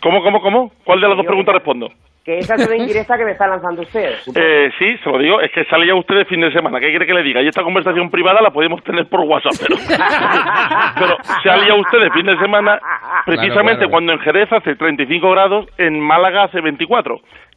¿Cómo, 0.00 0.22
cómo, 0.22 0.40
cómo? 0.40 0.72
¿Cuál 0.84 1.00
de 1.02 1.08
las 1.08 1.16
dos 1.18 1.26
preguntas 1.26 1.54
respondo? 1.54 1.92
Que 2.28 2.40
esa 2.40 2.56
es 2.56 2.66
una 2.66 2.76
indirecta 2.84 3.16
que 3.16 3.24
me 3.24 3.30
está 3.32 3.46
lanzando 3.46 3.80
usted. 3.80 4.16
Eh, 4.34 4.68
sí, 4.78 4.98
se 5.02 5.08
lo 5.08 5.16
digo, 5.18 5.40
es 5.40 5.50
que 5.50 5.64
salía 5.64 5.94
usted 5.94 6.14
de 6.14 6.24
fin 6.26 6.42
de 6.42 6.52
semana. 6.52 6.78
¿Qué 6.78 6.90
quiere 6.90 7.06
que 7.06 7.14
le 7.14 7.22
diga? 7.22 7.40
Y 7.40 7.48
esta 7.48 7.62
conversación 7.62 8.10
privada 8.10 8.42
la 8.42 8.50
podemos 8.50 8.84
tener 8.84 9.08
por 9.08 9.20
WhatsApp, 9.20 9.54
pero, 9.58 9.76
pero 10.98 11.16
salía 11.42 11.74
usted 11.74 12.00
de 12.00 12.10
fin 12.10 12.26
de 12.26 12.36
semana 12.38 12.78
precisamente 13.24 13.78
claro. 13.78 13.90
cuando 13.90 14.12
en 14.12 14.18
Jerez 14.18 14.52
hace 14.52 14.74
35 14.74 15.30
grados, 15.30 15.66
en 15.78 15.98
Málaga 16.00 16.44
hace 16.44 16.60
24. 16.60 17.16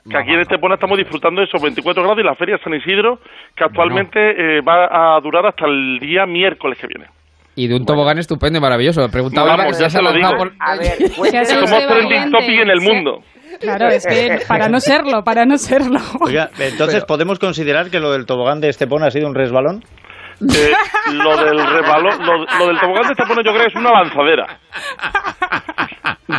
Que 0.09 0.17
aquí 0.17 0.31
en 0.33 0.39
Estepona 0.39 0.75
estamos 0.75 0.97
disfrutando 0.97 1.41
de 1.41 1.47
esos 1.47 1.61
24 1.61 2.01
grados 2.01 2.19
y 2.19 2.23
la 2.23 2.35
Feria 2.35 2.57
San 2.63 2.73
Isidro, 2.73 3.19
que 3.55 3.65
actualmente 3.65 4.19
eh, 4.57 4.61
va 4.61 5.15
a 5.15 5.19
durar 5.19 5.45
hasta 5.47 5.65
el 5.67 5.99
día 5.99 6.25
miércoles 6.25 6.79
que 6.79 6.87
viene. 6.87 7.05
Y 7.55 7.67
de 7.67 7.75
un 7.75 7.85
tobogán 7.85 8.17
estupendo 8.17 8.57
y 8.57 8.61
maravilloso. 8.61 9.05
Preguntaba 9.11 9.57
Vamos, 9.57 9.77
Eva, 9.77 9.79
ya 9.81 9.89
¿se 9.89 9.97
se 9.97 10.01
lo 10.01 10.13
digo. 10.13 10.29
por- 10.37 10.53
A 10.59 10.77
ver, 10.77 10.95
Somos 11.45 11.87
trending 11.87 12.31
topic 12.31 12.61
en 12.61 12.69
el 12.69 12.79
Sí. 12.79 12.87
mundo. 12.87 13.19
Claro, 13.61 13.87
es 13.89 14.05
que 14.05 14.39
para 14.47 14.67
no 14.69 14.79
serlo, 14.79 15.23
para 15.23 15.45
no 15.45 15.57
serlo. 15.57 15.99
Oiga, 16.21 16.49
entonces, 16.59 17.05
¿podemos 17.05 17.39
considerar 17.39 17.89
que 17.89 17.99
lo 17.99 18.11
del 18.11 18.25
tobogán 18.25 18.59
de 18.61 18.69
Estepona 18.69 19.07
ha 19.07 19.11
sido 19.11 19.27
un 19.27 19.35
resbalón? 19.35 19.83
Eh, 20.41 20.71
lo 21.13 21.37
del 21.37 21.59
rebalo- 21.59 22.17
lo, 22.19 22.37
lo 22.59 22.67
del 22.67 22.79
tobogán 22.79 23.03
de 23.03 23.11
Estepona 23.13 23.41
yo 23.45 23.51
creo 23.53 23.61
que 23.63 23.69
es 23.69 23.75
una 23.75 23.91
lanzadera. 23.91 24.59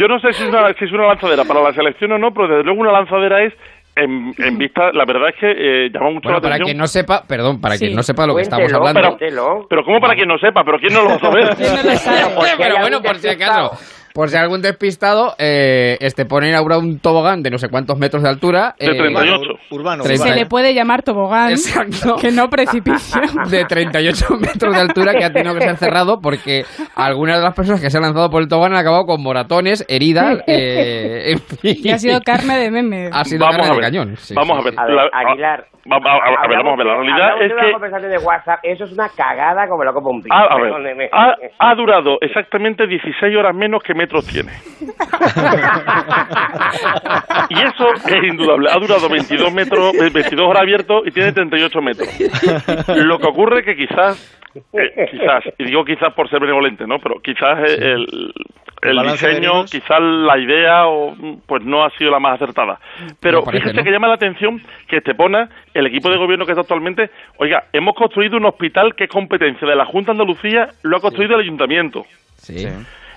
Yo 0.00 0.08
no 0.08 0.18
sé 0.20 0.32
si 0.32 0.42
es 0.42 0.48
una, 0.48 0.72
si 0.74 0.84
es 0.84 0.92
una 0.92 1.06
lanzadera 1.06 1.44
para 1.44 1.62
la 1.62 1.72
selección 1.72 2.12
o 2.12 2.18
no, 2.18 2.32
pero 2.32 2.48
desde 2.48 2.64
luego 2.64 2.80
una 2.80 2.92
lanzadera 2.92 3.44
es 3.44 3.52
en, 3.94 4.32
en 4.38 4.56
vista, 4.56 4.90
la 4.92 5.04
verdad 5.04 5.28
es 5.28 5.34
que 5.38 5.50
eh, 5.50 5.90
llama 5.92 6.10
mucho 6.12 6.22
Bueno, 6.24 6.38
la 6.38 6.42
para 6.42 6.54
atención. 6.54 6.64
quien 6.66 6.78
no 6.78 6.86
sepa, 6.86 7.22
perdón, 7.28 7.60
para 7.60 7.74
Sí. 7.76 7.84
quien 7.84 7.94
no 7.96 8.02
sepa 8.02 8.26
lo 8.26 8.34
que 8.34 8.40
estamos 8.42 8.72
hablando. 8.72 9.00
cuéntelo. 9.02 9.66
Pero 9.68 9.84
¿cómo 9.84 10.00
para 10.00 10.14
quien 10.14 10.28
no 10.28 10.38
sepa? 10.38 10.62
¿Pero 10.64 10.78
quién 10.78 10.94
no 10.94 11.02
lo 11.02 11.08
va 11.10 11.14
a 11.16 11.18
saber? 11.20 11.54
¿Quién 11.56 11.74
no 11.76 11.82
lo 11.82 11.96
sabe? 11.98 12.48
Pero 12.56 12.76
bueno, 12.80 13.02
por 13.02 13.18
si 13.18 13.28
acaso, 13.28 13.72
por 14.14 14.28
si 14.28 14.36
algún 14.36 14.60
despistado, 14.62 15.34
eh, 15.38 15.96
Estepona 16.00 16.48
inaugura 16.48 16.78
un 16.78 16.98
tobogán 17.00 17.42
de 17.42 17.50
no 17.50 17.58
sé 17.58 17.68
cuántos 17.68 17.98
metros 17.98 18.22
de 18.22 18.28
altura. 18.28 18.74
De 18.78 18.86
eh, 18.86 18.94
38. 18.98 19.40
Urbano. 19.70 20.02
Se 20.04 20.14
urbano. 20.14 20.34
le 20.34 20.46
puede 20.46 20.74
llamar 20.74 21.02
tobogán, 21.02 21.50
Exacto. 21.50 22.16
que 22.20 22.30
no 22.30 22.48
precipicio. 22.48 23.20
de 23.50 23.64
38 23.64 24.26
metros 24.38 24.74
de 24.74 24.80
altura 24.80 25.14
que 25.14 25.24
ha 25.24 25.32
tenido 25.32 25.54
que 25.54 25.62
ser 25.62 25.76
cerrado 25.76 26.20
porque 26.20 26.64
algunas 26.94 27.36
de 27.38 27.42
las 27.44 27.54
personas 27.54 27.80
que 27.80 27.90
se 27.90 27.96
han 27.96 28.02
lanzado 28.04 28.28
por 28.30 28.42
el 28.42 28.48
tobogán 28.48 28.72
han 28.72 28.78
acabado 28.80 29.06
con 29.06 29.22
moratones, 29.22 29.84
heridas, 29.88 30.42
eh, 30.46 31.32
en 31.32 31.38
fin. 31.38 31.76
Y 31.82 31.90
ha 31.90 31.98
sido 31.98 32.20
carne 32.20 32.58
de 32.58 32.70
meme. 32.70 33.08
Ha 33.12 33.24
sido 33.24 33.40
Vamos 33.46 33.56
carne 33.56 33.70
a 33.70 33.74
de 33.74 33.80
ver. 33.80 33.84
cañón. 33.90 34.16
sí, 34.16 34.34
vamos 34.34 34.56
sí, 34.56 34.60
a 34.60 34.64
ver. 34.64 34.72
sí. 34.74 34.78
A 34.80 34.84
ver, 34.86 34.94
La- 34.94 35.10
Aguilar. 35.30 35.64
Va- 35.90 35.98
va- 35.98 36.12
a, 36.12 36.44
a 36.44 36.48
ver, 36.48 36.58
vamos 36.58 36.74
a 36.74 36.76
ver. 36.76 36.86
La 36.86 36.94
realidad 36.96 37.42
es 37.42 37.48
de 37.48 37.54
una 37.54 37.64
que 37.66 37.72
conversación 37.72 38.10
de 38.12 38.18
WhatsApp, 38.18 38.60
eso 38.62 38.84
es 38.84 38.92
una 38.92 39.08
cagada 39.08 39.66
como 39.66 39.82
lo 39.82 39.92
como 39.92 40.10
un. 40.10 40.22
Ah, 40.30 40.46
a 40.48 40.54
ver, 40.54 40.64
Perdóneme. 40.70 41.08
ha, 41.12 41.34
ha 41.58 41.74
durado 41.74 42.18
exactamente 42.20 42.86
16 42.86 43.34
horas 43.36 43.52
menos 43.52 43.82
que 43.82 43.92
metros 44.02 44.26
tiene. 44.26 44.52
y 47.50 47.54
eso 47.54 47.92
es 48.06 48.24
indudable. 48.24 48.68
Ha 48.70 48.78
durado 48.78 49.08
22 49.08 49.52
metros, 49.52 49.94
eh, 49.94 50.10
22 50.12 50.48
horas 50.48 50.62
abierto 50.62 51.02
y 51.04 51.12
tiene 51.12 51.32
38 51.32 51.80
metros. 51.80 52.08
Lo 52.88 53.18
que 53.18 53.26
ocurre 53.26 53.62
que 53.64 53.76
quizás, 53.76 54.40
eh, 54.72 55.06
quizás, 55.10 55.44
y 55.58 55.64
digo 55.64 55.84
quizás 55.84 56.12
por 56.14 56.28
ser 56.28 56.40
benevolente, 56.40 56.84
¿no? 56.86 56.98
Pero 56.98 57.20
quizás 57.22 57.58
el, 57.78 58.32
el 58.82 58.98
diseño, 59.12 59.64
quizás 59.66 60.00
la 60.00 60.36
idea, 60.38 60.88
o, 60.88 61.14
pues 61.46 61.62
no 61.64 61.84
ha 61.84 61.90
sido 61.90 62.10
la 62.10 62.18
más 62.18 62.34
acertada. 62.34 62.80
Pero 63.20 63.38
Me 63.38 63.44
parece, 63.44 63.62
fíjese 63.62 63.76
¿no? 63.76 63.84
que 63.84 63.90
llama 63.92 64.08
la 64.08 64.14
atención 64.14 64.60
que 64.88 64.96
Estepona, 64.96 65.48
el 65.72 65.86
equipo 65.86 66.10
de 66.10 66.16
gobierno 66.16 66.44
que 66.44 66.52
está 66.52 66.62
actualmente, 66.62 67.10
oiga, 67.38 67.64
hemos 67.72 67.94
construido 67.94 68.36
un 68.36 68.46
hospital 68.46 68.94
que 68.96 69.04
es 69.04 69.10
competencia 69.10 69.68
de 69.68 69.76
la 69.76 69.86
Junta 69.86 70.12
de 70.12 70.20
Andalucía, 70.20 70.68
lo 70.82 70.96
ha 70.96 71.00
construido 71.00 71.36
el 71.36 71.42
ayuntamiento. 71.42 72.02
Sí. 72.36 72.66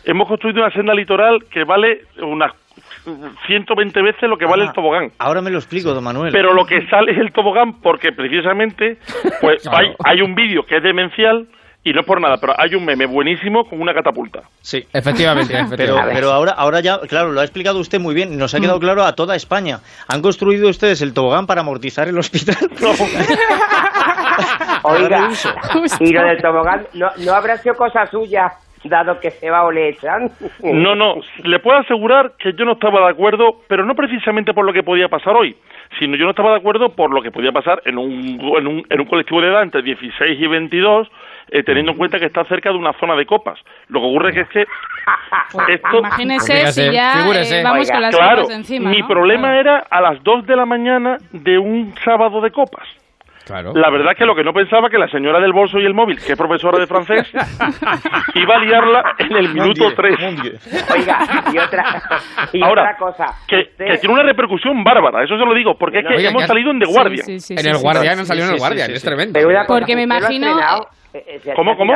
Hemos 0.05 0.27
construido 0.27 0.61
una 0.63 0.71
senda 0.71 0.93
litoral 0.93 1.43
que 1.51 1.63
vale 1.63 2.01
unas 2.21 2.51
120 3.47 4.01
veces 4.01 4.29
lo 4.29 4.37
que 4.37 4.45
vale 4.45 4.63
Ah, 4.63 4.67
el 4.67 4.73
tobogán. 4.73 5.11
Ahora 5.19 5.41
me 5.41 5.49
lo 5.51 5.57
explico, 5.57 5.93
don 5.93 6.03
Manuel. 6.03 6.31
Pero 6.31 6.53
lo 6.53 6.65
que 6.65 6.85
sale 6.87 7.11
es 7.11 7.17
el 7.19 7.31
tobogán 7.31 7.81
porque 7.81 8.11
precisamente 8.11 8.97
pues 9.41 9.61
Claro. 9.69 9.77
hay, 9.77 9.93
hay 10.03 10.21
un 10.21 10.33
vídeo 10.35 10.63
que 10.65 10.77
es 10.77 10.83
demencial 10.83 11.47
y 11.83 11.93
no 11.93 11.99
es 12.01 12.05
por 12.07 12.19
nada, 12.19 12.37
pero 12.41 12.53
hay 12.57 12.73
un 12.73 12.83
meme 12.83 13.05
buenísimo 13.05 13.63
con 13.69 13.79
una 13.79 13.93
catapulta. 13.93 14.41
Sí. 14.59 14.83
Efectivamente, 14.91 15.53
Pero, 15.53 15.65
efectivamente. 15.67 16.15
pero 16.15 16.31
ahora, 16.31 16.53
ahora 16.53 16.79
ya, 16.79 16.99
claro, 17.07 17.31
lo 17.31 17.41
ha 17.41 17.43
explicado 17.43 17.77
usted 17.79 17.99
muy 17.99 18.15
bien. 18.15 18.35
Nos 18.39 18.55
ha 18.55 18.59
quedado 18.59 18.79
claro 18.79 19.03
a 19.03 19.13
toda 19.13 19.35
España. 19.35 19.81
¿Han 20.07 20.23
construido 20.23 20.67
ustedes 20.67 21.03
el 21.03 21.13
tobogán 21.13 21.45
para 21.45 21.61
amortizar 21.61 22.07
el 22.07 22.17
hospital? 22.17 22.57
Oiga, 24.83 25.29
Justo. 25.73 26.03
y 26.03 26.11
lo 26.11 26.23
del 26.23 26.41
tobogán, 26.41 26.87
¿no, 26.93 27.09
¿no 27.17 27.33
habrá 27.33 27.57
sido 27.57 27.75
cosa 27.75 28.05
suya, 28.07 28.51
dado 28.89 29.19
que 29.19 29.31
se 29.31 29.49
va 29.49 29.63
o 29.63 29.71
le 29.71 29.89
echan? 29.89 30.29
No, 30.63 30.95
no, 30.95 31.15
le 31.43 31.59
puedo 31.59 31.77
asegurar 31.77 32.33
que 32.39 32.53
yo 32.53 32.65
no 32.65 32.73
estaba 32.73 33.01
de 33.01 33.11
acuerdo, 33.11 33.61
pero 33.67 33.85
no 33.85 33.95
precisamente 33.95 34.53
por 34.53 34.65
lo 34.65 34.73
que 34.73 34.83
podía 34.83 35.07
pasar 35.09 35.35
hoy, 35.35 35.55
sino 35.99 36.15
yo 36.17 36.25
no 36.25 36.31
estaba 36.31 36.51
de 36.51 36.57
acuerdo 36.57 36.89
por 36.89 37.13
lo 37.13 37.21
que 37.21 37.31
podía 37.31 37.51
pasar 37.51 37.81
en 37.85 37.97
un, 37.97 38.39
en 38.57 38.67
un, 38.67 38.85
en 38.89 38.99
un 38.99 39.05
colectivo 39.07 39.41
de 39.41 39.47
edad 39.49 39.63
entre 39.63 39.81
16 39.81 40.39
y 40.39 40.47
22, 40.47 41.07
eh, 41.51 41.63
teniendo 41.63 41.91
en 41.91 41.97
cuenta 41.97 42.19
que 42.19 42.25
está 42.25 42.43
cerca 42.45 42.71
de 42.71 42.77
una 42.77 42.93
zona 42.93 43.15
de 43.15 43.25
copas. 43.25 43.59
Lo 43.89 43.99
que 44.01 44.07
ocurre 44.07 44.33
que 44.33 44.41
es 44.41 44.49
que 44.49 44.65
esto... 45.69 45.99
Imagínese 45.99 46.67
si 46.71 46.91
ya 46.91 47.27
eh, 47.27 47.63
vamos 47.63 47.81
Oiga, 47.81 47.93
con 47.93 48.01
las 48.01 48.15
Claro, 48.15 48.41
copas 48.43 48.55
encima. 48.57 48.89
mi 48.89 49.03
problema 49.03 49.49
Claro. 49.49 49.59
era 49.59 49.77
a 49.89 50.01
las 50.01 50.23
2 50.23 50.45
de 50.47 50.55
la 50.55 50.65
mañana 50.65 51.17
de 51.31 51.57
un 51.59 51.93
sábado 52.03 52.41
de 52.41 52.51
copas. 52.51 52.87
Claro. 53.45 53.73
La 53.75 53.89
verdad 53.91 54.13
es 54.13 54.17
que 54.17 54.25
lo 54.25 54.35
que 54.35 54.43
no 54.43 54.53
pensaba 54.53 54.89
que 54.89 54.97
la 54.97 55.07
señora 55.07 55.39
del 55.39 55.53
bolso 55.53 55.77
y 55.79 55.85
el 55.85 55.93
móvil, 55.93 56.17
que 56.19 56.31
es 56.33 56.37
profesora 56.37 56.79
de 56.79 56.87
francés, 56.87 57.31
iba 58.35 58.55
a 58.55 58.59
liarla 58.59 59.15
en 59.19 59.35
el 59.35 59.49
minuto 59.53 59.83
Mon 59.83 59.93
Dieu, 59.93 59.95
3. 59.95 60.19
mon 60.19 60.35
Dieu. 60.41 60.53
Oiga, 60.93 61.19
y 61.53 61.57
otra, 61.57 62.01
y 62.53 62.63
Ahora, 62.63 62.81
otra 62.81 62.97
cosa. 62.97 63.25
que, 63.47 63.59
usted- 63.59 63.85
que 63.85 63.97
tiene 63.99 64.13
una 64.15 64.23
repercusión 64.23 64.83
bárbara, 64.83 65.23
eso 65.23 65.37
se 65.37 65.45
lo 65.45 65.53
digo, 65.53 65.75
porque 65.77 65.99
es 65.99 66.07
que 66.07 66.15
Oiga, 66.15 66.29
hemos 66.29 66.41
que- 66.43 66.47
salido 66.47 66.71
en 66.71 66.79
The 66.79 66.85
Sí, 66.87 66.93
Guardian. 66.93 67.25
sí, 67.25 67.39
sí, 67.39 67.53
en 67.53 67.67
el 67.67 67.75
sí. 67.75 67.81
Guardian 67.83 68.19
han 68.19 68.25
salido 68.25 68.47
en 68.47 68.53
el 68.53 68.59
Guardian, 68.59 68.87
sí, 68.87 68.93
es 68.93 69.03
tremendo. 69.03 69.39
Porque 69.67 69.95
me 69.95 70.03
¿usted 70.03 70.07
lo 70.07 70.15
ha 70.15 70.19
imagino, 70.19 70.47
estrenado? 70.47 70.87
Eh, 71.13 71.23
eh, 71.27 71.39
¿se 71.43 71.51
ha 71.51 71.55
¿Cómo, 71.55 71.77
cómo? 71.77 71.93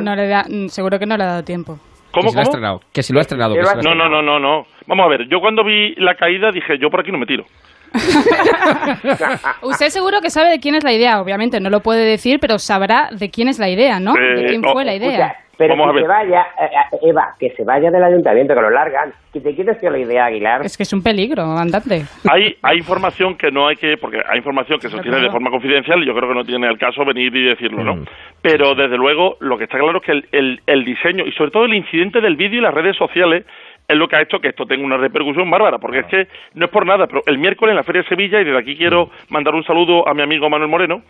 No 0.00 0.16
le 0.16 0.26
da, 0.28 0.44
mm, 0.48 0.66
seguro 0.68 0.98
que 0.98 1.06
no 1.06 1.16
le 1.16 1.22
ha 1.24 1.26
dado 1.26 1.44
tiempo. 1.44 1.78
¿Cómo, 2.12 2.24
que 2.24 2.30
si 2.30 2.34
lo 2.34 2.40
ha 2.40 2.44
cómo? 2.44 2.50
estrenado. 2.50 2.80
Que 2.92 3.02
si 3.04 3.12
lo 3.12 3.18
ha 3.20 3.22
estrenado. 3.22 3.54
Que 3.54 3.64
si 3.64 3.74
lo 3.74 3.80
ha 3.80 3.82
No, 3.82 3.94
no, 3.94 4.08
no, 4.08 4.20
no, 4.22 4.38
no. 4.40 4.66
Vamos 4.86 5.06
a 5.06 5.08
ver, 5.08 5.28
yo 5.28 5.38
cuando 5.40 5.62
vi 5.62 5.94
la 5.94 6.14
caída 6.16 6.50
dije, 6.52 6.76
yo 6.78 6.90
por 6.90 7.00
aquí 7.00 7.12
no 7.12 7.18
me 7.18 7.26
tiro. 7.26 7.44
Usted 9.62 9.86
seguro 9.88 10.20
que 10.20 10.30
sabe 10.30 10.50
de 10.50 10.58
quién 10.58 10.74
es 10.74 10.84
la 10.84 10.92
idea, 10.92 11.20
obviamente 11.20 11.60
no 11.60 11.70
lo 11.70 11.80
puede 11.80 12.04
decir, 12.04 12.38
pero 12.40 12.58
sabrá 12.58 13.08
de 13.12 13.30
quién 13.30 13.48
es 13.48 13.58
la 13.58 13.68
idea, 13.68 13.98
¿no? 14.00 14.12
Eh, 14.16 14.40
de 14.42 14.44
quién 14.46 14.62
fue 14.62 14.84
la 14.84 14.92
Escucha, 14.94 15.14
idea. 15.14 15.34
pero 15.58 15.76
Vamos 15.76 15.94
que 15.94 16.02
se 16.02 16.06
vaya, 16.08 16.40
eh, 16.60 16.64
eh, 16.92 16.98
Eva, 17.10 17.34
que 17.38 17.50
se 17.50 17.64
vaya 17.64 17.90
del 17.90 18.02
ayuntamiento, 18.02 18.54
que 18.54 18.60
lo 18.60 18.70
largan. 18.70 19.12
¿Que 19.32 19.38
¿De 19.40 19.54
quién 19.54 19.68
es 19.68 19.80
la 19.82 19.98
idea, 19.98 20.24
Aguilar? 20.26 20.62
Es 20.64 20.76
que 20.76 20.82
es 20.82 20.92
un 20.92 21.02
peligro, 21.02 21.42
andante. 21.56 22.02
Hay, 22.28 22.56
hay 22.62 22.78
información 22.78 23.36
que 23.36 23.50
no 23.52 23.68
hay 23.68 23.76
que, 23.76 23.96
porque 23.96 24.18
hay 24.28 24.38
información 24.38 24.80
que 24.80 24.88
se 24.88 24.96
obtiene 24.96 25.20
de 25.20 25.30
forma 25.30 25.50
confidencial 25.50 26.02
y 26.02 26.06
yo 26.06 26.14
creo 26.14 26.28
que 26.28 26.34
no 26.34 26.44
tiene 26.44 26.66
el 26.68 26.78
caso 26.78 27.04
venir 27.04 27.34
y 27.36 27.48
decirlo, 27.48 27.84
¿no? 27.84 28.04
Pero 28.42 28.74
desde 28.74 28.96
luego 28.96 29.36
lo 29.40 29.56
que 29.56 29.64
está 29.64 29.78
claro 29.78 29.98
es 29.98 30.04
que 30.04 30.12
el, 30.12 30.26
el, 30.32 30.60
el 30.66 30.84
diseño 30.84 31.24
y 31.26 31.32
sobre 31.32 31.50
todo 31.52 31.64
el 31.64 31.74
incidente 31.74 32.20
del 32.20 32.34
vídeo 32.36 32.58
y 32.58 32.62
las 32.62 32.74
redes 32.74 32.96
sociales 32.96 33.44
es 33.90 33.96
lo 33.96 34.08
que 34.08 34.16
ha 34.16 34.22
hecho 34.22 34.38
que 34.40 34.48
esto 34.48 34.66
tenga 34.66 34.84
una 34.84 34.96
repercusión 34.96 35.50
bárbara, 35.50 35.78
porque 35.78 36.00
es 36.00 36.06
que 36.06 36.28
no 36.54 36.64
es 36.66 36.70
por 36.70 36.86
nada, 36.86 37.06
pero 37.06 37.22
el 37.26 37.38
miércoles 37.38 37.72
en 37.72 37.76
la 37.76 37.82
Feria 37.82 38.02
de 38.02 38.08
Sevilla, 38.08 38.40
y 38.40 38.44
desde 38.44 38.58
aquí 38.58 38.76
quiero 38.76 39.10
mandar 39.28 39.54
un 39.54 39.64
saludo 39.64 40.06
a 40.08 40.14
mi 40.14 40.22
amigo 40.22 40.48
Manuel 40.48 40.70
Moreno, 40.70 41.02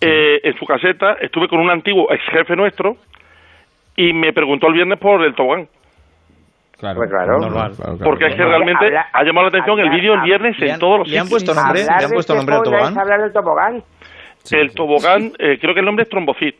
eh, 0.00 0.40
en 0.42 0.54
su 0.58 0.66
caseta 0.66 1.14
estuve 1.20 1.48
con 1.48 1.58
un 1.60 1.70
antiguo 1.70 2.12
ex 2.12 2.22
jefe 2.24 2.54
nuestro 2.56 2.96
y 3.96 4.12
me 4.12 4.32
preguntó 4.32 4.66
el 4.68 4.74
viernes 4.74 4.98
por 4.98 5.22
el 5.22 5.34
tobogán. 5.34 5.68
Claro, 6.78 6.98
Pues 6.98 7.08
claro. 7.08 7.38
normal, 7.38 7.72
claro, 7.74 7.96
claro, 7.96 8.04
Porque 8.04 8.26
es 8.26 8.34
que 8.34 8.44
realmente 8.44 8.84
Habla- 8.84 9.06
ha 9.10 9.24
llamado 9.24 9.44
la 9.46 9.48
atención 9.48 9.80
el 9.80 9.88
vídeo 9.88 10.12
el 10.12 10.20
viernes 10.20 10.58
¿Le 10.58 10.66
en 10.66 10.72
han- 10.74 10.78
todos 10.80 10.98
los 10.98 11.08
le 11.08 11.18
han 11.18 11.24
sitios. 11.26 11.42
puesto 11.44 11.62
nombre? 11.62 11.84
¿Le 11.84 12.04
han 12.04 12.10
puesto 12.12 12.34
nombre 12.34 12.54
al 12.54 12.62
tobogán? 12.62 12.92
es 12.92 12.98
hablar 12.98 13.22
del 13.22 13.32
tobogán. 13.32 13.82
el 14.52 14.74
tobogán, 14.74 15.32
eh, 15.38 15.58
creo 15.58 15.72
que 15.72 15.80
el 15.80 15.86
nombre 15.86 16.02
es 16.02 16.08
trombocit. 16.10 16.54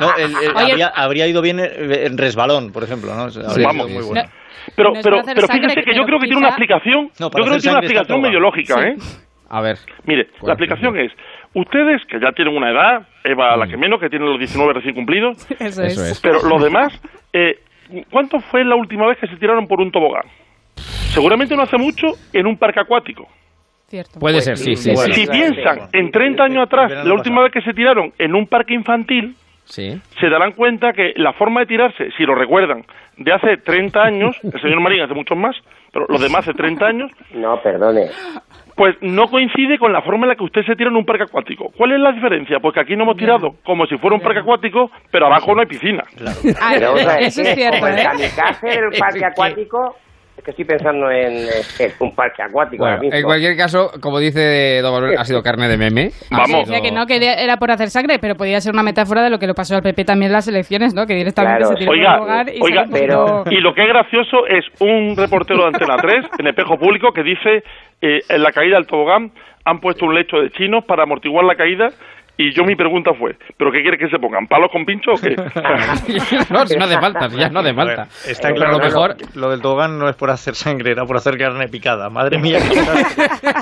No, 0.00 0.16
el- 0.16 0.24
el- 0.42 0.56
Oye- 0.56 0.70
habría, 0.72 0.86
habría 0.88 1.26
ido 1.26 1.42
bien 1.42 1.60
eh, 1.60 2.06
en 2.06 2.18
resbalón, 2.18 2.72
por 2.72 2.84
ejemplo, 2.84 3.14
¿no? 3.14 3.22
Habría 3.22 3.66
Vamos. 3.68 3.88
ido 3.90 3.98
muy 4.00 4.06
bueno. 4.08 4.28
Pero, 4.76 4.90
No 4.94 5.00
pero, 5.02 5.22
pero 5.24 5.48
fíjese 5.48 5.82
que 5.82 5.94
yo 5.94 6.04
creo 6.04 6.18
que 6.20 6.26
tiene 6.26 6.38
una 6.38 6.48
explicación. 6.48 7.10
No, 7.18 7.26
yo 7.26 7.30
creo 7.30 7.44
que 7.54 7.58
tiene 7.60 7.70
una 7.76 7.80
explicación 7.80 8.06
todo 8.06 8.18
medio 8.20 8.40
mal. 8.40 8.42
lógica, 8.42 8.86
¿eh? 8.86 8.96
A 9.50 9.60
ver. 9.60 9.76
Mire, 10.04 10.28
¿Cuál 10.38 10.48
la 10.48 10.52
explicación 10.54 10.96
es, 10.98 11.12
ustedes 11.54 12.00
que 12.08 12.18
ya 12.20 12.32
tienen 12.32 12.56
una 12.56 12.70
edad, 12.70 13.06
Eva 13.24 13.56
la 13.56 13.66
que 13.66 13.76
menos, 13.76 14.00
que 14.00 14.08
tiene 14.08 14.24
los 14.24 14.38
19 14.38 14.72
recién 14.72 14.94
cumplidos, 14.94 15.36
Eso, 15.58 15.82
Eso 15.82 15.82
es. 15.82 15.98
es. 16.12 16.20
pero 16.20 16.42
los 16.48 16.62
demás, 16.62 16.92
eh, 17.32 17.58
¿cuánto 18.10 18.40
fue 18.40 18.64
la 18.64 18.76
última 18.76 19.06
vez 19.06 19.18
que 19.18 19.26
se 19.26 19.36
tiraron 19.36 19.66
por 19.66 19.80
un 19.80 19.90
tobogán? 19.90 20.24
Seguramente 20.76 21.54
no 21.56 21.62
hace 21.62 21.76
mucho 21.76 22.06
en 22.32 22.46
un 22.46 22.56
parque 22.56 22.80
acuático. 22.80 23.28
Cierto. 23.92 24.18
Puede 24.20 24.40
ser, 24.40 24.56
sí, 24.56 24.74
sí, 24.74 24.90
Bueno, 24.94 25.12
sí. 25.12 25.20
si 25.20 25.26
claro, 25.26 25.52
piensan 25.54 25.78
en 25.92 26.10
30 26.10 26.44
años 26.44 26.62
atrás, 26.64 27.04
la 27.04 27.12
última 27.12 27.42
vez 27.42 27.52
que 27.52 27.60
se 27.60 27.74
tiraron 27.74 28.10
en 28.18 28.34
un 28.34 28.46
parque 28.46 28.72
infantil, 28.72 29.34
Sí. 29.64 30.00
se 30.18 30.28
darán 30.30 30.52
cuenta 30.52 30.94
que 30.94 31.12
la 31.16 31.34
forma 31.34 31.60
de 31.60 31.66
tirarse, 31.66 32.08
si 32.16 32.24
lo 32.24 32.34
recuerdan, 32.34 32.84
de 33.18 33.32
hace 33.34 33.58
30 33.58 34.02
años, 34.02 34.34
el 34.42 34.58
señor 34.62 34.80
Marín 34.80 35.02
hace 35.02 35.12
muchos 35.12 35.36
más, 35.36 35.54
pero 35.92 36.06
los 36.08 36.22
demás 36.22 36.40
hace 36.48 36.54
30 36.54 36.86
años, 36.86 37.10
No, 37.34 37.60
perdone. 37.62 38.06
pues 38.76 38.96
no 39.02 39.28
coincide 39.28 39.78
con 39.78 39.92
la 39.92 40.00
forma 40.00 40.24
en 40.24 40.30
la 40.30 40.36
que 40.36 40.44
usted 40.44 40.62
se 40.64 40.74
tira 40.74 40.88
en 40.88 40.96
un 40.96 41.04
parque 41.04 41.24
acuático. 41.24 41.70
¿Cuál 41.76 41.92
es 41.92 42.00
la 42.00 42.12
diferencia? 42.12 42.60
Porque 42.60 42.80
aquí 42.80 42.96
no 42.96 43.02
hemos 43.04 43.18
tirado 43.18 43.56
como 43.62 43.84
si 43.86 43.98
fuera 43.98 44.16
un 44.16 44.22
parque 44.22 44.40
acuático, 44.40 44.90
pero 45.10 45.26
abajo 45.26 45.54
no 45.54 45.60
hay 45.60 45.66
piscina. 45.66 46.02
Ah, 46.58 46.70
Pero, 46.72 46.94
o 46.94 46.96
sea, 46.96 47.18
eso 47.18 47.42
que 47.42 47.50
es 47.50 47.54
cierto, 47.56 47.86
el 47.86 47.98
¿eh? 47.98 48.80
del 48.90 48.98
parque 48.98 49.24
acuático, 49.26 49.96
es 50.42 50.44
que 50.44 50.50
estoy 50.50 50.64
pensando 50.64 51.08
en, 51.10 51.32
eh, 51.34 51.50
en 51.78 51.92
un 52.00 52.14
parque 52.16 52.42
acuático 52.42 52.82
Bueno, 52.82 52.94
ahora 52.96 53.00
mismo. 53.02 53.16
en 53.16 53.24
cualquier 53.24 53.56
caso, 53.56 53.92
como 54.00 54.18
dice 54.18 54.80
Don 54.82 54.92
Manuel, 54.92 55.16
ha 55.16 55.24
sido 55.24 55.40
carne 55.42 55.68
de 55.68 55.76
meme. 55.76 56.10
Vamos. 56.30 56.66
sido- 56.68 56.82
que 56.82 56.90
no, 56.90 57.06
que 57.06 57.16
era 57.16 57.56
por 57.58 57.70
hacer 57.70 57.90
sangre, 57.90 58.18
pero 58.18 58.34
podía 58.34 58.60
ser 58.60 58.72
una 58.72 58.82
metáfora 58.82 59.22
de 59.22 59.30
lo 59.30 59.38
que 59.38 59.46
le 59.46 59.54
pasó 59.54 59.76
al 59.76 59.82
PP 59.82 60.04
también 60.04 60.30
en 60.30 60.32
las 60.32 60.48
elecciones, 60.48 60.94
¿no? 60.94 61.06
Que 61.06 61.14
directamente 61.14 61.58
Claro. 61.60 61.72
se 61.74 61.78
tiró 61.78 61.92
Oiga, 61.92 62.16
lugar 62.18 62.46
y 62.52 62.60
oiga, 62.60 62.84
pero- 62.90 63.44
Y 63.50 63.60
lo 63.60 63.72
que 63.72 63.82
es 63.82 63.88
gracioso 63.88 64.46
es 64.48 64.64
un 64.80 65.14
reportero 65.16 65.60
de 65.60 65.66
Antena 65.68 65.96
3 65.96 66.24
en 66.38 66.46
espejo 66.48 66.76
público 66.76 67.12
que 67.12 67.22
dice 67.22 67.62
eh, 68.00 68.18
en 68.28 68.42
la 68.42 68.50
caída 68.50 68.76
del 68.76 68.86
tobogán 68.88 69.30
han 69.64 69.78
puesto 69.78 70.06
un 70.06 70.14
lecho 70.16 70.38
de 70.38 70.50
chinos 70.50 70.84
para 70.84 71.04
amortiguar 71.04 71.44
la 71.44 71.54
caída 71.54 71.90
Y 72.38 72.52
yo 72.54 72.64
mi 72.64 72.74
pregunta 72.74 73.12
fue, 73.12 73.36
¿pero 73.58 73.70
qué 73.70 73.82
quieres 73.82 74.00
que 74.00 74.08
se 74.08 74.18
pongan? 74.18 74.46
¿Palos 74.46 74.70
con 74.72 74.84
pincho 74.86 75.12
o 75.12 75.16
qué? 75.16 75.36
no, 76.50 76.66
si 76.66 76.76
no 76.76 76.84
hace 76.84 76.98
falta, 76.98 77.28
si 77.28 77.36
ya 77.36 77.50
no 77.50 77.60
hace 77.60 77.74
falta. 77.74 78.04
Está 78.26 78.48
Pero 78.48 78.54
claro 78.54 78.72
lo 78.72 78.78
mejor... 78.78 79.16
lo 79.34 79.50
del 79.50 79.60
tobogán 79.60 79.98
no 79.98 80.08
es 80.08 80.16
por 80.16 80.30
hacer 80.30 80.54
sangre, 80.54 80.92
era 80.92 81.04
por 81.04 81.16
hacer 81.16 81.36
carne 81.36 81.68
picada. 81.68 82.08
Madre 82.08 82.38
mía. 82.38 82.58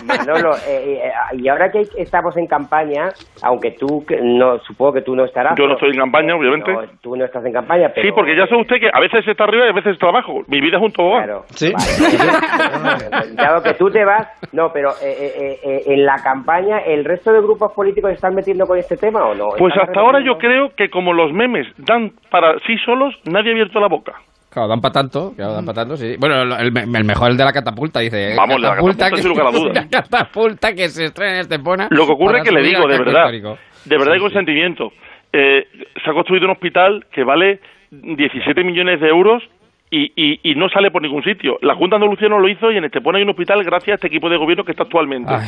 Manolo, 0.05 0.55
eh, 0.69 1.03
eh, 1.05 1.13
y 1.39 1.49
ahora 1.49 1.71
que 1.71 1.83
estamos 1.99 2.37
en 2.37 2.47
campaña, 2.47 3.09
aunque 3.43 3.73
tú, 3.73 4.05
que- 4.07 4.21
no 4.23 4.59
supongo 4.61 4.93
que 4.95 5.03
tú 5.03 5.17
no 5.17 5.25
estarás. 5.25 5.59
Yo 5.59 5.67
no 5.67 5.75
estoy 5.75 5.91
en 5.91 5.99
campaña, 5.99 6.37
obviamente. 6.37 6.73
No, 6.73 6.83
tú 7.01 7.17
no 7.17 7.25
estás 7.25 7.45
en 7.45 7.53
campaña, 7.53 7.91
pero... 7.95 8.07
Sí, 8.07 8.13
porque 8.15 8.37
ya 8.37 8.47
sabe 8.47 8.63
usted 8.63 8.77
que 8.81 8.91
a 8.93 9.01
veces 9.01 9.27
está 9.27 9.45
arriba 9.45 9.67
y 9.67 9.71
a 9.71 9.73
veces 9.73 9.95
está 9.95 10.09
abajo. 10.09 10.43
Mi 10.47 10.61
vida 10.61 10.77
es 10.77 10.83
un 10.83 10.93
tobogán. 10.93 11.25
Claro. 11.25 11.45
Sí. 11.55 11.73
Vale. 11.73 13.33
Dado 13.35 13.63
que 13.63 13.75
tú 13.75 13.91
te 13.91 14.05
vas, 14.05 14.29
no, 14.53 14.73
pero 14.73 14.91
eh, 15.03 15.33
eh, 15.37 15.61
eh, 15.63 15.83
en 15.87 16.05
la 16.07 16.23
campaña, 16.23 16.79
¿el 16.79 17.05
resto 17.05 17.33
de 17.33 17.41
grupos 17.41 17.73
políticos 17.73 18.13
están 18.13 18.35
metiendo 18.35 18.60
con 18.67 18.79
este 18.79 18.97
tema 18.97 19.25
o 19.25 19.35
no? 19.35 19.49
Pues 19.59 19.73
¿Están 19.75 19.89
hasta 19.89 20.01
ahora 20.01 20.21
yo 20.25 20.39
creo 20.39 20.71
que 20.77 20.89
como 20.91 21.13
los 21.13 21.33
memes 21.33 21.67
dan 21.79 22.13
para 22.31 22.59
sí 22.67 22.77
solos, 22.85 23.15
nadie 23.25 23.51
ha 23.51 23.53
abierto 23.53 23.81
la 23.81 23.89
boca. 23.89 24.15
Claro, 24.51 24.67
dan 24.69 24.81
para 24.81 24.93
tanto, 24.93 25.33
claro, 25.37 25.53
dan 25.53 25.65
para 25.65 25.77
tanto, 25.83 25.97
sí. 25.97 26.17
Bueno, 26.19 26.43
el, 26.43 26.53
el- 26.77 27.05
mejor 27.05 27.31
el 27.31 27.37
de 27.37 27.45
la 27.45 27.53
catapulta, 27.53 28.01
dice. 28.01 28.35
Vamos, 28.37 28.57
el 28.57 28.63
de 28.63 28.69
la 28.69 28.75
catapulta, 28.75 29.09
sin 29.17 29.29
lugar 29.29 29.47
a 29.47 29.51
dudas. 29.59 29.75
La 29.75 29.89
catapulta 30.03 30.73
que 30.75 30.89
se 30.89 31.05
estrena 31.05 31.35
en 31.35 31.41
Estepona. 31.43 31.87
Lo 31.91 32.05
que 32.07 32.13
ocurre 32.13 32.39
es 32.39 32.45
que 32.45 32.51
le 32.53 32.63
digo, 32.63 32.87
de 32.89 32.99
verdad, 32.99 33.27
histórico. 33.33 33.59
de 33.85 33.97
verdad 33.99 34.13
Sí, 34.15 34.19
y 34.19 34.21
con 34.21 34.31
sí. 34.31 34.35
sentimiento, 34.37 34.93
eh, 35.33 35.67
se 36.05 36.11
ha 36.11 36.13
construido 36.15 36.47
un 36.47 36.51
hospital 36.53 37.07
que 37.13 37.23
vale 37.23 37.61
17 37.93 38.65
millones 38.65 39.01
de 39.01 39.09
euros 39.09 39.43
y, 39.89 40.13
y, 40.17 40.41
y 40.43 40.55
no 40.57 40.69
sale 40.69 40.91
por 40.91 41.03
ningún 41.03 41.23
sitio. 41.23 41.57
La 41.63 41.77
Junta 41.77 41.97
de 41.97 42.03
Andalucía 42.05 42.29
no 42.29 42.41
lo 42.41 42.49
hizo 42.49 42.73
y 42.73 42.77
en 42.77 42.85
Estepona 42.85 43.19
hay 43.19 43.25
un 43.25 43.31
hospital 43.31 43.63
gracias 43.63 43.93
a 43.93 43.95
este 43.97 44.07
equipo 44.09 44.29
de 44.29 44.37
gobierno 44.37 44.65
que 44.65 44.73
está 44.73 44.83
actualmente. 44.83 45.33
Ay. 45.33 45.47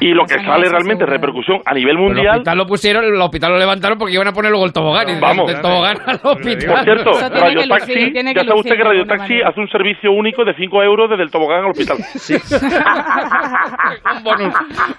Y 0.00 0.14
lo 0.14 0.24
que 0.24 0.38
sale 0.38 0.66
es 0.66 0.72
realmente 0.72 1.04
seguro. 1.04 1.12
repercusión 1.12 1.58
a 1.64 1.74
nivel 1.74 1.96
Pero 1.96 2.08
el 2.08 2.14
mundial. 2.14 2.34
hospital 2.36 2.58
lo 2.58 2.66
pusieron, 2.66 3.04
el 3.04 3.20
hospital 3.20 3.52
lo 3.52 3.58
levantaron 3.58 3.98
porque 3.98 4.14
iban 4.14 4.28
a 4.28 4.32
poner 4.32 4.50
luego 4.50 4.66
el 4.66 4.72
tobogán. 4.72 5.08
y 5.08 5.20
Vamos. 5.20 5.46
Del 5.50 5.60
tobogán 5.60 5.96
al 6.06 6.20
hospital. 6.22 6.74
Por 6.74 6.84
cierto, 6.84 7.10
que 7.12 7.28
Radio 7.40 7.54
lucir, 7.56 7.68
Taxi, 7.68 8.12
tiene 8.12 8.34
ya 8.34 8.40
que 8.40 8.46
sabe 8.46 8.60
usted 8.60 8.70
lucir 8.70 8.70
que 8.70 8.78
de 8.78 8.84
Radio 8.84 9.04
Taxi 9.06 9.40
hace 9.42 9.60
un 9.60 9.68
servicio 9.68 10.12
único 10.12 10.44
de 10.44 10.54
5 10.54 10.82
euros 10.82 11.10
desde 11.10 11.22
el 11.24 11.30
tobogán 11.30 11.64
al 11.64 11.70
hospital. 11.70 11.98
un 14.16 14.24
bonus, 14.24 14.54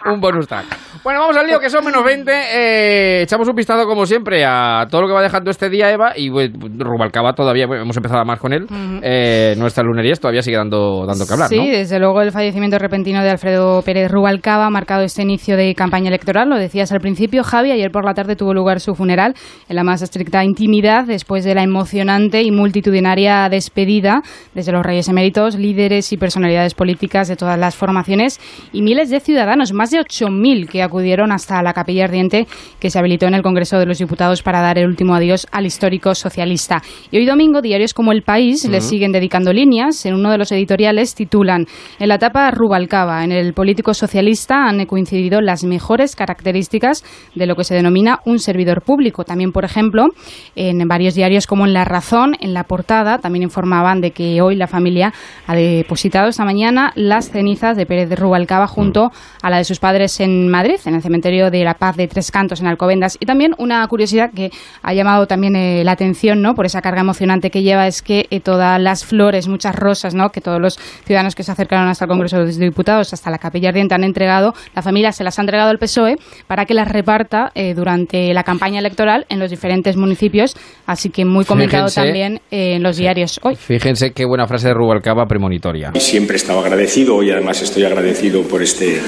un 0.06 0.20
bonus 0.20 0.48
track. 0.48 0.66
Bueno, 1.04 1.22
vamos 1.22 1.38
al 1.38 1.48
lío 1.48 1.60
que 1.60 1.70
son 1.70 1.86
menos 1.86 2.04
20. 2.04 2.32
Eh, 2.32 3.22
echamos 3.24 3.48
un 3.48 3.56
vistazo 3.56 3.86
como 3.86 4.06
siempre 4.06 4.44
a 4.46 4.86
todo 4.90 5.02
lo 5.02 5.08
que 5.08 5.14
va 5.14 5.22
dejando 5.22 5.50
este 5.52 5.70
día 5.70 5.92
Eva 5.92 6.14
y 6.16 6.30
pues, 6.30 6.52
Rubalcaba 6.78 7.34
todavía, 7.34 7.68
bueno, 7.68 7.84
hemos 7.84 7.96
empezado 7.96 8.24
más 8.26 8.40
con 8.40 8.54
él. 8.54 8.66
Eh, 9.02 9.56
nuestras 9.58 9.86
lunerías 9.86 10.20
todavía 10.20 10.42
sigue 10.42 10.58
dando, 10.58 11.06
dando 11.06 11.26
que 11.26 11.34
hablar, 11.34 11.48
sí, 11.48 11.58
¿no? 11.58 11.66
desde 11.66 12.00
luego 12.00 12.22
el 12.22 12.32
fallecimiento 12.32 12.78
repentino 12.78 13.24
de 13.24 13.30
Alfredo 13.30 13.82
Pérez 13.84 14.12
Rubalcaba 14.12 14.49
ha 14.50 14.70
marcado 14.70 15.04
este 15.04 15.22
inicio 15.22 15.56
de 15.56 15.76
campaña 15.76 16.08
electoral. 16.08 16.50
Lo 16.50 16.58
decías 16.58 16.92
al 16.92 17.00
principio, 17.00 17.44
Javi. 17.44 17.72
Ayer 17.72 17.92
por 17.92 18.06
la 18.06 18.14
tarde 18.14 18.36
tuvo 18.36 18.54
lugar 18.54 18.80
su 18.80 18.96
funeral 18.96 19.36
en 19.68 19.76
la 19.76 19.84
más 19.84 20.02
estricta 20.02 20.44
intimidad 20.44 21.06
después 21.06 21.44
de 21.46 21.56
la 21.56 21.64
emocionante 21.64 22.42
y 22.42 22.52
multitudinaria 22.52 23.48
despedida 23.50 24.22
desde 24.54 24.72
los 24.72 24.86
Reyes 24.86 25.08
Eméritos, 25.08 25.56
líderes 25.56 26.12
y 26.12 26.18
personalidades 26.18 26.74
políticas 26.74 27.28
de 27.28 27.36
todas 27.36 27.60
las 27.60 27.76
formaciones 27.76 28.40
y 28.74 28.82
miles 28.82 29.10
de 29.10 29.20
ciudadanos, 29.20 29.74
más 29.74 29.92
de 29.92 30.00
8.000 30.00 30.68
que 30.68 30.82
acudieron 30.82 31.32
hasta 31.32 31.62
la 31.62 31.74
capilla 31.74 32.06
ardiente 32.06 32.48
que 32.80 32.90
se 32.90 33.00
habilitó 33.00 33.28
en 33.28 33.34
el 33.34 33.44
Congreso 33.44 33.78
de 33.78 33.86
los 33.86 34.00
Diputados 34.00 34.42
para 34.42 34.62
dar 34.62 34.78
el 34.78 34.88
último 34.88 35.14
adiós 35.16 35.48
al 35.52 35.66
histórico 35.66 36.16
socialista. 36.16 36.82
Y 37.12 37.18
hoy 37.18 37.26
domingo, 37.26 37.62
diarios 37.62 37.94
como 37.94 38.12
El 38.12 38.24
País 38.24 38.66
le 38.66 38.82
siguen 38.82 39.12
dedicando 39.12 39.54
líneas. 39.54 40.06
En 40.06 40.16
uno 40.16 40.32
de 40.32 40.38
los 40.38 40.52
editoriales 40.52 41.16
titulan 41.16 41.66
En 42.00 42.08
la 42.08 42.16
etapa 42.16 42.50
Rubalcaba, 42.52 43.24
en 43.24 43.32
el 43.32 43.54
político 43.54 43.94
socialista 43.94 44.29
han 44.50 44.86
coincidido 44.86 45.42
las 45.42 45.64
mejores 45.64 46.16
características 46.16 47.04
de 47.36 47.46
lo 47.46 47.56
que 47.56 47.64
se 47.64 47.76
denomina 47.76 48.20
un 48.26 48.40
servidor 48.40 48.82
público. 48.82 49.24
También, 49.24 49.52
por 49.52 49.66
ejemplo, 49.66 50.08
en 50.56 50.88
varios 50.88 51.16
diarios 51.16 51.48
como 51.48 51.66
en 51.66 51.74
La 51.74 51.86
Razón, 51.86 52.36
en 52.40 52.54
la 52.54 52.64
portada, 52.64 53.20
también 53.20 53.44
informaban 53.44 54.02
de 54.02 54.12
que 54.12 54.42
hoy 54.42 54.56
la 54.56 54.68
familia 54.68 55.14
ha 55.48 55.56
depositado 55.56 56.30
esta 56.30 56.46
mañana 56.46 56.92
las 56.96 57.30
cenizas 57.30 57.76
de 57.78 57.86
Pérez 57.86 58.10
de 58.10 58.16
Rubalcaba 58.16 58.68
junto 58.68 59.12
a 59.42 59.50
la 59.50 59.58
de 59.58 59.64
sus 59.64 59.80
padres 59.80 60.20
en 60.20 60.50
Madrid, 60.50 60.80
en 60.86 60.96
el 60.96 61.02
cementerio 61.02 61.52
de 61.52 61.64
la 61.64 61.76
Paz 61.76 61.96
de 61.96 62.08
Tres 62.08 62.32
Cantos, 62.32 62.62
en 62.62 62.68
Alcobendas. 62.68 63.18
Y 63.20 63.26
también 63.26 63.56
una 63.58 63.88
curiosidad 63.88 64.32
que 64.34 64.52
ha 64.82 64.94
llamado 64.94 65.28
también 65.28 65.56
eh, 65.56 65.84
la 65.84 65.92
atención, 65.94 66.42
¿no? 66.42 66.56
Por 66.56 66.66
esa 66.66 66.82
carga 66.82 67.02
emocionante 67.02 67.50
que 67.50 67.64
lleva 67.64 67.88
es 67.88 68.02
que 68.02 68.28
eh, 68.30 68.40
todas 68.40 68.80
las 68.82 69.06
flores, 69.06 69.48
muchas 69.48 69.76
rosas, 69.76 70.14
¿no? 70.14 70.32
Que 70.32 70.42
todos 70.42 70.62
los 70.62 70.78
ciudadanos 71.06 71.36
que 71.36 71.44
se 71.44 71.52
acercaron 71.52 71.88
hasta 71.88 72.06
el 72.06 72.10
Congreso 72.10 72.38
de 72.38 72.46
los 72.46 72.58
Diputados, 72.58 73.14
hasta 73.14 73.30
la 73.32 73.38
Capilla 73.38 73.70
Ardiente 73.70 73.96
han 73.96 74.04
entregado, 74.20 74.54
la 74.76 74.82
familia 74.82 75.14
se 75.14 75.24
las 75.24 75.40
ha 75.40 75.42
entregado 75.42 75.70
al 75.70 75.80
PSOE 75.80 76.18
para 76.48 76.66
que 76.66 76.74
las 76.74 76.90
reparta 76.90 77.52
eh, 77.56 77.74
durante 77.74 78.34
la 78.34 78.44
campaña 78.44 78.80
electoral 78.80 79.26
en 79.30 79.40
los 79.40 79.50
diferentes 79.50 79.96
municipios. 79.96 80.56
Así 80.86 81.10
que 81.10 81.24
muy 81.24 81.46
comentado 81.46 81.88
Fíjense. 81.88 82.02
también 82.02 82.42
eh, 82.52 82.76
en 82.76 82.84
los 82.84 82.98
diarios 82.98 83.40
hoy. 83.44 83.56
Fíjense 83.56 84.12
qué 84.12 84.26
buena 84.26 84.46
frase 84.46 84.68
de 84.68 84.74
Rubalcaba 84.74 85.26
premonitoria. 85.26 85.94
Siempre 85.96 86.36
he 86.36 86.38
estado 86.38 86.60
agradecido 86.60 87.24
y 87.24 87.32
además 87.32 87.62
estoy 87.62 87.86
agradecido 87.86 88.44
por 88.44 88.62
este 88.62 89.00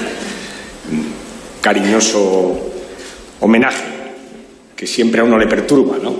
mm, 0.90 1.60
cariñoso 1.60 2.58
homenaje 3.40 3.84
que 4.74 4.86
siempre 4.86 5.20
a 5.20 5.24
uno 5.24 5.38
le 5.38 5.46
perturba, 5.46 5.98
¿no? 6.02 6.14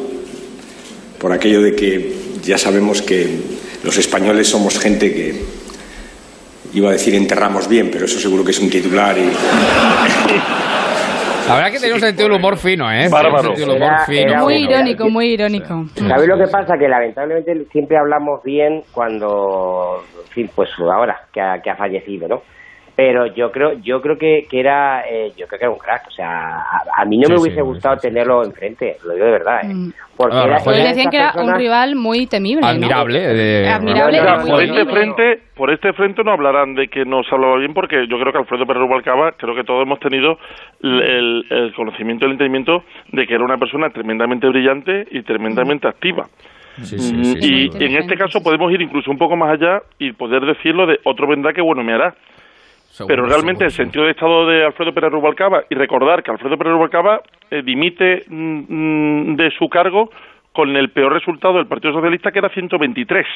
Por 1.19 1.33
aquello 1.33 1.63
de 1.63 1.75
que 1.75 2.13
ya 2.45 2.59
sabemos 2.59 3.01
que 3.01 3.29
los 3.85 3.97
españoles 3.97 4.49
somos 4.49 4.79
gente 4.79 5.13
que 5.13 5.62
iba 6.75 6.89
a 6.89 6.93
decir 6.93 7.15
enterramos 7.15 7.69
bien, 7.69 7.91
pero 7.91 8.05
eso 8.07 8.19
seguro 8.19 8.45
que 8.45 8.51
es 8.53 8.59
un 8.61 8.71
titular 8.71 9.17
y 9.19 9.31
La 11.49 11.57
verdad 11.57 11.73
que 11.73 11.79
tiene 11.81 11.95
un 11.95 12.01
sentido 12.01 12.29
del 12.29 12.39
humor 12.39 12.57
fino, 12.57 12.91
¿eh? 12.91 13.09
Bárbaro. 13.11 13.53
Del 13.53 13.65
humor 13.69 13.83
Era- 13.83 14.07
fino. 14.07 14.31
era 14.31 14.43
Muy 14.43 14.55
irónico, 14.63 15.11
muy 15.11 15.27
irónico. 15.33 15.87
¿Sabéis 15.97 16.29
lo 16.29 16.39
que 16.39 16.47
pasa? 16.51 16.79
Que 16.79 16.89
lamentablemente 16.89 17.67
siempre 17.73 17.99
hablamos 17.99 18.43
bien 18.45 18.83
cuando, 18.93 20.05
en 20.25 20.29
fin, 20.33 20.51
pues 20.55 20.71
ahora 20.79 21.23
que 21.33 21.41
ha, 21.41 21.61
que 21.61 21.69
ha 21.71 21.77
fallecido, 21.77 22.29
¿no? 22.29 22.43
Pero 22.95 23.25
yo 23.27 23.51
creo, 23.51 23.73
yo 23.83 24.03
creo 24.03 24.19
que, 24.19 24.47
que 24.51 24.61
era, 24.61 25.09
eh, 25.09 25.33
yo 25.37 25.47
creo 25.47 25.59
que 25.59 25.65
era 25.65 25.71
un 25.73 25.79
crack. 25.79 26.09
O 26.09 26.11
sea, 26.11 26.59
a, 26.59 26.83
a 26.99 27.05
mí 27.07 27.17
no 27.17 27.27
Sí, 27.27 27.33
me 27.33 27.39
hubiese 27.41 27.57
sí, 27.57 27.63
gustado 27.63 27.97
sí. 27.97 28.03
tenerlo 28.09 28.45
enfrente, 28.45 28.99
lo 29.07 29.15
digo 29.15 29.25
de 29.25 29.33
verdad, 29.33 29.61
¿eh? 29.65 29.75
Mm. 29.75 29.93
Porque 30.15 30.37
Ah, 30.37 30.45
era, 30.45 30.53
Rajoy. 30.59 30.75
Hoy 30.75 30.81
era 30.81 30.89
decían 30.91 31.11
que 31.11 31.17
era 31.17 31.33
un 31.39 31.55
rival 31.55 31.97
muy 31.97 32.27
temible. 32.27 32.61
¿no? 32.61 32.69
Admirable. 32.69 33.19
de- 33.21 33.67
Admirable, 33.69 34.21
Mira, 34.21 34.37
muy 34.37 34.51
por 34.51 34.63
este 34.63 34.85
frente, 34.85 35.39
por 35.57 35.71
este 35.73 35.93
frente 35.95 36.23
no 36.23 36.33
hablarán 36.33 36.75
de 36.75 36.89
que 36.89 37.07
nos 37.07 37.27
hablaba 37.33 37.57
bien 37.57 37.73
porque 37.73 38.07
yo 38.07 38.19
creo 38.21 38.31
que 38.31 38.39
Alfredo 38.39 38.67
Pérez 38.67 38.83
Rubalcaba, 38.83 39.33
creo 39.33 39.55
que 39.55 39.65
todos 39.65 39.83
hemos 39.85 39.99
tenido 39.99 40.39
el, 40.83 41.01
el- 41.03 41.47
el 41.49 41.75
conocimiento 41.75 42.27
y 42.27 42.29
el 42.29 42.33
entendimiento 42.33 42.85
de 43.11 43.27
que 43.27 43.35
era 43.35 43.43
una 43.43 43.57
persona 43.57 43.89
tremendamente 43.89 44.47
brillante 44.49 45.07
y 45.11 45.23
tremendamente 45.23 45.89
activa. 45.89 46.29
Sí, 46.83 46.99
sí, 46.99 47.15
Mm, 47.15 47.25
sí, 47.25 47.39
y 47.79 47.85
en 47.85 47.97
este 47.97 48.17
caso 48.17 48.43
podemos 48.43 48.71
ir 48.71 48.83
incluso 48.83 49.11
un 49.11 49.19
poco 49.19 49.35
más 49.35 49.51
allá 49.55 49.81
y 49.99 50.13
poder 50.13 50.43
decirlo 50.45 50.87
de 50.87 51.01
otro 51.05 51.27
vendrá 51.27 51.55
que 51.55 51.63
bueno 51.63 51.83
me 51.83 51.95
hará. 51.95 52.15
Seguro, 52.93 53.15
Pero 53.15 53.27
realmente 53.27 53.59
seguro, 53.59 53.67
el 53.67 53.73
sentido 53.73 54.05
de 54.05 54.11
estado 54.11 54.47
de 54.47 54.67
Alfredo 54.67 54.93
Pérez 54.93 55.11
Rubalcaba 55.11 55.65
y 55.71 55.75
recordar 55.75 56.23
que 56.23 56.31
Alfredo 56.31 56.59
Pérez 56.59 56.75
Rubalcaba 56.75 57.23
eh, 57.51 57.63
dimite 57.65 58.25
mm, 58.29 59.33
mm, 59.33 59.37
de 59.37 59.51
su 59.53 59.67
cargo 59.71 60.11
con 60.53 60.77
el 60.77 60.91
peor 60.91 61.15
resultado 61.15 61.55
del 61.55 61.67
Partido 61.67 61.95
Socialista 61.95 62.31
que 62.31 62.41
era 62.41 62.51
123. 62.51 63.27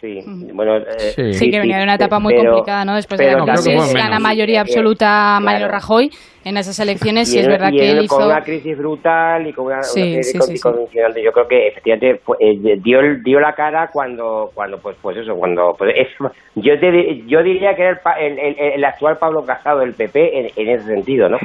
Sí, 0.00 0.20
bueno, 0.52 0.76
eh, 0.76 0.82
Sí. 1.14 1.32
Sí, 1.32 1.50
que 1.50 1.58
venía 1.58 1.78
de 1.78 1.84
una 1.84 1.94
etapa 1.94 2.18
muy 2.20 2.34
pero- 2.34 2.50
complicada, 2.52 2.84
¿no? 2.84 2.94
Después 2.96 3.18
de 3.18 3.32
la 3.32 3.42
crisis, 3.44 3.94
gana 3.94 4.18
mayoría 4.18 4.60
absoluta 4.60 5.38
claro. 5.40 5.68
Rajoy 5.68 6.10
en 6.44 6.56
esas 6.58 6.78
elecciones 6.78 7.32
y 7.34 7.38
y 7.38 7.40
es 7.40 7.48
verdad 7.48 7.70
y 7.72 7.76
que 7.78 7.90
él 7.90 8.04
hizo... 8.04 8.16
con 8.16 8.26
una 8.26 8.40
crisis 8.42 8.76
brutal 8.76 9.46
y 9.48 9.52
con 9.52 9.66
una, 9.66 9.76
una 9.76 9.82
Sí, 9.82 10.02
sí, 10.02 10.16
de 10.16 10.22
sí, 10.22 10.38
sí. 10.56 10.60
condicionantes. 10.60 11.24
Yo 11.24 11.32
creo 11.32 11.48
que 11.48 11.68
efectivamente 11.68 12.20
fue- 12.22 12.36
eh, 12.40 12.76
dio 12.84 13.00
el- 13.00 13.22
dio 13.22 13.40
la 13.40 13.54
cara 13.54 13.88
cuando 13.92 14.50
cuando 14.54 14.78
pues 14.78 14.96
pues 15.00 15.16
eso 15.16 15.34
cuando 15.34 15.72
pues, 15.78 15.92
es, 15.96 16.08
yo 16.56 16.78
te 16.78 17.22
yo 17.26 17.42
diría 17.42 17.74
que 17.74 17.82
era 17.82 17.90
el, 17.92 17.98
pa- 17.98 18.20
el, 18.20 18.38
el- 18.38 18.56
el 18.74 18.84
actual 18.84 19.16
Pablo 19.18 19.42
Casado 19.44 19.80
del 19.80 19.94
PP 19.94 20.38
en, 20.40 20.46
en 20.56 20.68
ese 20.76 20.86
sentido, 20.86 21.28
¿no? 21.30 21.38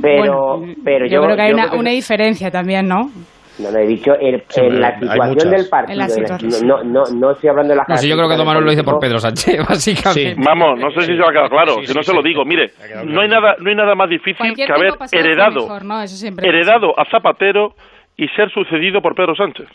Pero 0.00 0.56
Bueno, 0.58 0.74
pero 0.84 1.06
yo, 1.06 1.22
creo 1.22 1.36
que 1.36 1.42
hay 1.42 1.52
una, 1.52 1.70
que- 1.70 1.76
una 1.76 1.90
diferencia 1.90 2.50
también, 2.50 2.88
¿no? 2.88 3.10
No, 3.58 3.70
no 3.70 3.78
he 3.78 3.86
dicho 3.86 4.14
el- 4.14 4.42
Sí, 4.48 4.60
en 4.60 4.80
la 4.80 4.98
situación 4.98 5.50
del 5.50 5.68
partido, 5.68 5.98
la 5.98 6.08
la- 6.08 6.60
no, 6.64 6.84
no 6.84 7.04
no 7.14 7.30
estoy 7.32 7.48
hablando 7.50 7.72
de 7.72 7.76
la 7.76 7.84
No, 7.88 7.96
sí, 7.96 8.08
yo 8.08 8.16
creo 8.16 8.28
que 8.28 8.36
Manuel 8.36 8.64
lo 8.64 8.70
dice 8.70 8.84
por 8.84 8.98
Pedro 8.98 9.18
Sánchez, 9.20 9.58
básicamente. 9.68 10.34
Vamos, 10.44 10.78
no 10.78 10.90
sé 10.92 11.02
si 11.02 11.16
se 11.16 11.22
va 11.22 11.28
a 11.28 11.32
quedar 11.32 11.50
claro, 11.50 11.74
Sí, 11.74 11.80
si 11.82 11.86
sí, 11.88 11.94
no 11.94 12.02
se 12.02 12.10
sí. 12.10 12.16
lo 12.16 12.22
digo. 12.22 12.44
Mire, 12.44 12.72
no 13.06 13.20
hay 13.20 13.28
nada, 13.28 13.56
no 13.58 13.68
hay 13.70 13.76
nada 13.76 13.94
más 13.94 14.08
difícil 14.08 14.36
Cualquier 14.36 14.66
que 14.68 14.72
haber 14.72 14.94
heredado, 15.12 15.62
mejor, 15.62 15.84
¿no? 15.84 16.02
Eso 16.02 16.16
siempre. 16.16 16.48
heredado 16.48 16.98
a 16.98 17.04
Zapatero 17.10 17.74
y 18.16 18.28
ser 18.28 18.50
sucedido 18.50 19.00
por 19.02 19.14
Pedro 19.14 19.34
Sánchez. 19.34 19.66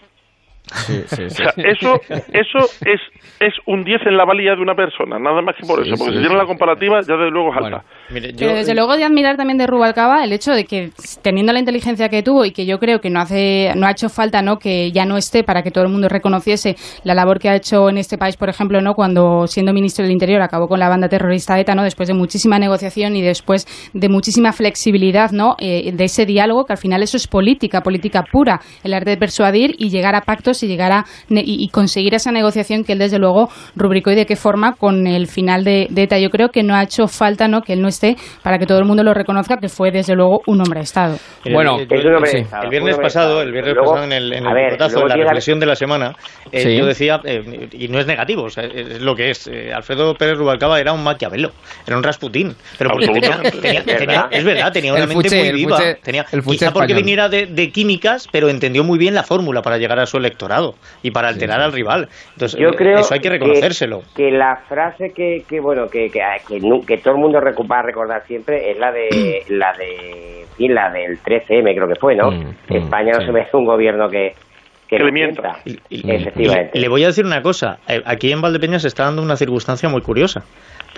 Sí, 0.72 1.02
sí, 1.08 1.24
O 1.24 1.30
sí. 1.32 1.36
sea, 1.36 1.54
eso, 1.58 2.00
eso 2.32 2.60
es, 2.86 3.00
es 3.40 3.54
un 3.66 3.84
10 3.84 4.02
en 4.06 4.16
la 4.18 4.24
valía 4.26 4.54
de 4.56 4.62
una 4.62 4.76
persona, 4.76 5.18
nada 5.18 5.42
más 5.42 5.56
que 5.56 5.66
por 5.66 5.84
Sí, 5.84 5.90
eso, 5.90 5.98
porque 5.98 6.12
sí, 6.12 6.18
si 6.18 6.22
tiene 6.22 6.36
sí. 6.36 6.42
la 6.42 6.46
comparativa, 6.46 7.00
ya 7.02 7.16
desde 7.16 7.32
luego 7.32 7.50
es 7.52 7.58
alta. 7.58 7.84
Pero 8.38 8.54
desde 8.54 8.76
luego 8.76 8.96
de 8.96 9.04
admirar 9.04 9.36
también 9.36 9.58
de 9.58 9.66
Rubalcaba 9.66 10.24
el 10.24 10.32
hecho 10.32 10.52
de 10.52 10.66
que 10.66 10.92
teniendo 11.24 11.54
la 11.54 11.60
inteligencia 11.60 12.10
que 12.10 12.22
tuvo 12.22 12.46
y 12.46 12.52
que 12.52 12.66
yo 12.68 12.78
creo 12.80 13.02
que 13.02 13.10
no 13.10 13.20
hace 13.20 13.72
no 13.76 13.88
ha 13.88 13.92
hecho 13.92 14.10
falta 14.10 14.42
no 14.44 14.58
que 14.60 14.92
ya 14.92 15.06
no 15.06 15.18
esté 15.18 15.44
para 15.44 15.64
que 15.64 15.72
todo 15.72 15.84
el 15.86 15.90
mundo 15.92 16.08
reconociese 16.10 16.76
la 17.04 17.14
labor 17.16 17.40
que 17.40 17.50
ha 17.50 17.56
hecho 17.56 17.90
en 17.90 17.98
este 17.98 18.18
país 18.18 18.36
por 18.38 18.50
ejemplo 18.50 18.82
no 18.82 18.94
cuando 18.96 19.46
siendo 19.48 19.74
ministro 19.74 20.04
del 20.04 20.12
Interior 20.12 20.42
acabó 20.42 20.68
con 20.68 20.80
la 20.80 20.90
banda 20.90 21.08
terrorista 21.08 21.60
ETA 21.60 21.76
no 21.76 21.84
después 21.84 22.08
de 22.08 22.14
muchísima 22.16 22.58
negociación 22.60 23.16
y 23.16 23.22
después 23.22 23.68
de 23.94 24.10
muchísima 24.10 24.54
flexibilidad 24.54 25.32
no 25.32 25.56
Eh, 25.60 25.92
de 25.94 26.04
ese 26.04 26.26
diálogo 26.26 26.66
que 26.66 26.74
al 26.74 26.80
final 26.80 27.04
eso 27.04 27.18
es 27.18 27.28
política 27.28 27.82
política 27.82 28.24
pura 28.32 28.60
el 28.84 28.94
arte 28.94 29.12
de 29.12 29.18
persuadir 29.18 29.76
y 29.78 29.90
llegar 29.90 30.16
a 30.16 30.22
pactos 30.22 30.49
y 30.64 30.68
llegar 30.68 30.92
a 30.92 31.06
ne- 31.30 31.44
y, 31.46 31.64
y 31.64 31.70
conseguir 31.70 32.14
esa 32.16 32.32
negociación 32.32 32.84
que 32.84 32.94
él 32.94 33.00
desde 33.00 33.20
luego 33.20 33.50
rubricó 33.76 34.12
y 34.12 34.16
de 34.16 34.26
qué 34.26 34.36
forma 34.36 34.74
con 34.74 35.08
el 35.08 35.28
final 35.28 35.64
de, 35.64 35.88
de 35.90 36.04
ETA 36.04 36.20
yo 36.20 36.30
creo 36.30 36.50
que 36.50 36.64
no 36.64 36.76
ha 36.76 36.84
hecho 36.84 37.08
falta 37.08 37.48
no 37.48 37.62
que 37.62 37.74
él 37.74 37.82
no 37.82 37.88
esté 37.88 38.16
para 38.44 38.58
que 38.58 38.66
todo 38.66 38.80
el 38.80 38.86
mundo 38.86 39.04
lo 39.04 39.14
reconozca 39.14 39.58
que 39.58 39.70
fue 39.70 39.92
desde 39.92 40.16
luego 40.16 40.42
un 40.48 40.60
hombre 40.62 40.80
de 40.80 40.84
Estado. 40.84 41.18
Bueno, 41.52 41.78
el, 41.80 41.88
Es 41.92 42.06
un 42.06 42.16
hombre 42.16 42.30
sí. 42.32 42.38
de 42.38 42.44
Estado, 42.44 42.62
el 42.62 42.68
un 42.68 42.72
viernes 42.72 42.98
pasado, 42.98 43.42
el 43.42 43.52
viernes 43.52 43.74
Luego, 43.76 43.92
pasado 43.92 44.06
en 44.06 44.12
el, 44.14 44.34
en 44.34 44.46
a 44.48 44.50
el 44.50 44.56
ver, 44.56 44.74
en 44.82 45.08
la 45.08 45.16
reflexión 45.16 45.60
de 45.60 45.66
la 45.66 45.76
semana, 45.76 46.16
eh, 46.52 46.62
Sí. 46.64 46.78
yo 46.78 46.86
decía, 46.86 47.20
eh, 47.24 47.68
y 47.74 47.88
no 47.88 48.00
es 48.00 48.06
negativo, 48.08 48.44
o 48.44 48.50
sea, 48.50 48.64
es 48.66 49.02
lo 49.02 49.16
que 49.16 49.30
es, 49.32 49.48
eh, 49.48 49.72
Alfredo 49.74 50.14
Pérez 50.16 50.38
Rubalcaba 50.38 50.80
era 50.80 50.94
un 50.94 51.04
maquiavelo, 51.04 51.52
era 51.88 51.98
un 51.98 52.04
Rasputín, 52.04 52.56
pero 52.78 52.92
porque 52.92 53.08
tenía, 53.08 53.42
tenía- 53.62 53.84
tenía- 53.86 54.28
es 54.32 54.44
verdad, 54.44 54.72
tenía 54.72 54.94
una 54.94 55.04
El 55.04 55.08
mente 55.10 55.24
fuche, 55.30 55.38
muy 55.40 55.48
el 55.48 55.56
viva, 55.56 55.78
fuche- 55.78 55.98
tenía, 56.04 56.26
el 56.32 56.42
fuche 56.44 56.58
quizá 56.60 56.72
porque 56.72 56.94
español. 56.94 57.04
viniera 57.04 57.30
de, 57.30 57.46
de 57.48 57.70
químicas, 57.72 58.28
pero 58.32 58.50
entendió 58.50 58.84
muy 58.84 58.98
bien 58.98 59.14
la 59.14 59.24
fórmula 59.24 59.62
para 59.62 59.78
llegar 59.78 60.00
a 60.00 60.06
su 60.06 60.18
electorado 60.40 60.76
y 61.04 61.12
para 61.12 61.28
alterar 61.30 61.62
al 61.62 61.72
rival. 61.74 62.08
Entonces, 62.34 62.60
Yo 62.60 62.70
eh, 62.70 62.76
creo 62.76 63.00
eso 63.00 63.14
hay 63.14 63.20
que 63.20 63.30
reconocérselo. 63.30 64.02
Que, 64.16 64.32
la 64.32 64.58
frase 64.68 65.12
que, 65.16 65.44
que 65.48 65.60
bueno 65.60 65.90
que, 65.90 66.10
que, 66.10 66.22
que, 66.48 66.60
nu- 66.60 66.86
que 66.86 66.98
todo 66.98 67.16
el 67.16 67.20
mundo 67.20 67.40
recu- 67.40 67.70
va 67.70 67.80
a 67.80 67.84
recordar 67.84 68.26
siempre 68.26 68.72
es 68.72 68.78
la 68.78 68.92
de 68.92 69.44
la 69.50 69.74
de 69.78 70.46
fin, 70.58 70.74
la 70.74 70.90
del 70.92 71.20
13M 71.22 71.76
creo 71.76 71.88
que 71.88 72.00
fue, 72.00 72.16
¿no? 72.16 72.32
Mm, 72.32 72.46
mm, 72.70 72.76
España 72.76 73.12
no 73.14 73.20
sí. 73.20 73.26
se 73.26 73.32
merece 73.32 73.58
un 73.58 73.66
gobierno 73.66 74.10
que 74.10 74.34
que, 74.88 74.98
le 74.98 75.12
mienta. 75.12 75.58
mienta. 75.66 75.82
Y- 75.90 75.98
y- 76.02 76.12
Efectivamente. 76.16 76.72
y 76.74 76.80
le 76.82 76.88
voy 76.88 77.04
a 77.04 77.08
decir 77.08 77.24
una 77.24 77.44
cosa. 77.44 77.78
eh, 77.88 78.02
Aquí 78.06 78.32
en 78.32 78.42
Valdepeñas 78.42 78.82
se 78.82 78.88
está 78.88 79.04
dando 79.04 79.22
una 79.22 79.36
circunstancia 79.36 79.88
muy 79.88 80.02
curiosa. 80.02 80.42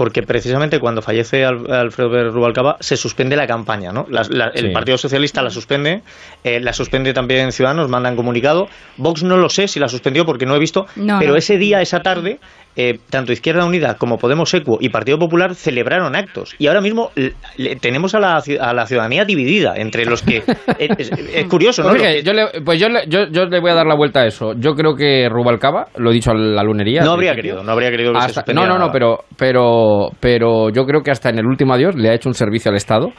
Porque 0.02 0.24
precisamente 0.24 0.80
cuando 0.80 1.04
fallece 1.04 1.46
Al- 1.46 1.72
Alfredo 1.72 2.32
Rubalcaba 2.32 2.76
se 2.80 2.98
suspende 2.98 3.36
la 3.36 3.46
campaña, 3.46 3.92
¿no? 3.92 4.08
La- 4.10 4.24
la- 4.28 4.48
el 4.48 4.70
Sí. 4.70 4.74
Partido 4.74 4.98
Socialista 4.98 5.44
la 5.44 5.52
suspende, 5.52 6.02
eh, 6.44 6.60
la 6.60 6.74
suspende 6.74 7.14
también 7.14 7.52
Ciudadanos, 7.52 7.88
mandan 7.88 8.16
comunicado. 8.16 8.68
Vox 8.98 9.22
no 9.22 9.38
lo 9.38 9.48
sé 9.50 9.68
si 9.68 9.80
la 9.80 9.88
suspendió 9.90 10.26
porque 10.26 10.48
no 10.48 10.56
he 10.56 10.60
visto, 10.60 10.88
No, 10.96 11.20
pero 11.20 11.34
no. 11.34 11.38
ese 11.38 11.60
día, 11.60 11.84
esa 11.84 12.00
tarde, 12.02 12.40
eh, 12.76 13.00
tanto 13.10 13.32
Izquierda 13.34 13.66
Unida 13.66 13.96
como 13.98 14.18
Podemos 14.18 14.54
Equo 14.54 14.78
y 14.80 14.90
Partido 14.90 15.18
Popular 15.20 15.56
celebraron 15.56 16.16
actos. 16.16 16.56
Y 16.58 16.68
ahora 16.68 16.82
mismo 16.82 17.12
le- 17.58 17.76
tenemos 17.78 18.16
a 18.16 18.20
la, 18.20 18.42
a 18.60 18.74
la 18.74 18.86
ciudadanía 18.86 19.26
dividida 19.26 19.74
entre 19.76 20.06
los 20.06 20.22
que... 20.22 20.38
es, 20.80 20.90
es- 20.98 21.12
es 21.12 21.46
curioso, 21.48 21.84
¿no? 21.84 21.90
Pues, 21.90 22.24
yo 22.24 22.34
le, 22.34 22.48
pues 22.64 22.80
yo 22.80 22.88
le, 22.90 23.02
yo, 23.08 23.28
yo 23.32 23.46
le 23.46 23.60
voy 23.60 23.72
a 23.72 23.76
dar 23.76 23.86
la 23.88 23.96
vuelta 23.96 24.22
a 24.22 24.26
eso. 24.28 24.54
Yo 24.58 24.74
creo 24.74 24.96
que 24.96 25.28
Rubalcaba, 25.30 25.88
lo 25.98 26.12
he 26.12 26.14
dicho 26.14 26.32
a 26.32 26.36
la 26.36 26.64
lunería. 26.64 27.02
no 27.04 27.12
habría 27.12 27.36
querido, 27.36 27.64
no 27.64 27.72
habría 27.72 27.92
querido 27.92 28.14
que 28.14 28.20
hasta- 28.20 28.54
no, 28.54 28.66
no, 28.66 28.78
no, 28.78 28.92
pero, 28.92 29.20
pero, 29.38 30.10
pero 30.20 30.70
yo 30.70 30.86
creo 30.86 31.02
que 31.02 31.12
hasta 31.12 31.30
en 31.30 31.40
el 31.40 31.46
último 31.46 31.74
adiós 31.74 31.96
le 31.96 32.10
ha 32.10 32.14
hecho 32.14 32.30
un 32.30 32.36
servicio 32.36 32.70
al 32.72 32.78
Estado 32.78 33.10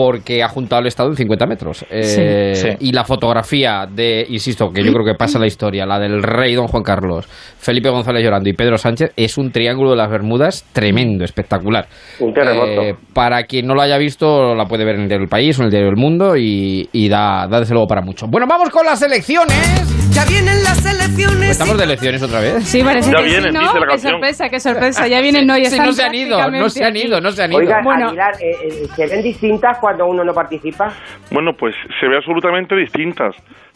porque 0.00 0.42
ha 0.42 0.48
juntado 0.48 0.80
al 0.80 0.86
Estado 0.86 1.10
en 1.10 1.16
50 1.16 1.46
metros. 1.46 1.84
Eh, 1.90 2.54
Sí, 2.54 2.62
sí. 2.62 2.68
Y 2.80 2.92
la 2.92 3.04
fotografía 3.04 3.86
de, 3.86 4.24
insisto, 4.30 4.70
que 4.72 4.82
yo 4.82 4.94
creo 4.94 5.04
que 5.04 5.14
pasa 5.14 5.38
la 5.38 5.46
historia, 5.46 5.84
la 5.84 5.98
del 5.98 6.22
rey 6.22 6.54
don 6.54 6.68
Juan 6.68 6.82
Carlos, 6.82 7.26
Felipe 7.58 7.90
González 7.90 8.24
llorando 8.24 8.48
y 8.48 8.54
Pedro 8.54 8.78
Sánchez, 8.78 9.12
es 9.14 9.36
un 9.36 9.52
triángulo 9.52 9.90
de 9.90 9.96
las 9.96 10.10
Bermudas 10.10 10.64
tremendo, 10.72 11.22
espectacular. 11.22 11.86
Un 12.18 12.32
terremoto. 12.32 12.80
Eh, 12.80 12.94
para 13.12 13.42
quien 13.42 13.66
no 13.66 13.74
lo 13.74 13.82
haya 13.82 13.98
visto, 13.98 14.54
la 14.54 14.64
puede 14.64 14.86
ver 14.86 14.94
en 14.94 15.02
el 15.02 15.08
diario 15.08 15.24
El 15.24 15.28
País 15.30 15.58
o 15.58 15.62
en 15.62 15.66
el 15.66 15.70
diario 15.70 15.90
El 15.90 15.96
Mundo 15.96 16.34
y, 16.34 16.88
y 16.92 17.10
da, 17.10 17.46
da 17.46 17.60
desde 17.60 17.74
luego 17.74 17.86
para 17.86 18.00
mucho. 18.00 18.26
Bueno, 18.26 18.46
vamos 18.48 18.70
con 18.70 18.86
las 18.86 19.02
elecciones. 19.02 19.99
Ya 20.12 20.24
vienen 20.24 20.62
las 20.64 20.84
elecciones. 20.84 21.50
¿Estamos 21.50 21.78
de 21.78 21.84
elecciones 21.84 22.22
otra 22.22 22.40
vez? 22.40 22.64
Sí, 22.64 22.82
parece 22.82 23.10
Ya 23.10 23.16
que 23.18 23.24
sí, 23.24 23.30
vienen, 23.30 23.54
¿no? 23.54 23.60
dice 23.60 23.74
la 23.74 23.80
Qué 23.80 23.86
canción. 23.90 24.12
sorpresa, 24.12 24.48
qué 24.48 24.60
sorpresa. 24.60 25.06
Ya 25.08 25.20
vienen, 25.20 25.46
no, 25.46 25.56
ya 25.56 25.70
Sí, 25.70 25.78
no 25.78 25.92
se 25.92 26.02
han 26.02 26.14
ido, 26.14 26.50
no 26.50 26.68
se 26.68 26.84
han 26.84 26.96
ido, 26.96 27.20
no 27.20 27.30
se 27.30 27.42
han 27.42 27.52
ido. 27.52 27.60
Oiga, 27.60 27.80
Bueno. 27.82 28.08
Aguilar, 28.08 28.34
eh, 28.40 28.56
eh, 28.62 28.86
¿se 28.96 29.06
ven 29.06 29.22
distintas 29.22 29.78
cuando 29.78 30.06
uno 30.06 30.24
no 30.24 30.34
participa? 30.34 30.92
Bueno, 31.30 31.52
pues 31.54 31.74
se 32.00 32.08
ve 32.08 32.16
absolutamente 32.16 32.74
distintas. 32.76 33.34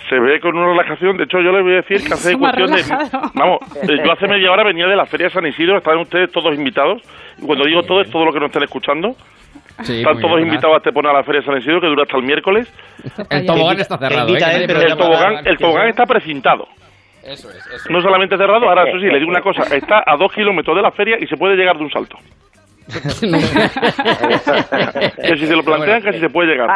Se 0.09 0.19
ve 0.19 0.41
con 0.41 0.57
una 0.57 0.67
relajación. 0.69 1.17
De 1.17 1.25
hecho, 1.25 1.41
yo 1.41 1.53
les 1.53 1.63
voy 1.63 1.73
a 1.73 1.77
decir 1.77 2.05
que 2.07 2.15
hace 2.15 2.35
cuestión 2.39 2.71
de. 2.73 2.83
Vamos, 3.35 3.61
eh, 3.83 3.97
yo 4.05 4.13
hace 4.13 4.27
media 4.27 4.51
hora 4.51 4.65
venía 4.65 4.87
de 4.87 4.97
la 4.97 5.07
Feria 5.07 5.29
de 5.29 5.33
San 5.33 5.47
Isidro. 5.47 5.79
Están 5.79 5.99
ustedes 5.99 6.31
todos 6.33 6.55
invitados. 6.55 7.01
Y 7.39 7.47
cuando 7.47 7.65
digo 7.65 7.83
todo, 7.85 8.01
es 8.03 8.11
todo 8.11 8.25
lo 8.25 8.33
que 8.33 8.41
nos 8.41 8.49
están 8.49 8.65
escuchando. 8.65 9.15
Sí, 9.83 9.99
Están 9.99 10.21
todos 10.21 10.37
bien, 10.37 10.49
invitados 10.49 10.75
a 10.75 10.77
este 10.79 10.93
poner 10.93 11.11
a 11.11 11.19
la 11.19 11.25
Feria 11.25 11.41
de 11.41 11.47
San 11.47 11.59
Isidro, 11.59 11.81
que 11.81 11.89
dura 11.89 12.05
hasta 12.05 12.17
el 12.17 12.23
miércoles. 12.23 12.73
El 13.29 13.45
tobogán 13.45 13.81
está 13.81 13.99
cerrado. 13.99 14.29
Invita 14.29 14.53
¿eh? 14.53 14.67
nadie 14.67 14.87
El 14.87 14.97
tobogán, 14.97 15.47
el 15.47 15.59
tobogán 15.59 15.89
está 15.89 16.07
precintado. 16.07 16.69
Eso 17.23 17.51
es, 17.51 17.67
eso 17.67 17.91
No 17.91 18.01
solamente 18.01 18.37
cerrado, 18.37 18.69
ahora 18.69 18.89
eso 18.89 18.99
sí, 18.99 19.07
le 19.07 19.19
digo 19.19 19.31
una 19.31 19.41
cosa. 19.41 19.63
Está 19.75 20.03
a 20.07 20.17
dos 20.17 20.33
kilómetros 20.33 20.77
de 20.77 20.83
la 20.83 20.93
feria 20.93 21.17
y 21.19 21.27
se 21.27 21.37
puede 21.37 21.57
llegar 21.57 21.77
de 21.77 21.85
un 21.85 21.91
salto. 21.91 22.19
Que 25.25 25.37
si 25.39 25.47
se 25.47 25.57
lo 25.57 25.63
plantean, 25.63 26.03
casi 26.03 26.21
se 26.21 26.29
puede 26.29 26.51
llegar. 26.51 26.69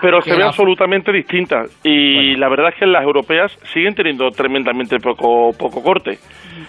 Pero 0.00 0.22
se 0.22 0.34
ve 0.34 0.42
absolutamente 0.42 1.12
distintas. 1.12 1.70
Y 1.84 2.34
la 2.36 2.48
verdad 2.48 2.70
es 2.70 2.76
que 2.76 2.86
las 2.86 3.02
europeas 3.02 3.52
siguen 3.72 3.94
teniendo 3.94 4.30
tremendamente 4.30 4.98
poco, 4.98 5.50
poco 5.58 5.82
corte. 5.82 6.18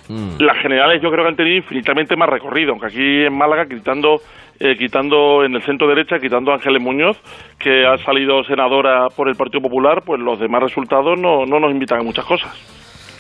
Mm. 0.10 0.38
Las 0.40 0.58
generales 0.62 1.02
yo 1.02 1.10
creo 1.10 1.24
que 1.24 1.30
han 1.30 1.36
tenido 1.36 1.58
infinitamente 1.58 2.16
más 2.16 2.30
recorrido, 2.30 2.72
aunque 2.72 2.88
aquí 2.88 3.26
en 3.26 3.38
Málaga, 3.38 3.66
quitando, 3.66 4.18
eh, 4.60 4.76
quitando 4.78 5.44
en 5.44 5.56
el 5.56 5.62
centro 5.64 5.88
derecha, 5.88 6.18
quitando 6.20 6.52
a 6.52 6.56
Ángeles 6.56 6.82
Muñoz, 6.82 7.18
que 7.60 7.86
ha 7.86 7.98
salido 8.06 8.44
senadora 8.44 9.08
por 9.16 9.30
el 9.30 9.36
Partido 9.36 9.62
Popular, 9.62 10.02
pues 10.06 10.20
los 10.22 10.40
demás 10.40 10.64
resultados 10.64 11.20
no, 11.20 11.46
no 11.46 11.60
nos 11.60 11.72
invitan 11.72 12.00
a 12.00 12.04
muchas 12.04 12.26
cosas. 12.26 12.52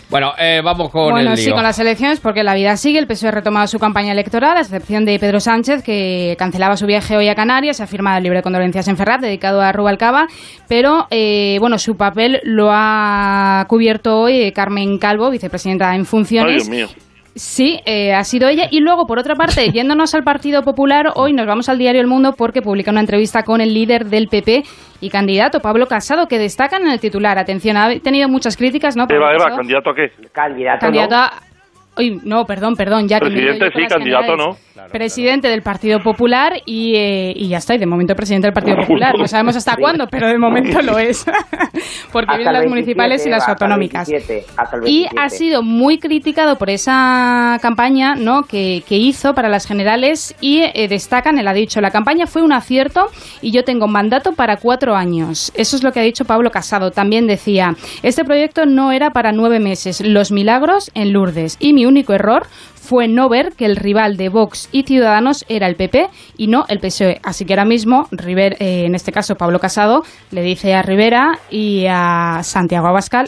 Bueno, 0.09 0.33
eh, 0.37 0.61
vamos 0.63 0.91
con 0.91 1.11
bueno, 1.11 1.31
el 1.31 1.37
sí, 1.37 1.47
lío. 1.47 1.55
con 1.55 1.63
las 1.63 1.79
elecciones, 1.79 2.19
porque 2.19 2.43
la 2.43 2.53
vida 2.53 2.77
sigue. 2.77 2.99
El 2.99 3.07
PSOE 3.07 3.29
ha 3.29 3.31
retomado 3.31 3.65
su 3.67 3.79
campaña 3.79 4.11
electoral, 4.11 4.55
a 4.57 4.61
excepción 4.61 5.03
de 5.03 5.17
Pedro 5.17 5.39
Sánchez, 5.39 5.83
que 5.83 6.35
cancelaba 6.37 6.77
su 6.77 6.85
viaje 6.85 7.17
hoy 7.17 7.27
a 7.27 7.35
Canarias. 7.35 7.81
Ha 7.81 7.87
firmado 7.87 8.17
el 8.17 8.23
libro 8.23 8.37
de 8.37 8.43
condolencias 8.43 8.87
en 8.87 8.97
Ferrat, 8.97 9.21
dedicado 9.21 9.61
a 9.61 9.71
Rubalcaba. 9.71 10.27
Pero, 10.69 11.07
eh, 11.09 11.57
bueno, 11.59 11.79
su 11.79 11.97
papel 11.97 12.39
lo 12.43 12.69
ha 12.71 13.65
cubierto 13.67 14.19
hoy 14.19 14.51
Carmen 14.51 14.99
Calvo, 14.99 15.31
vicepresidenta 15.31 15.93
en 15.95 16.01
Ay, 16.01 16.05
funciones. 16.05 16.67
Dios 16.67 16.69
mío. 16.69 16.87
Sí, 17.35 17.81
eh, 17.85 18.13
ha 18.13 18.23
sido 18.23 18.47
ella. 18.47 18.67
Y 18.71 18.79
luego, 18.79 19.05
por 19.07 19.19
otra 19.19 19.35
parte, 19.35 19.69
yéndonos 19.69 20.15
al 20.15 20.23
Partido 20.23 20.63
Popular, 20.63 21.07
hoy 21.15 21.33
nos 21.33 21.45
vamos 21.45 21.67
al 21.67 21.77
diario 21.77 21.99
El 21.99 22.07
Mundo 22.07 22.33
porque 22.37 22.61
publica 22.61 22.91
una 22.91 23.01
entrevista 23.01 23.43
con 23.43 23.59
el 23.59 23.73
líder 23.73 24.05
del 24.05 24.27
PP 24.29 24.63
y 25.01 25.09
candidato, 25.09 25.59
Pablo 25.59 25.85
Casado, 25.87 26.27
que 26.27 26.39
destacan 26.39 26.83
en 26.83 26.91
el 26.93 27.01
titular. 27.01 27.37
Atención, 27.37 27.75
ha 27.75 27.89
tenido 27.99 28.29
muchas 28.29 28.55
críticas, 28.55 28.95
¿no? 28.95 29.03
Eva, 29.09 29.33
Eva? 29.33 29.53
¿candidato 29.53 29.89
a 29.89 29.95
qué? 29.95 30.11
Candidato, 30.31 30.79
Candidato 30.79 31.15
¿no? 31.15 31.21
a... 31.21 31.54
Uy, 31.97 32.19
no, 32.23 32.45
perdón, 32.45 32.75
perdón, 32.75 33.07
ya 33.07 33.19
Presidente 33.19 33.69
sí, 33.73 33.87
candidato 33.87 34.35
no. 34.35 34.57
Presidente 34.91 35.47
del 35.47 35.61
Partido 35.61 35.99
Popular 36.01 36.53
y, 36.65 36.95
eh, 36.95 37.33
y 37.35 37.47
ya 37.47 37.57
está, 37.57 37.75
y 37.75 37.77
de 37.77 37.85
momento 37.85 38.13
presidente 38.13 38.47
del 38.47 38.53
Partido 38.53 38.77
Popular. 38.77 39.17
No 39.17 39.27
sabemos 39.27 39.55
hasta 39.55 39.77
cuándo, 39.77 40.07
pero 40.07 40.27
de 40.27 40.37
momento 40.37 40.81
lo 40.81 40.99
es. 40.99 41.25
Porque 42.11 42.31
Hasta 42.31 42.37
vienen 42.37 42.53
las 42.53 42.67
municipales 42.67 43.25
y 43.25 43.29
27, 43.29 43.29
las 43.29 43.49
autonómicas. 43.49 44.09
27, 44.09 44.45
hasta 44.57 44.75
el 44.77 44.81
Y 44.83 45.03
27. 45.03 45.19
ha 45.19 45.29
sido 45.29 45.63
muy 45.63 45.97
criticado 45.97 46.57
por 46.57 46.69
esa 46.69 47.57
campaña 47.61 48.15
¿no? 48.15 48.43
que, 48.43 48.83
que 48.87 48.97
hizo 48.97 49.33
para 49.33 49.49
las 49.49 49.65
generales 49.65 50.35
y 50.41 50.61
eh, 50.61 50.87
destacan, 50.89 51.39
él 51.39 51.47
ha 51.47 51.53
dicho, 51.53 51.79
la 51.81 51.91
campaña 51.91 52.27
fue 52.27 52.41
un 52.41 52.51
acierto 52.51 53.07
y 53.41 53.51
yo 53.51 53.63
tengo 53.63 53.87
mandato 53.87 54.33
para 54.33 54.57
cuatro 54.57 54.95
años. 54.95 55.51
Eso 55.55 55.75
es 55.75 55.83
lo 55.83 55.91
que 55.91 56.01
ha 56.01 56.03
dicho 56.03 56.25
Pablo 56.25 56.51
Casado. 56.51 56.91
También 56.91 57.27
decía, 57.27 57.75
este 58.03 58.23
proyecto 58.25 58.65
no 58.65 58.91
era 58.91 59.11
para 59.11 59.31
nueve 59.31 59.59
meses, 59.59 60.01
los 60.01 60.31
milagros 60.31 60.91
en 60.93 61.13
Lourdes. 61.13 61.57
Y 61.59 61.73
mi 61.73 61.84
único 61.87 62.13
error 62.13 62.47
fue 62.85 63.07
no 63.07 63.29
ver 63.29 63.53
que 63.57 63.65
el 63.65 63.75
rival 63.75 64.15
de 64.15 64.29
Vox 64.29 64.69
y 64.71 64.83
Ciudadanos 64.83 65.43
era 65.49 65.67
el 65.67 65.75
PP 65.75 66.07
y 66.37 66.47
no 66.47 66.65
el 66.67 66.79
PSOE. 66.79 67.19
Así 67.23 67.45
que 67.45 67.53
ahora 67.53 67.65
mismo, 67.65 68.07
River, 68.11 68.57
eh, 68.59 68.85
en 68.85 68.95
este 68.95 69.11
caso 69.11 69.35
Pablo 69.35 69.59
Casado, 69.59 70.03
le 70.31 70.41
dice 70.41 70.75
a 70.75 70.81
Rivera 70.81 71.39
y 71.49 71.85
a 71.89 72.41
Santiago 72.43 72.87
Abascal, 72.87 73.27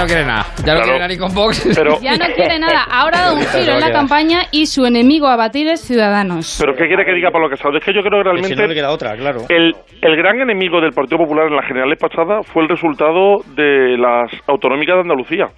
ya 0.00 0.02
no 0.02 0.06
quiere 0.06 0.24
nada. 0.24 0.46
Ya 0.56 0.56
no 0.58 0.64
Claro. 0.64 0.82
quiere 0.82 0.98
nada 0.98 1.08
ni 1.08 1.18
con 1.18 1.34
Vox. 1.34 1.72
Pero, 1.74 2.00
Ya 2.00 2.16
no 2.16 2.24
quiere 2.34 2.58
nada. 2.58 2.82
Ahora 2.90 3.18
ha 3.18 3.22
dado 3.22 3.36
un 3.36 3.42
giro 3.46 3.72
en 3.74 3.80
la 3.80 3.92
campaña 3.92 4.40
y 4.50 4.66
su 4.66 4.84
enemigo 4.86 5.26
a 5.28 5.36
batir 5.36 5.68
es 5.68 5.80
Ciudadanos. 5.80 6.56
pero 6.60 6.74
¿qué 6.74 6.86
quiere 6.86 7.04
que 7.04 7.12
diga 7.12 7.30
Pablo 7.30 7.48
Casado? 7.50 7.76
Es 7.76 7.84
que 7.84 7.92
yo 7.92 8.00
creo 8.02 8.18
que 8.18 8.24
realmente... 8.24 8.48
si 8.48 8.54
no 8.56 8.66
le 8.66 8.74
queda 8.74 8.90
otra, 8.90 9.16
claro. 9.16 9.42
El, 9.48 9.74
el 10.02 10.16
gran 10.16 10.40
enemigo 10.40 10.80
del 10.80 10.92
Partido 10.92 11.18
Popular 11.18 11.46
en 11.48 11.56
las 11.56 11.66
generales 11.66 11.98
pasadas 11.98 12.46
fue 12.46 12.62
el 12.62 12.68
resultado 12.68 13.38
de 13.54 13.96
las 13.98 14.30
autonómicas 14.46 14.96
de 14.96 15.00
Andalucía. 15.02 15.48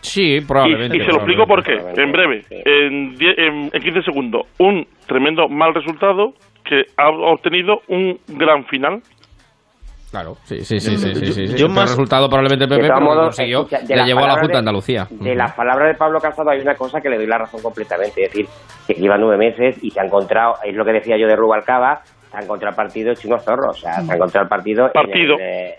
Sí, 0.00 0.36
Y, 0.36 0.40
probablemente. 0.42 0.96
y 0.96 1.00
se 1.00 1.06
lo 1.08 1.16
explico 1.16 1.46
por 1.46 1.64
qué, 1.64 1.72
en 1.96 2.12
breve, 2.12 2.44
en, 2.50 3.16
die- 3.16 3.34
en, 3.36 3.70
en 3.72 3.82
15 3.82 4.02
segundos. 4.02 4.42
Un 4.58 4.86
tremendo 5.06 5.48
mal 5.48 5.74
resultado 5.74 6.32
que 6.64 6.82
ha 6.96 7.08
obtenido 7.08 7.80
un 7.88 8.18
gran 8.28 8.64
final. 8.66 9.00
Claro, 10.16 10.34
sí, 10.44 10.60
sí, 10.64 10.80
sí, 10.80 10.96
sí, 10.96 11.14
sí, 11.14 11.26
sí, 11.26 11.46
sí. 11.48 11.56
Yo 11.58 11.66
El 11.66 11.74
resultado 11.76 12.26
probablemente 12.26 12.64
el 12.64 12.70
PP, 12.70 12.80
pero 12.88 12.94
lo 13.00 13.04
modos, 13.04 13.24
consiguió, 13.26 13.58
escucha, 13.60 13.78
de 13.82 13.88
le 13.88 13.96
las 13.96 14.06
llevó 14.06 14.20
a 14.20 14.22
la 14.22 14.26
palabras 14.28 14.42
Junta 14.46 14.52
de 14.54 14.58
Andalucía. 14.60 15.06
De 15.10 15.34
las 15.34 15.52
palabras 15.54 15.88
de 15.88 15.94
Pablo 15.98 16.18
Casado 16.20 16.48
hay 16.50 16.60
una 16.60 16.74
cosa 16.74 17.00
que 17.02 17.10
le 17.10 17.16
doy 17.18 17.26
la 17.26 17.36
razón 17.36 17.60
completamente. 17.60 18.22
Es 18.24 18.30
decir, 18.32 18.46
que 18.86 18.94
lleva 18.94 19.18
nueve 19.18 19.36
meses 19.36 19.76
y 19.84 19.90
se 19.90 20.00
ha 20.00 20.04
encontrado, 20.04 20.54
es 20.64 20.74
lo 20.74 20.86
que 20.86 20.92
decía 20.92 21.18
yo 21.18 21.26
de 21.26 21.36
Rubalcaba, 21.36 22.00
se 22.30 22.36
ha 22.38 22.40
encontrado 22.40 22.70
el 22.70 22.76
partido 22.76 23.12
hecho 23.12 23.28
unos 23.28 23.44
zorros. 23.44 23.76
O 23.76 23.80
sea, 23.80 23.92
se 24.00 24.10
ha 24.12 24.14
encontrado 24.14 24.44
el 24.44 24.48
partido. 24.48 24.86
en 24.86 24.92
Partido. 24.92 25.34
el, 25.34 25.42
eh, 25.42 25.74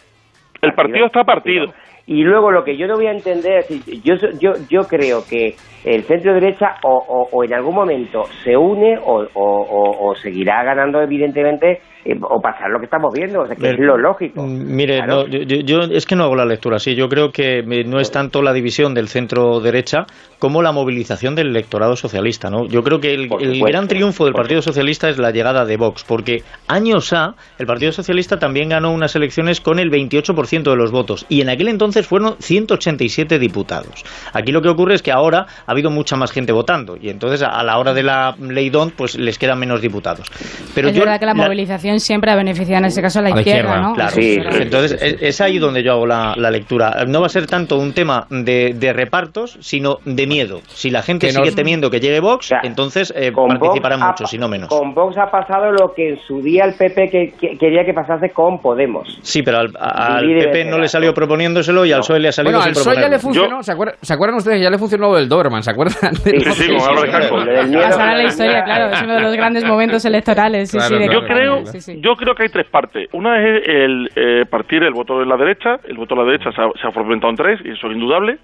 El 0.61 0.73
partido 0.73 1.07
está 1.07 1.23
partido. 1.23 1.73
Y 2.09 2.23
luego 2.23 2.51
lo 2.51 2.63
que 2.63 2.77
yo 2.77 2.87
no 2.87 2.95
voy 2.95 3.07
a 3.07 3.11
entender, 3.11 3.65
es 3.67 3.85
yo, 4.01 4.13
yo, 4.39 4.53
yo 4.69 4.83
creo 4.83 5.23
que 5.29 5.55
el 5.83 6.03
centro 6.03 6.33
derecha 6.33 6.75
o, 6.83 6.89
o- 6.95 7.27
o 7.33 7.43
en 7.43 7.53
algún 7.53 7.75
momento 7.75 8.23
se 8.45 8.55
une 8.55 8.97
o, 8.97 9.25
o- 9.33 9.61
o- 9.61 10.07
o 10.09 10.15
seguirá 10.15 10.63
ganando 10.63 11.01
evidentemente 11.01 11.81
o 12.21 12.39
pasar 12.41 12.69
lo 12.69 12.79
que 12.79 12.85
estamos 12.85 13.13
viendo, 13.13 13.41
o 13.41 13.47
sea, 13.47 13.55
que 13.55 13.69
es 13.69 13.79
lo 13.79 13.97
lógico. 13.97 14.43
Mm, 14.43 14.75
Mire, 14.75 14.97
Claro. 14.97 15.23
no, 15.23 15.27
yo, 15.27 15.39
yo- 15.61 15.81
es 15.91 16.05
que 16.05 16.15
no 16.15 16.23
hago 16.23 16.35
la 16.35 16.45
lectura 16.45 16.77
así. 16.77 16.95
Yo 16.95 17.07
creo 17.09 17.31
que 17.31 17.59
eh, 17.59 17.83
no 17.85 17.99
es 17.99 18.11
tanto 18.11 18.41
la 18.41 18.53
división 18.53 18.93
del 18.93 19.07
centro 19.07 19.59
derecha 19.59 20.05
como 20.39 20.61
la 20.61 20.71
movilización 20.71 21.35
del 21.35 21.47
electorado 21.47 21.95
socialista. 21.95 22.49
¿no? 22.49 22.65
Yo 22.67 22.83
creo 22.83 22.99
que 22.99 23.13
el, 23.13 23.27
gran 23.61 23.87
triunfo 23.87 24.25
del 24.25 24.33
Partido 24.33 24.61
Socialista 24.61 25.09
es 25.09 25.17
la 25.17 25.31
llegada 25.31 25.65
de 25.65 25.77
Vox, 25.77 26.03
porque 26.03 26.43
años 26.67 27.11
A 27.13 27.35
el 27.57 27.65
Partido 27.65 27.91
Socialista 27.91 28.37
también 28.37 28.69
ganó 28.69 28.91
unas 28.91 29.15
elecciones 29.15 29.61
con 29.61 29.79
el 29.79 29.89
28% 29.89 30.63
de 30.69 30.75
los 30.75 30.91
votos 30.91 31.25
y 31.29 31.41
en 31.41 31.49
aquel 31.49 31.67
entonces 31.69 32.05
fueron 32.07 32.35
187 32.39 33.39
diputados. 33.39 34.03
Aquí 34.33 34.51
lo 34.51 34.61
que 34.61 34.69
ocurre 34.69 34.95
es 34.95 35.01
que 35.01 35.11
ahora 35.11 35.45
ha 35.65 35.71
habido 35.71 35.89
mucha 35.89 36.15
más 36.15 36.31
gente 36.31 36.51
votando 36.51 36.97
y 36.99 37.09
entonces 37.09 37.41
a, 37.43 37.47
a 37.49 37.63
la 37.63 37.77
hora 37.79 37.93
de 37.93 38.03
la 38.03 38.35
ley 38.39 38.69
DONT 38.69 38.93
pues 38.95 39.17
les 39.17 39.37
quedan 39.39 39.59
menos 39.59 39.81
diputados. 39.81 40.27
Pero 40.75 40.89
es 40.89 40.95
yo 40.95 41.01
verdad 41.01 41.19
que 41.19 41.25
la, 41.25 41.33
movilización 41.33 41.96
siempre 41.99 42.31
ha 42.31 42.35
beneficiado 42.35 42.79
en 42.79 42.85
este 42.85 43.01
caso 43.01 43.19
a 43.19 43.21
la, 43.23 43.29
a 43.29 43.33
la 43.35 43.39
izquierda, 43.41 43.81
¿no? 43.81 43.93
Claro, 43.93 44.15
es 44.17 44.37
verdad. 44.37 44.61
entonces 44.61 45.01
es, 45.01 45.17
es 45.21 45.41
ahí 45.41 45.57
donde 45.59 45.83
yo 45.83 45.93
hago 45.93 46.05
la, 46.07 46.33
la 46.35 46.51
lectura. 46.51 47.05
No 47.07 47.21
va 47.21 47.27
a 47.27 47.29
ser 47.29 47.47
tanto 47.47 47.77
un 47.77 47.93
tema 47.93 48.25
de, 48.29 48.73
de 48.75 48.93
repartos, 48.93 49.57
sino 49.61 49.97
de 50.05 50.27
miedo. 50.27 50.61
Si 50.67 50.89
la 50.89 51.01
gente 51.01 51.27
Que 51.27 51.33
sigue 51.33 51.45
nos- 51.47 51.55
temiendo 51.55 51.89
que 51.89 51.99
llegue 51.99 52.19
Vox, 52.19 52.51
entonces 52.63 53.13
eh, 53.15 53.31
Con 53.31 53.47
participarán 53.49 53.99
pa- 53.99 54.15
y 54.31 54.37
no 54.37 54.47
menos. 54.47 54.69
Con 54.69 54.93
Vox 54.93 55.17
ha 55.17 55.29
pasado 55.31 55.71
lo 55.71 55.93
que 55.93 56.09
en 56.09 56.19
su 56.27 56.41
día 56.41 56.65
el 56.65 56.73
PP 56.75 57.09
que, 57.09 57.33
que- 57.39 57.57
quería 57.57 57.85
que 57.85 57.93
pasase 57.93 58.29
con 58.31 58.59
Podemos. 58.61 59.17
Sí, 59.21 59.41
pero 59.43 59.59
al, 59.59 59.71
PP 59.71 60.65
no 60.65 60.77
le 60.79 60.87
salió 60.87 61.13
proponiéndolo 61.13 61.85
y 61.85 61.91
al 61.91 61.99
PSOE 61.99 62.19
le 62.19 62.27
ha 62.29 62.31
salido 62.31 62.57
Bueno, 62.57 62.63
sin 62.63 62.69
al 62.69 62.83
PSOE 62.93 63.01
ya 63.01 63.09
le 63.09 63.19
funcionó. 63.19 63.63
¿Se, 63.63 63.71
acuerdan, 63.71 63.95
¿Se 64.01 64.13
acuerdan 64.13 64.37
ustedes? 64.37 64.61
Ya 64.61 64.69
le 64.69 64.77
funcionó 64.77 65.17
el 65.17 65.27
Doberman, 65.29 65.63
¿se 65.63 65.71
acuerdan? 65.71 66.15
Sí, 66.15 66.31
sí, 66.39 66.67
con 66.77 66.89
Álvarez 66.89 67.11
Casco. 67.11 67.35
Pasará 67.37 68.17
la 68.17 68.23
historia, 68.23 68.63
claro, 68.63 68.93
es 68.93 69.01
uno 69.01 69.13
de 69.15 69.21
los 69.21 69.33
grandes 69.35 69.63
momentos 69.63 70.03
electorales. 70.05 70.69
Sí, 70.71 70.79
sí, 70.79 70.93
yo 71.11 71.21
creo, 71.25 71.63
sí, 71.93 72.01
yo 72.01 72.15
creo 72.15 72.35
que 72.35 72.43
hay 72.43 72.49
tres 72.49 72.67
partes. 72.67 73.09
Una 73.13 73.41
es 73.45 73.67
el 73.67 74.09
eh, 74.15 74.45
partir 74.49 74.83
el 74.83 74.93
voto 74.93 75.19
de 75.19 75.25
la 75.25 75.37
derecha. 75.37 75.77
El 75.87 75.97
voto 75.97 76.15
de 76.15 76.21
la 76.21 76.27
derecha 76.31 76.51
se 76.51 76.61
ha, 76.61 76.69
se 76.79 76.87
ha 76.87 76.91
fragmentado 76.91 77.29
en 77.31 77.35
tres 77.37 77.59
y 77.65 77.71
eso 77.71 77.87
es 77.87 77.93
indudable. 77.93 78.37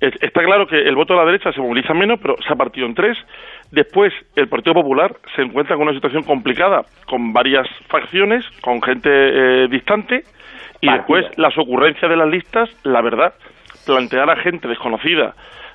Es- 0.00 0.20
Está 0.22 0.42
claro 0.42 0.66
que 0.66 0.76
el 0.80 0.94
voto 0.96 1.14
de 1.14 1.20
la 1.20 1.26
derecha 1.26 1.52
se 1.52 1.60
moviliza 1.60 1.94
menos, 1.94 2.18
pero 2.20 2.36
se 2.46 2.52
ha 2.52 2.56
partido 2.56 2.86
en 2.86 2.94
tres. 2.94 3.16
Después, 3.70 4.12
el 4.36 4.48
Partido 4.48 4.74
Popular 4.74 5.14
se 5.34 5.42
encuentra 5.42 5.76
con 5.76 5.84
una 5.86 5.94
situación 5.94 6.24
complicada, 6.24 6.82
con 7.06 7.32
varias 7.32 7.66
facciones, 7.88 8.44
con 8.60 8.82
gente 8.82 9.08
eh, 9.10 9.68
distante, 9.68 10.24
y 10.80 10.88
después 10.98 11.24
las 11.38 11.56
ocurrencias 11.56 12.10
de 12.10 12.16
las 12.16 12.28
listas, 12.28 12.68
la 12.84 13.00
verdad, 13.00 13.32
plantear 13.86 14.28
a 14.28 14.36
gente 14.36 14.68
desconocida 14.68 15.34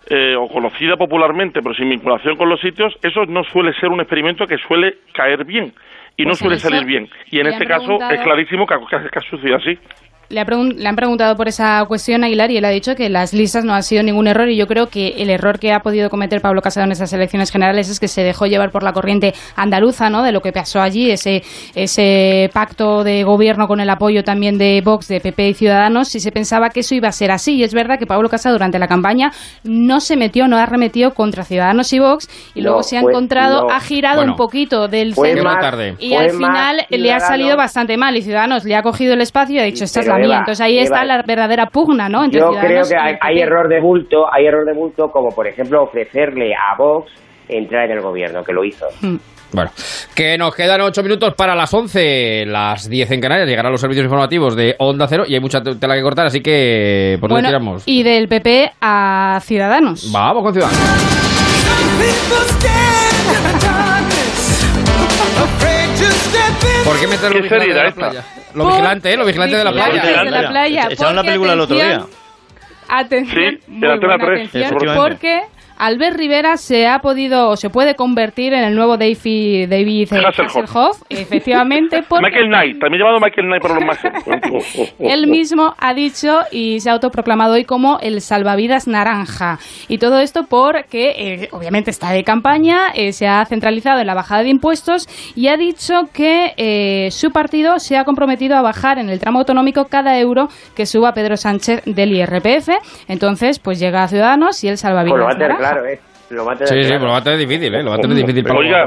eh, 0.09 0.35
o 0.37 0.47
conocida 0.47 0.95
popularmente, 0.97 1.61
pero 1.61 1.73
sin 1.75 1.89
vinculación 1.89 2.35
con 2.37 2.49
los 2.49 2.59
sitios, 2.61 2.93
eso 3.01 3.25
no 3.25 3.43
suele 3.45 3.73
ser 3.79 3.89
un 3.89 3.99
experimento 4.01 4.45
que 4.45 4.57
suele 4.57 4.95
caer 5.13 5.43
bien 5.45 5.73
y 6.17 6.23
no 6.23 6.29
Pues 6.29 6.39
suele 6.39 6.57
salir 6.57 6.83
bien. 6.85 7.07
Y 7.31 7.39
en 7.39 7.47
este 7.47 7.65
caso 7.65 7.99
es 8.11 8.19
clarísimo 8.21 8.65
que, 8.65 8.75
que, 8.89 9.09
que 9.09 9.19
ha 9.19 9.21
sucedido 9.21 9.57
así. 9.57 9.77
Le, 10.29 10.39
ha 10.41 10.45
pregun- 10.45 10.75
le 10.75 10.87
han 10.87 10.95
preguntado 10.95 11.35
por 11.37 11.47
esa 11.47 11.83
cuestión 11.87 12.23
a 12.23 12.27
Aguilar 12.27 12.51
y 12.51 12.57
él 12.57 12.65
ha 12.65 12.69
dicho 12.69 12.95
que 12.95 13.09
las 13.09 13.31
listas 13.33 13.63
no 13.63 13.73
han 13.73 13.83
sido 13.83 14.03
ningún 14.03 14.27
error 14.27 14.49
y 14.49 14.57
yo 14.57 14.67
creo 14.67 14.87
que 14.87 15.15
el 15.17 15.29
error 15.29 15.57
que 15.59 15.71
ha 15.71 15.79
podido 15.79 16.09
cometer 16.09 16.41
Pablo 16.41 16.61
Casado 16.61 16.85
en 16.85 16.91
esas 16.91 17.13
elecciones 17.13 17.49
generales 17.51 17.87
es 17.89 17.99
que 17.99 18.07
se 18.09 18.23
dejó 18.23 18.45
llevar 18.45 18.71
por 18.71 18.83
la 18.83 18.91
corriente 18.91 19.33
andaluza, 19.55 20.09
¿no? 20.09 20.23
De 20.23 20.31
lo 20.33 20.41
que 20.41 20.51
pasó 20.51 20.81
allí, 20.81 21.11
ese, 21.11 21.43
ese 21.75 22.49
pacto 22.53 23.03
de 23.03 23.23
gobierno 23.23 23.67
con 23.67 23.79
el 23.79 23.89
apoyo 23.89 24.23
también 24.23 24.57
de 24.57 24.81
Vox, 24.83 25.07
de 25.07 25.19
PP 25.21 25.49
y 25.49 25.53
Ciudadanos, 25.53 26.13
y 26.15 26.19
se 26.19 26.31
pensaba 26.31 26.69
que 26.69 26.81
eso 26.81 26.95
iba 26.95 27.07
a 27.07 27.11
ser 27.13 27.31
así. 27.31 27.55
Y 27.55 27.63
es 27.63 27.73
verdad 27.73 27.97
que 27.97 28.05
Pablo 28.05 28.27
Casado 28.29 28.55
durante 28.55 28.79
la 28.79 28.87
campaña 28.87 29.31
no 29.63 29.99
se 30.01 30.17
metió, 30.17 30.47
no 30.47 30.57
arremetió 30.57 31.13
contra 31.13 31.43
Ciudadanos 31.45 31.93
y 31.93 31.99
Vox 31.99 32.27
y 32.53 32.59
No, 32.61 32.65
luego 32.69 32.83
se 32.83 32.97
ha 32.97 33.01
encontrado, 33.01 33.67
no. 33.67 33.73
ha 33.73 33.79
girado 33.79 34.17
Bueno, 34.17 34.33
un 34.33 34.37
poquito 34.37 34.87
del 34.87 35.13
centro 35.15 35.43
más- 35.43 35.57
y 35.99 36.13
al 36.15 36.31
final 36.31 36.85
le 36.89 37.13
ha 37.13 37.19
salido 37.19 37.55
bastante 37.55 37.95
mal 37.97 38.15
y 38.17 38.21
Ciudadanos 38.21 38.65
le 38.65 38.75
ha 38.75 38.81
cogido 38.81 39.13
el 39.13 39.21
espacio 39.21 39.55
y 39.55 39.59
ha 39.59 39.63
dicho 39.63 39.83
esta 39.85 40.01
es 40.01 40.07
la 40.07 40.16
Eva, 40.25 40.37
Entonces 40.39 40.61
ahí 40.65 40.75
Eva, 40.77 40.83
está 40.83 41.03
la 41.05 41.21
verdadera 41.25 41.65
pugna, 41.67 42.09
¿no? 42.09 42.23
Entre 42.25 42.39
Yo 42.39 42.49
creo 42.59 42.83
que 42.83 42.95
hay, 43.21 43.39
error 43.39 43.67
de 43.69 43.79
bulto, 43.81 44.25
hay 44.31 44.45
error 44.45 44.65
de 44.65 44.73
bulto 44.73 45.07
como 45.09 45.29
por 45.29 45.47
ejemplo 45.47 45.83
ofrecerle 45.83 46.53
a 46.53 46.75
Vox 46.77 47.11
entrar 47.49 47.85
en 47.85 47.91
el 47.97 48.01
gobierno, 48.01 48.43
que 48.43 48.53
lo 48.53 48.63
hizo. 48.63 48.85
Bueno, 49.53 49.71
que 50.13 50.37
nos 50.37 50.53
quedan 50.53 50.81
ocho 50.81 51.01
minutos 51.01 51.33
para 51.35 51.55
las 51.55 51.73
11, 51.73 52.45
las 52.47 52.89
10 52.89 53.11
en 53.11 53.21
Canarias. 53.21 53.47
Llegarán 53.47 53.71
los 53.71 53.79
servicios 53.79 54.03
informativos 54.03 54.57
de 54.57 54.75
Onda 54.79 55.07
Cero 55.07 55.23
y 55.25 55.35
hay 55.35 55.39
mucha 55.39 55.61
tela 55.61 55.95
que 55.95 56.01
cortar, 56.01 56.25
así 56.25 56.41
que 56.41 57.17
¿por 57.21 57.29
dónde 57.29 57.43
Bueno, 57.43 57.57
tiramos? 57.57 57.83
y 57.85 58.03
del 58.03 58.27
PP 58.27 58.71
a 58.81 59.39
Ciudadanos. 59.41 60.11
Vamos 60.11 60.43
con 60.43 60.53
Ciudadanos. 60.53 60.77
¿Por 66.83 66.99
qué 66.99 67.07
meter 67.07 67.31
los 67.33 67.41
¿Qué 67.41 67.49
serie 67.49 67.65
vigilantes 67.67 67.95
de 67.95 68.01
la 68.01 68.11
playa? 68.11 68.25
Los 68.53 68.67
vigilantes, 68.67 69.13
¿eh? 69.13 69.17
Los 69.17 69.27
vigilantes 69.27 69.57
de 69.57 69.63
la 69.63 69.71
playa. 69.71 70.23
De 70.23 70.31
la 70.31 70.49
playa. 70.49 70.87
Echaron 70.89 71.15
la 71.15 71.23
película 71.23 71.53
el 71.53 71.59
otro 71.59 71.75
día. 71.75 72.05
atención, 72.87 73.35
Sí, 73.59 73.63
muy 73.67 73.85
en 73.85 73.91
Antena 73.93 74.17
buena 74.17 74.25
3, 74.25 74.49
atención, 74.49 74.95
porque 74.95 75.41
Albert 75.77 76.17
Rivera 76.17 76.57
se 76.57 76.87
ha 76.87 76.99
podido 76.99 77.49
o 77.49 77.55
se 77.55 77.69
puede 77.69 77.95
convertir 77.95 78.53
en 78.53 78.63
el 78.63 78.75
nuevo 78.75 78.97
David, 78.97 79.69
David 79.69 80.11
Hasselhoff. 80.11 80.55
Hasselhoff, 80.57 81.03
efectivamente, 81.09 82.03
Michael 82.21 82.47
Knight, 82.47 82.79
también 82.79 83.03
llamado 83.03 83.19
Michael 83.19 83.47
Knight 83.47 83.61
por 83.61 83.75
los 83.75 83.85
máximos. 83.85 84.93
Él 84.99 85.27
mismo 85.27 85.75
ha 85.77 85.93
dicho 85.93 86.41
y 86.51 86.79
se 86.79 86.89
ha 86.89 86.93
autoproclamado 86.93 87.53
hoy 87.53 87.65
como 87.65 87.99
el 88.01 88.21
salvavidas 88.21 88.87
naranja. 88.87 89.59
Y 89.87 89.97
todo 89.97 90.19
esto 90.19 90.45
porque, 90.49 91.13
eh, 91.17 91.49
obviamente, 91.51 91.91
está 91.91 92.11
de 92.11 92.23
campaña, 92.23 92.87
eh, 92.95 93.13
se 93.13 93.27
ha 93.27 93.45
centralizado 93.45 93.99
en 93.99 94.07
la 94.07 94.15
bajada 94.15 94.43
de 94.43 94.49
impuestos 94.49 95.07
y 95.35 95.47
ha 95.47 95.57
dicho 95.57 95.93
que 96.13 96.53
eh, 96.57 97.09
su 97.11 97.31
partido 97.31 97.79
se 97.79 97.97
ha 97.97 98.03
comprometido 98.03 98.55
a 98.55 98.61
bajar 98.61 98.97
en 98.99 99.09
el 99.09 99.19
tramo 99.19 99.39
autonómico 99.39 99.85
cada 99.85 100.19
euro 100.19 100.49
que 100.75 100.85
suba 100.85 101.13
Pedro 101.13 101.37
Sánchez 101.37 101.83
del 101.85 102.13
IRPF. 102.13 102.69
Entonces, 103.07 103.59
pues 103.59 103.79
llega 103.79 104.03
a 104.03 104.07
Ciudadanos 104.07 104.63
y 104.63 104.67
el 104.67 104.73
Pues 104.73 104.81
salvavidas 104.81 105.17
lo 105.17 105.27
claro, 105.71 105.85
¿eh? 105.87 105.99
Lo 106.29 106.43
va 106.43 106.53
a 106.53 106.55
tener 106.57 106.67
Sí, 106.73 106.83
sí, 106.83 106.89
pero 106.99 107.07
va 107.11 107.17
a 107.17 107.23
tener 107.23 107.39
difícil, 107.39 107.73
¿eh? 107.73 107.81
Lo 107.83 107.91
va 107.91 107.95
a 107.95 107.99
tener 107.99 108.17
difícil 108.17 108.43
para 108.43 108.59
Oiga. 108.59 108.85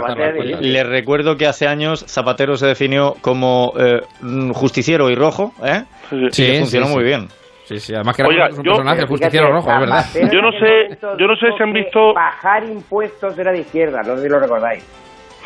Les 0.60 0.86
recuerdo 0.86 1.36
que 1.38 1.46
hace 1.46 1.66
años 1.66 2.04
Zapatero 2.06 2.56
se 2.58 2.66
definió 2.66 3.16
como 3.22 3.72
eh, 3.78 4.02
mm, 4.20 4.50
justiciero 4.52 5.08
y 5.08 5.14
rojo, 5.14 5.54
¿eh? 5.64 5.84
Sí, 6.10 6.16
Y 6.26 6.30
Sí, 6.32 6.46
le 6.48 6.58
funcionó 6.58 6.86
sí, 6.88 6.92
muy 6.94 7.04
bien. 7.04 7.28
Sí, 7.64 7.78
sí, 7.80 7.94
además 7.94 8.16
que 8.16 8.22
era 8.22 8.28
Oiga, 8.28 8.48
un 8.50 8.56
yo- 8.56 8.62
personaje, 8.72 9.00
el 9.00 9.06
Pero 9.06 9.08
justiciero 9.08 9.46
fíjate, 9.46 9.66
rojo, 9.66 9.72
es 9.72 9.80
verdad. 9.80 10.32
Yo 10.32 10.42
no 10.42 10.52
sé- 10.52 10.98
yo 11.18 11.26
no 11.26 11.36
sé 11.36 11.46
si 11.56 11.62
han 11.62 11.72
visto- 11.72 12.12
Bajar 12.12 12.64
impuestos 12.64 13.38
era 13.38 13.52
de 13.52 13.60
izquierda, 13.60 14.02
no 14.02 14.16
sé 14.16 14.22
si 14.24 14.28
lo 14.28 14.38
recordáis. 14.40 14.84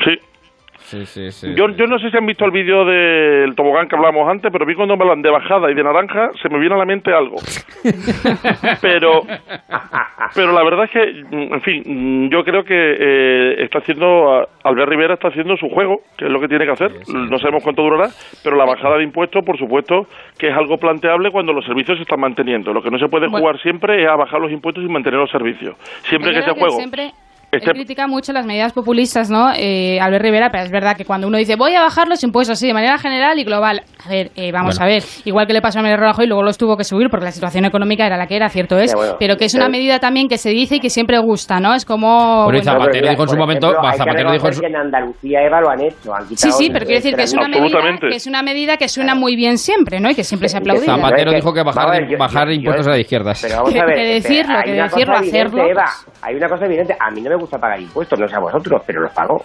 Sí. 0.03 0.19
Sí, 0.85 1.07
sí, 1.07 1.31
sí. 1.31 1.55
Yo, 1.57 1.69
yo 1.71 1.87
no 1.87 1.99
sé 1.99 2.11
si 2.11 2.17
han 2.17 2.27
visto 2.27 2.45
el 2.45 2.51
vídeo 2.51 2.85
del 2.85 3.55
tobogán 3.55 3.89
que 3.89 3.97
hablábamos 3.97 4.29
antes, 4.29 4.53
pero 4.53 4.65
a 4.65 4.67
mí 4.69 4.75
cuando 4.75 4.97
me 4.97 5.03
hablan 5.05 5.23
de 5.23 5.31
bajada 5.31 5.71
y 5.71 5.75
de 5.75 5.83
naranja 5.83 6.31
se 6.43 6.49
me 6.51 6.59
viene 6.59 6.75
a 6.75 6.79
la 6.79 6.85
mente 6.85 7.13
algo. 7.13 7.37
pero 8.83 9.23
pero 10.35 10.53
la 10.53 10.63
verdad 10.63 10.85
es 10.85 10.91
que, 10.91 11.03
en 11.31 11.61
fin, 11.63 12.31
yo 12.31 12.45
creo 12.45 12.65
que 12.65 12.75
eh, 12.75 13.63
está 13.65 13.79
haciendo, 13.79 14.47
Albert 14.63 14.89
Rivera 14.89 15.15
está 15.15 15.29
haciendo 15.29 15.57
su 15.57 15.69
juego, 15.69 16.01
que 16.17 16.27
es 16.27 16.31
lo 16.31 16.41
que 16.41 16.49
tiene 16.49 16.65
que 16.67 16.73
hacer. 16.73 16.93
No 17.09 17.39
sabemos 17.39 17.63
cuánto 17.63 17.83
durará, 17.83 18.11
pero 18.43 18.57
la 18.57 18.65
bajada 18.65 18.99
de 18.99 19.05
impuestos, 19.05 19.45
por 19.45 19.59
supuesto, 19.59 20.07
que 20.39 20.49
es 20.49 20.55
algo 20.55 20.77
planteable 20.77 21.31
cuando 21.31 21.53
los 21.53 21.65
servicios 21.65 21.99
se 21.99 22.03
están 22.03 22.21
manteniendo. 22.21 22.73
Lo 22.73 22.83
que 22.83 22.91
no 22.91 22.99
se 22.99 23.09
puede 23.09 23.27
Bueno. 23.29 23.39
jugar 23.39 23.61
siempre 23.61 24.03
es 24.03 24.09
a 24.09 24.17
bajar 24.17 24.41
los 24.41 24.51
impuestos 24.51 24.85
y 24.85 24.89
mantener 24.89 25.21
los 25.21 25.31
servicios. 25.31 25.77
Siempre 26.09 26.33
que 26.33 26.41
verdad 26.41 26.55
juego 26.55 26.77
siempre 26.77 27.13
Él 27.55 27.73
critica 27.73 28.07
mucho 28.07 28.33
las 28.33 28.47
medidas 28.47 28.73
populistas, 28.73 29.31
¿no? 29.31 29.53
Eh, 29.57 29.99
Albert 30.01 30.23
Rivera, 30.25 30.49
pero 30.51 30.65
es 30.65 30.71
verdad 30.71 30.97
que 30.97 31.05
cuando 31.05 31.27
uno 31.29 31.39
dice 31.39 31.57
voy 31.57 31.75
a 31.75 31.81
bajar 31.83 32.09
los 32.09 32.23
impuestos 32.25 32.59
así 32.59 32.67
de 32.67 32.75
manera 32.75 32.99
general 32.99 33.39
y 33.39 33.45
global, 33.45 33.83
a 34.05 34.09
ver, 34.09 34.31
eh, 34.37 34.53
vamos 34.53 34.79
Bueno. 34.79 34.91
a 34.93 34.95
ver, 34.95 35.03
igual 35.25 35.47
que 35.47 35.53
le 35.53 35.61
pasó 35.63 35.79
a 35.79 35.83
Manuel 35.83 36.01
Rajoy, 36.01 36.27
luego 36.27 36.43
los 36.43 36.59
tuvo 36.59 36.77
que 36.77 36.85
subir 36.85 37.09
porque 37.11 37.25
la 37.25 37.33
situación 37.33 37.65
económica 37.65 38.07
era 38.07 38.17
la 38.17 38.27
que 38.27 38.37
era, 38.37 38.49
cierto 38.49 38.79
es, 38.79 38.91
Ya, 38.93 38.97
bueno, 38.97 39.17
pero 39.19 39.37
que 39.37 39.45
es 39.47 39.55
una 39.55 39.69
medida 39.69 39.99
también 39.99 40.29
que 40.29 40.39
se 40.39 40.51
dice 40.51 40.77
y 40.77 40.81
que 40.81 40.91
siempre 40.91 41.19
gusta, 41.19 41.61
¿no? 41.61 41.75
Es 41.75 41.85
como... 41.85 42.45
Bueno, 42.45 42.59
y 42.59 42.63
bueno, 42.63 42.81
Zapatero 42.81 43.09
dijo 43.11 43.23
en 43.23 43.29
su 43.29 43.37
momento, 43.37 43.67
ejemplo, 43.69 43.87
hay 43.89 43.93
que 43.93 43.99
Zapatero 43.99 44.33
dijo 44.33 44.47
en 44.47 44.53
reconocer 44.53 44.55
su- 44.55 44.61
que 44.61 44.67
en 44.67 44.77
Andalucía, 44.77 45.43
Eva, 45.43 45.61
lo 45.61 45.71
han 45.71 45.81
hecho. 45.81 46.15
Han 46.15 46.23
Sí, 46.29 46.35
quitado 46.35 46.53
sí, 46.59 46.71
pero 46.73 46.87
quiero 46.87 46.99
decir 47.01 47.15
que 47.17 47.23
es 47.23 47.33
una, 47.35 47.49
medida, 47.49 47.79
que 48.01 48.17
es 48.17 48.27
una 48.27 48.43
medida 48.43 48.77
que 48.77 48.89
suena 48.89 49.15
muy 49.15 49.37
bien 49.37 49.59
siempre, 49.59 50.01
¿no? 50.01 50.11
Y 50.11 50.15
que 50.15 50.25
siempre 50.25 50.49
se 50.49 50.59
aplaude. 50.59 50.85
Zapatero 50.87 51.33
dijo 51.33 51.53
que 51.53 51.63
bajar, 51.63 51.91
ver, 51.91 52.09
yo- 52.11 52.19
bajar 52.19 52.49
yo- 52.49 52.55
impuestos 52.55 52.87
yo- 52.87 52.91
a 52.91 52.95
las 52.95 53.01
izquierdas. 53.01 53.41
Pero 53.43 53.57
vamos 53.63 53.75
a 53.77 53.85
ver, 53.87 53.95
Que 53.97 54.03
decirlo, 54.05 54.55
hay 54.59 54.65
que 54.65 54.73
una 54.73 54.83
decirlo, 54.85 55.15
hacerlo, 55.17 55.67
Eva, 55.67 55.85
hay 56.23 56.35
una 56.37 56.49
cosa 56.49 56.65
evidente. 56.67 56.97
A 56.99 57.11
mí 57.11 57.21
no 57.21 57.31
me 57.31 57.37
gusta 57.45 57.59
pagar 57.59 57.81
impuestos, 57.81 58.19
no 58.19 58.27
sé 58.29 58.35
a 58.35 58.41
vosotros, 58.41 58.83
pero 58.87 59.01
los 59.03 59.13
pago. 59.13 59.45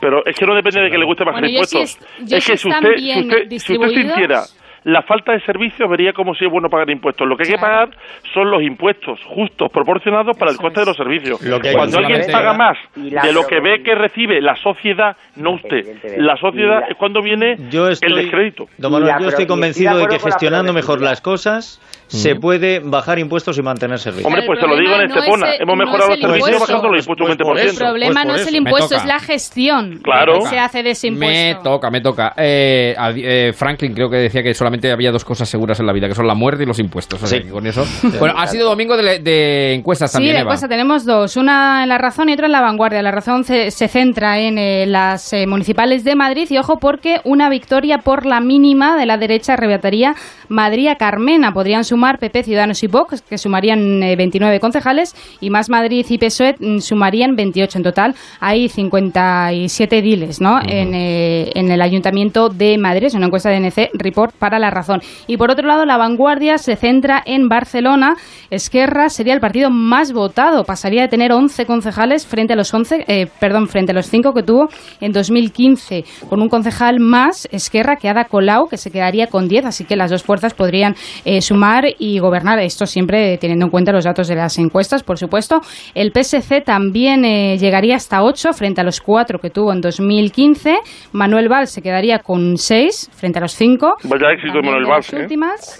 Pero 0.00 0.24
es 0.26 0.36
que 0.36 0.44
no 0.46 0.54
depende 0.54 0.80
de 0.82 0.90
que 0.90 0.98
le 0.98 1.04
guste 1.06 1.24
bajar 1.24 1.40
Bueno, 1.42 1.48
impuestos. 1.54 1.80
es- 1.82 1.98
yo 2.28 2.36
es 2.36 2.44
sí 2.44 2.52
que 2.52 2.56
si 2.58 2.68
usted, 2.68 2.96
si 2.96 3.20
usted, 3.20 3.58
si 3.58 3.72
usted 3.78 3.88
sintiera 3.88 4.42
la 4.86 5.02
falta 5.02 5.32
de 5.32 5.40
servicios, 5.40 5.90
vería 5.90 6.12
como 6.12 6.32
si 6.36 6.44
es 6.44 6.50
bueno 6.50 6.68
pagar 6.70 6.88
impuestos. 6.90 7.26
Lo 7.26 7.36
que 7.36 7.42
hay 7.42 7.50
que 7.50 7.58
pagar 7.58 7.90
son 8.32 8.50
los 8.52 8.62
impuestos 8.62 9.18
justos, 9.26 9.68
proporcionados 9.72 10.36
para 10.38 10.52
el 10.52 10.56
coste 10.58 10.78
de 10.80 10.86
los 10.86 10.96
servicios. 10.96 11.42
Lo 11.42 11.58
que 11.58 11.72
Cuando 11.72 11.98
alguien 11.98 12.22
paga 12.30 12.52
más 12.52 12.78
de 12.94 13.32
lo 13.32 13.44
que 13.48 13.58
ve 13.60 13.82
que 13.82 13.96
recibe 13.96 14.40
la 14.40 14.54
sociedad, 14.56 15.16
no 15.34 15.54
usted. 15.54 15.84
La 16.18 16.36
sociedad 16.36 16.82
es 16.88 16.96
cuando 16.96 17.20
viene 17.20 17.56
Yo 17.68 17.88
estoy, 17.88 18.10
el 18.10 18.16
descrédito. 18.22 18.66
Don 18.78 18.92
Manuel, 18.92 19.14
yo 19.20 19.28
estoy 19.28 19.46
convencido 19.46 19.98
de 19.98 20.06
que 20.06 20.18
gestionando 20.20 20.72
mejor 20.72 21.00
las 21.02 21.20
cosas 21.20 21.80
se 22.06 22.36
puede 22.36 22.78
bajar 22.78 23.18
impuestos 23.18 23.58
y 23.58 23.62
mantener 23.62 23.98
servicios. 23.98 24.26
Hombre, 24.26 24.44
pues 24.46 24.60
te 24.60 24.68
lo 24.68 24.76
digo 24.76 24.92
en 24.94 25.08
problema 25.08 25.14
no 25.16 25.20
Estepona. 25.20 25.50
es 25.54 25.60
Hemos 25.60 25.76
mejorado 25.76 26.10
los 26.10 26.20
servicios 26.20 26.48
impuesto. 26.48 26.60
bajando 26.72 26.88
los 26.94 27.00
impuestos 27.06 27.28
un 27.30 27.36
Pues 27.36 27.48
por 27.48 27.56
20%. 27.56 27.70
El 27.70 27.76
problema 27.76 28.14
Pues 28.22 28.26
no 28.26 28.34
es 28.36 28.46
el. 28.46 28.52
Me 28.52 28.58
impuesto, 28.58 28.94
es 28.96 29.04
la 29.04 29.18
gestión 29.18 29.98
Claro. 30.02 30.38
que 30.38 30.46
se 30.46 30.58
hace 30.60 30.82
de 30.84 30.90
ese 30.90 31.10
Me 31.10 31.50
impuesto. 31.50 31.62
toca, 31.70 31.90
me 31.90 32.00
toca. 32.00 32.32
Eh, 32.36 32.94
a- 32.96 33.10
eh, 33.10 33.52
Franklin 33.52 33.92
creo 33.92 34.08
que 34.08 34.18
decía 34.18 34.42
que 34.44 34.54
solamente 34.54 34.75
había 34.92 35.10
dos 35.12 35.24
cosas 35.24 35.48
seguras 35.48 35.80
en 35.80 35.86
la 35.86 35.92
vida, 35.92 36.08
que 36.08 36.14
son 36.14 36.26
la 36.26 36.34
muerte 36.34 36.62
y 36.62 36.66
los 36.66 36.78
impuestos. 36.78 37.22
O 37.22 37.26
sea, 37.26 37.38
Sí. 37.38 37.44
que 37.44 37.50
con 37.50 37.66
eso. 37.66 37.84
Bueno, 38.18 38.34
ha 38.38 38.46
sido 38.46 38.68
domingo 38.68 38.96
de, 38.96 39.18
de 39.20 39.74
encuestas 39.74 40.10
Sí, 40.10 40.16
también, 40.16 40.34
de 40.34 40.40
Eva. 40.40 40.50
encuesta 40.50 40.68
tenemos 40.68 41.04
dos, 41.04 41.36
una 41.36 41.82
en 41.82 41.88
La 41.88 41.98
Razón 41.98 42.28
y 42.28 42.32
otra 42.34 42.46
en 42.46 42.52
La 42.52 42.60
Vanguardia. 42.60 43.02
La 43.02 43.10
Razón 43.10 43.44
se, 43.44 43.70
se 43.70 43.88
centra 43.88 44.38
en 44.38 44.58
eh, 44.58 44.86
las 44.86 45.32
eh, 45.32 45.46
municipales 45.46 46.04
de 46.04 46.14
Madrid 46.14 46.46
y 46.50 46.58
ojo 46.58 46.78
porque 46.78 47.20
una 47.24 47.48
victoria 47.48 47.98
por 47.98 48.26
la 48.26 48.40
mínima 48.40 48.96
de 48.96 49.06
la 49.06 49.16
derecha 49.18 49.54
arrebataría 49.54 50.14
Madrid 50.48 50.88
a 50.88 50.96
Carmena. 50.96 51.52
Podrían 51.52 51.84
sumar 51.84 52.18
PP, 52.18 52.42
Ciudadanos 52.44 52.82
y 52.82 52.86
Vox, 52.86 53.22
que 53.22 53.38
sumarían 53.38 54.02
eh, 54.02 54.16
29 54.16 54.60
concejales, 54.60 55.14
y 55.40 55.50
Más 55.50 55.68
Madrid 55.68 56.04
y 56.08 56.18
PSOE 56.18 56.56
sumarían 56.80 57.36
28 57.36 57.78
en 57.78 57.84
total. 57.84 58.14
Hay 58.40 58.68
57 58.68 59.98
ediles 59.98 60.40
¿no? 60.40 60.58
en, 60.60 60.94
eh, 60.94 61.50
en 61.54 61.70
el 61.70 61.80
Ayuntamiento 61.82 62.48
de 62.48 62.78
Madrid. 62.78 63.04
Es 63.06 63.14
una 63.14 63.26
encuesta 63.26 63.50
de 63.50 63.56
NC 63.60 63.90
Report 63.94 64.34
para 64.34 64.58
La 64.58 64.65
Razón. 64.70 65.00
Y 65.26 65.36
por 65.36 65.50
otro 65.50 65.66
lado, 65.66 65.84
La 65.84 65.96
Vanguardia 65.96 66.58
se 66.58 66.76
centra 66.76 67.22
en 67.24 67.48
Barcelona. 67.48 68.14
Esquerra 68.50 69.08
sería 69.08 69.34
el 69.34 69.40
partido 69.40 69.70
más 69.70 70.12
votado. 70.12 70.64
Pasaría 70.64 71.02
de 71.02 71.08
tener 71.08 71.32
11 71.32 71.66
concejales 71.66 72.26
frente 72.26 72.52
a 72.52 72.56
los 72.56 72.72
11, 72.72 73.04
eh, 73.08 73.26
perdón, 73.40 73.68
frente 73.68 73.92
a 73.92 73.94
los 73.94 74.06
5 74.06 74.32
que 74.32 74.42
tuvo 74.42 74.68
en 75.00 75.12
2015. 75.12 76.04
Con 76.28 76.40
un 76.40 76.48
concejal 76.48 77.00
más, 77.00 77.48
Esquerra, 77.50 77.96
que 77.96 78.08
Ada 78.08 78.24
Colau, 78.24 78.68
que 78.68 78.76
se 78.76 78.90
quedaría 78.90 79.26
con 79.26 79.48
10. 79.48 79.66
Así 79.66 79.84
que 79.84 79.96
las 79.96 80.10
dos 80.10 80.22
fuerzas 80.22 80.54
podrían 80.54 80.94
eh, 81.24 81.40
sumar 81.40 81.84
y 81.98 82.18
gobernar. 82.18 82.58
Esto 82.58 82.86
siempre 82.86 83.38
teniendo 83.38 83.66
en 83.66 83.70
cuenta 83.70 83.92
los 83.92 84.04
datos 84.04 84.28
de 84.28 84.36
las 84.36 84.58
encuestas, 84.58 85.02
por 85.02 85.18
supuesto. 85.18 85.60
El 85.94 86.12
PSC 86.12 86.62
también 86.64 87.24
eh, 87.24 87.56
llegaría 87.58 87.96
hasta 87.96 88.22
8 88.22 88.52
frente 88.52 88.80
a 88.80 88.84
los 88.84 89.00
4 89.00 89.38
que 89.38 89.50
tuvo 89.50 89.72
en 89.72 89.80
2015. 89.80 90.76
Manuel 91.12 91.48
Valls 91.48 91.70
se 91.70 91.82
quedaría 91.82 92.18
con 92.20 92.56
6 92.56 93.10
frente 93.12 93.38
a 93.38 93.42
los 93.42 93.52
5. 93.52 93.96
Vaya 94.04 94.28
éxito 94.46 94.58
de 94.58 94.66
Manuel 94.66 94.86
Valls, 94.86 95.12
¿eh? 95.12 95.20
últimas. 95.20 95.78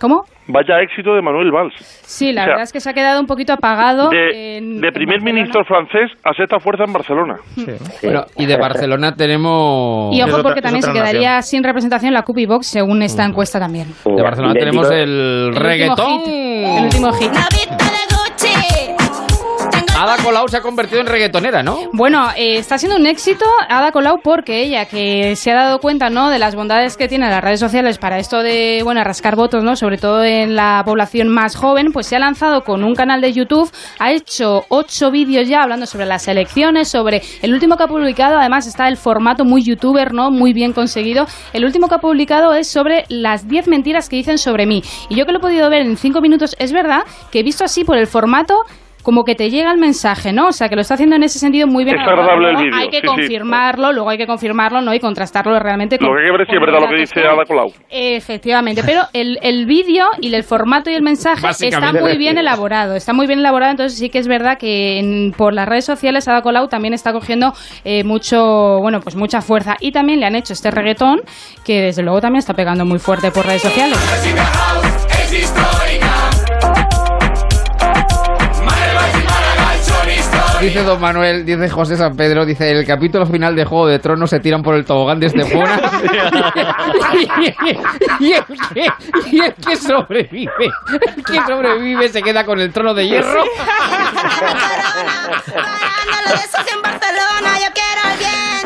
¿Cómo? 0.00 0.24
Vaya 0.46 0.80
éxito 0.80 1.14
de 1.14 1.20
Manuel 1.20 1.52
Valls. 1.52 1.74
Sí, 1.78 2.32
la 2.32 2.40
O 2.40 2.44
sea, 2.44 2.46
verdad 2.54 2.62
es 2.64 2.72
que 2.72 2.80
se 2.80 2.88
ha 2.88 2.94
quedado 2.94 3.20
un 3.20 3.26
poquito 3.26 3.52
apagado. 3.52 4.08
De, 4.08 4.56
en- 4.56 4.80
de 4.80 4.88
en 4.88 4.94
primer 4.94 5.16
Barcelona. 5.18 5.24
ministro 5.32 5.64
francés 5.64 6.10
a 6.24 6.32
sexta 6.32 6.58
fuerza 6.58 6.84
en 6.84 6.92
Barcelona. 6.92 7.36
Bueno, 8.02 8.24
y 8.36 8.46
de 8.46 8.56
Barcelona 8.56 9.14
tenemos. 9.14 10.14
Y 10.16 10.22
ojo 10.22 10.42
porque 10.42 10.62
también 10.62 10.82
se 10.82 10.92
quedaría 10.92 11.36
nación. 11.36 11.42
sin 11.42 11.64
representación 11.64 12.14
la 12.14 12.22
CUP 12.22 12.38
y 12.38 12.46
Vox 12.46 12.66
según 12.66 13.02
esta 13.02 13.24
encuesta 13.24 13.58
también. 13.60 13.88
De 14.04 14.22
Barcelona 14.22 14.54
tenemos 14.54 14.90
el 14.90 14.98
El 14.98 15.46
último 15.48 15.60
reggaetón. 15.60 16.20
hit, 16.24 16.28
El 16.28 16.84
último 16.84 17.12
hit. 17.12 17.89
Ada 20.00 20.16
Colau 20.16 20.48
se 20.48 20.56
ha 20.56 20.62
convertido 20.62 21.02
en 21.02 21.06
reggaetonera, 21.06 21.62
¿no? 21.62 21.90
Bueno, 21.92 22.30
eh, 22.34 22.56
está 22.56 22.78
siendo 22.78 22.96
un 22.96 23.04
éxito 23.04 23.44
Ada 23.68 23.92
Colau 23.92 24.20
porque 24.22 24.62
ella, 24.62 24.86
que 24.86 25.36
se 25.36 25.50
ha 25.50 25.54
dado 25.54 25.78
cuenta 25.78 26.08
¿no? 26.08 26.30
de 26.30 26.38
las 26.38 26.54
bondades 26.54 26.96
que 26.96 27.06
tienen 27.06 27.28
las 27.28 27.44
redes 27.44 27.60
sociales 27.60 27.98
para 27.98 28.18
esto 28.18 28.42
de 28.42 28.80
bueno 28.82 29.04
rascar 29.04 29.36
votos, 29.36 29.62
¿no? 29.62 29.76
sobre 29.76 29.98
todo 29.98 30.24
en 30.24 30.56
la 30.56 30.80
población 30.86 31.28
más 31.28 31.54
joven, 31.54 31.92
pues 31.92 32.06
se 32.06 32.16
ha 32.16 32.18
lanzado 32.18 32.64
con 32.64 32.82
un 32.82 32.94
canal 32.94 33.20
de 33.20 33.34
YouTube, 33.34 33.70
ha 33.98 34.10
hecho 34.10 34.64
ocho 34.70 35.10
vídeos 35.10 35.46
ya 35.46 35.64
hablando 35.64 35.84
sobre 35.84 36.06
las 36.06 36.26
elecciones, 36.28 36.88
sobre 36.88 37.20
el 37.42 37.52
último 37.52 37.76
que 37.76 37.82
ha 37.82 37.88
publicado, 37.88 38.38
además 38.38 38.66
está 38.66 38.88
el 38.88 38.96
formato 38.96 39.44
muy 39.44 39.62
youtuber, 39.62 40.14
¿no? 40.14 40.30
muy 40.30 40.54
bien 40.54 40.72
conseguido. 40.72 41.26
El 41.52 41.66
último 41.66 41.88
que 41.88 41.96
ha 41.96 42.00
publicado 42.00 42.54
es 42.54 42.68
sobre 42.68 43.04
las 43.10 43.46
10 43.48 43.68
mentiras 43.68 44.08
que 44.08 44.16
dicen 44.16 44.38
sobre 44.38 44.64
mí. 44.64 44.82
Y 45.10 45.16
yo 45.16 45.26
que 45.26 45.32
lo 45.32 45.40
he 45.40 45.42
podido 45.42 45.68
ver 45.68 45.82
en 45.82 45.98
cinco 45.98 46.22
minutos, 46.22 46.56
es 46.58 46.72
verdad 46.72 47.02
que 47.30 47.40
he 47.40 47.42
visto 47.42 47.64
así 47.64 47.84
por 47.84 47.98
el 47.98 48.06
formato 48.06 48.54
como 49.02 49.24
que 49.24 49.34
te 49.34 49.50
llega 49.50 49.70
el 49.72 49.78
mensaje, 49.78 50.32
¿no? 50.32 50.48
O 50.48 50.52
sea, 50.52 50.68
que 50.68 50.74
lo 50.76 50.82
está 50.82 50.94
haciendo 50.94 51.16
en 51.16 51.22
ese 51.22 51.38
sentido 51.38 51.66
muy 51.66 51.84
bien. 51.84 51.98
Es 51.98 52.06
agradable 52.06 52.50
el 52.50 52.56
vídeo, 52.56 52.74
Hay 52.76 52.88
que 52.88 52.96
sí, 52.98 53.02
sí. 53.02 53.06
confirmarlo, 53.06 53.92
luego 53.92 54.10
hay 54.10 54.18
que 54.18 54.26
confirmarlo, 54.26 54.80
¿no? 54.80 54.92
Y 54.94 55.00
contrastarlo 55.00 55.58
realmente 55.58 55.98
con... 55.98 56.08
Lo 56.08 56.14
que 56.14 56.20
hay 56.22 56.30
que 56.30 56.36
ver 56.38 56.46
si 56.46 56.54
es 56.54 56.60
verdad 56.60 56.80
lo 56.80 56.88
que 56.88 56.96
dice. 57.00 57.20
Ada 57.20 57.44
Colau. 57.46 57.72
Efectivamente, 57.88 58.82
pero 58.84 59.02
el, 59.12 59.38
el 59.42 59.66
vídeo 59.66 60.06
y 60.20 60.34
el 60.34 60.44
formato 60.44 60.90
y 60.90 60.94
el 60.94 61.02
mensaje 61.02 61.46
está 61.48 61.92
muy 61.92 62.16
bien 62.16 62.38
elaborado, 62.38 62.94
está 62.94 63.12
muy 63.12 63.26
bien 63.26 63.38
elaborado, 63.40 63.70
entonces 63.72 63.98
sí 63.98 64.08
que 64.10 64.18
es 64.18 64.28
verdad 64.28 64.58
que 64.58 64.98
en- 64.98 65.32
por 65.36 65.52
las 65.54 65.68
redes 65.68 65.84
sociales 65.84 66.26
Ada 66.28 66.42
Colau 66.42 66.68
también 66.68 66.94
está 66.94 67.12
cogiendo 67.12 67.52
eh, 67.84 68.04
mucho, 68.04 68.78
bueno, 68.80 69.00
pues 69.00 69.16
mucha 69.16 69.40
fuerza 69.40 69.76
y 69.80 69.92
también 69.92 70.20
le 70.20 70.26
han 70.26 70.36
hecho 70.36 70.52
este 70.52 70.70
reggaetón 70.70 71.20
que 71.64 71.80
desde 71.80 72.02
luego 72.02 72.20
también 72.20 72.38
está 72.40 72.54
pegando 72.54 72.84
muy 72.84 72.98
fuerte 72.98 73.30
por 73.30 73.46
redes 73.46 73.62
sociales. 73.62 73.98
Dice 80.60 80.82
don 80.82 81.00
Manuel, 81.00 81.46
dice 81.46 81.70
José 81.70 81.96
San 81.96 82.14
Pedro, 82.16 82.44
dice 82.44 82.70
el 82.70 82.86
capítulo 82.86 83.24
final 83.24 83.56
de 83.56 83.64
Juego 83.64 83.86
de 83.86 83.98
Tronos 83.98 84.28
se 84.28 84.40
tiran 84.40 84.62
por 84.62 84.74
el 84.74 84.84
tobogán 84.84 85.18
de 85.18 85.26
Estepona. 85.26 85.80
y, 88.20 88.32
el 88.32 88.44
que, 88.74 88.86
y 89.32 89.40
el 89.40 89.54
que 89.54 89.76
sobrevive, 89.76 90.70
el 91.16 91.24
que 91.24 91.40
sobrevive 91.46 92.08
se 92.10 92.22
queda 92.22 92.44
con 92.44 92.60
el 92.60 92.70
trono 92.72 92.92
de 92.94 93.08
hierro. 93.08 93.42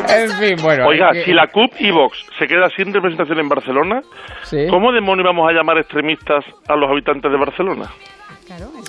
En 0.07 0.31
fin, 0.33 0.55
bueno. 0.61 0.85
Oiga, 0.87 1.11
que- 1.11 1.23
si 1.25 1.33
la 1.33 1.47
CUP 1.47 1.71
y 1.79 1.91
Vox 1.91 2.17
se 2.37 2.47
queda 2.47 2.69
sin 2.75 2.93
representación 2.93 3.39
en 3.39 3.49
Barcelona, 3.49 4.01
Sí. 4.43 4.67
¿cómo 4.69 4.91
demonios 4.91 5.25
vamos 5.25 5.49
a 5.49 5.53
llamar 5.53 5.77
extremistas 5.79 6.45
a 6.67 6.75
los 6.75 6.89
habitantes 6.89 7.31
de 7.31 7.37
Barcelona? 7.37 7.85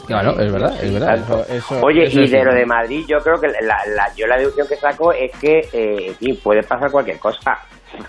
Claro, 0.07 0.31
es 0.39 0.53
verdad, 0.53 0.85
es 0.85 0.93
verdad. 0.93 1.15
Eso, 1.17 1.45
eso- 1.49 1.81
Oye, 1.85 2.05
eso 2.05 2.21
y 2.21 2.25
es 2.25 2.31
de 2.31 2.45
lo 2.45 2.55
de 2.55 2.67
Madrid, 2.67 3.05
yo 3.09 3.19
creo 3.19 3.41
que 3.41 3.49
la, 3.49 3.77
la- 3.95 4.15
yo 4.17 4.27
la 4.27 4.37
deducción 4.37 4.67
que 4.69 4.77
saco 4.77 5.13
es 5.13 5.31
que, 5.41 5.61
eh, 5.73 6.15
puede 6.43 6.63
pasar 6.63 6.91
cualquier 6.91 7.19
cosa. 7.19 7.59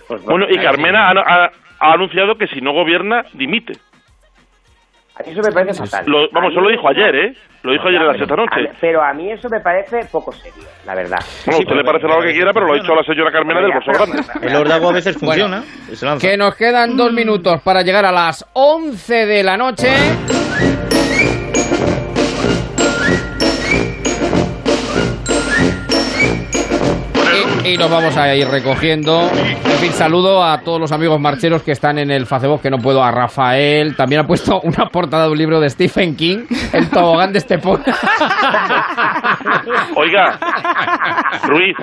Pues 0.08 0.22
no. 0.26 0.32
Bueno, 0.32 0.45
y 0.50 0.58
Carmena 0.58 1.10
ha, 1.10 1.12
ha- 1.12 1.52
ha 1.80 1.93
anunciado 1.93 2.36
que 2.38 2.48
si 2.48 2.60
no 2.62 2.74
gobierna, 2.74 3.24
dimite. 3.34 3.74
A 5.20 5.24
mí 5.24 5.32
eso 5.32 5.41
me 5.41 5.52
parece 5.52 5.84
fatal. 5.84 6.06
Lo- 6.06 6.30
vamos, 6.32 6.52
eso 6.52 6.62
lo 6.62 6.70
dijo 6.70 6.88
ayer, 6.89 7.16
¿eh? 7.16 7.34
Lo 7.64 7.72
dijo 7.72 7.88
ayer 7.88 8.02
en 8.02 8.08
la 8.08 8.14
sexta 8.14 8.34
A 8.36 8.38
mí- 8.38 8.43
noche. 8.45 8.78
Pero 8.80 9.02
a 9.04 9.14
mí 9.14 9.32
eso 9.32 9.48
me 9.50 9.60
parece 9.62 10.06
poco 10.12 10.32
serio, 10.32 10.64
la 10.86 10.93
verdad. 10.93 11.18
Bueno, 11.45 11.58
a 11.58 11.62
usted 11.62 11.76
le 11.76 11.84
parece 11.84 12.08
lo 12.08 12.22
que 12.22 12.34
quiera, 12.34 12.52
pero 12.54 12.68
lo 12.68 12.74
ha 12.74 12.76
dicho 12.76 12.93
la 12.93 13.04
señora 13.04 13.32
Carmena 13.32 13.62
del 13.62 13.72
Bolso 13.74 13.91
Grande. 13.93 14.48
El 14.48 14.56
órdago 14.56 14.89
a 14.89 14.93
veces 14.93 15.18
Bueno, 15.20 15.48
funciona. 15.48 16.10
lanza. 16.10 16.28
Que 16.28 16.38
nos 16.38 16.56
quedan 16.56 16.95
dos 16.95 17.12
minutos 17.14 17.62
para 17.64 17.82
llegar 17.82 18.06
a 18.06 18.12
las 18.12 18.45
11 18.54 19.26
de 19.26 19.43
la 19.43 19.58
noche. 19.58 19.88
Y 27.74 27.78
nos 27.78 27.89
vamos 27.91 28.15
a 28.15 28.34
ir 28.34 28.47
recogiendo. 28.47 29.30
En 29.34 29.78
fin, 29.80 29.91
saludo 29.91 30.43
a 30.43 30.59
todos 30.61 30.80
los 30.80 30.91
amigos 30.91 31.20
marcheros 31.20 31.63
que 31.63 31.72
están 31.72 31.97
en 31.97 32.11
el 32.11 32.26
Facebook, 32.26 32.61
que 32.61 32.70
no 32.70 32.78
puedo, 32.78 33.03
a 33.03 33.11
Rafael. 33.11 33.95
También 33.95 34.22
ha 34.22 34.24
puesto 34.26 34.61
una 34.63 34.86
portada 34.86 35.26
de 35.26 35.32
un 35.32 35.38
libro 35.38 35.59
de 35.59 35.70
Stephen 35.70 36.15
King, 36.15 36.45
El 36.72 36.89
tobogán 36.89 37.34
de 37.34 37.39
Estepona. 37.39 37.84
Oiga, 39.95 40.39
Ruiz, 41.43 41.76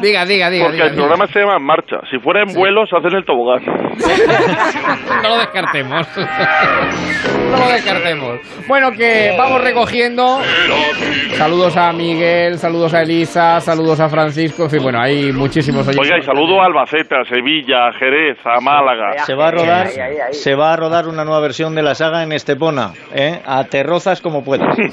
diga, 0.00 0.26
diga, 0.26 0.50
diga. 0.50 0.64
porque 0.64 0.76
diga, 0.76 0.86
el 0.86 0.92
diga. 0.92 1.06
programa 1.06 1.26
se 1.32 1.40
llama 1.40 1.58
Marcha. 1.58 1.96
Si 2.10 2.18
fuera 2.18 2.42
en 2.42 2.54
vuelo, 2.54 2.84
se 2.86 2.96
hace 2.96 3.08
en 3.08 3.14
el 3.14 3.24
tobogán. 3.24 3.64
no 5.22 5.28
lo 5.28 5.38
descartemos. 5.38 6.06
no 7.50 7.58
lo 7.58 7.68
descartemos. 7.72 8.40
Bueno, 8.68 8.92
que 8.92 9.34
vamos 9.38 9.62
recogiendo. 9.62 10.40
Saludos 11.36 11.76
a 11.76 11.92
Miguel, 11.92 12.58
saludos 12.58 12.92
a 12.94 13.02
Elisa, 13.02 13.60
saludos 13.60 14.00
a 14.00 14.08
Francisco. 14.08 14.64
En 14.64 14.70
fin, 14.70 14.82
bueno, 14.82 15.00
hay 15.14 15.32
muchísimos 15.32 15.86
oyentes. 15.86 16.10
Oiga, 16.10 16.18
y 16.18 16.22
saludo 16.22 16.60
a 16.60 16.66
Albacete, 16.66 17.14
a 17.14 17.24
Sevilla, 17.24 17.88
a 17.88 17.92
Jerez, 17.92 18.38
a 18.44 18.60
Málaga. 18.60 19.18
Se 19.24 19.34
va 19.34 19.48
a 19.48 19.50
rodar, 19.50 19.88
se 20.32 20.54
va 20.54 20.72
a 20.72 20.76
rodar 20.76 21.08
una 21.08 21.24
nueva 21.24 21.40
versión 21.40 21.74
de 21.74 21.82
la 21.82 21.94
saga 21.94 22.22
en 22.22 22.32
Estepona, 22.32 22.92
¿eh? 23.14 23.40
A 23.46 23.64
terrozas 23.64 24.20
como 24.20 24.44
puedas. 24.44 24.76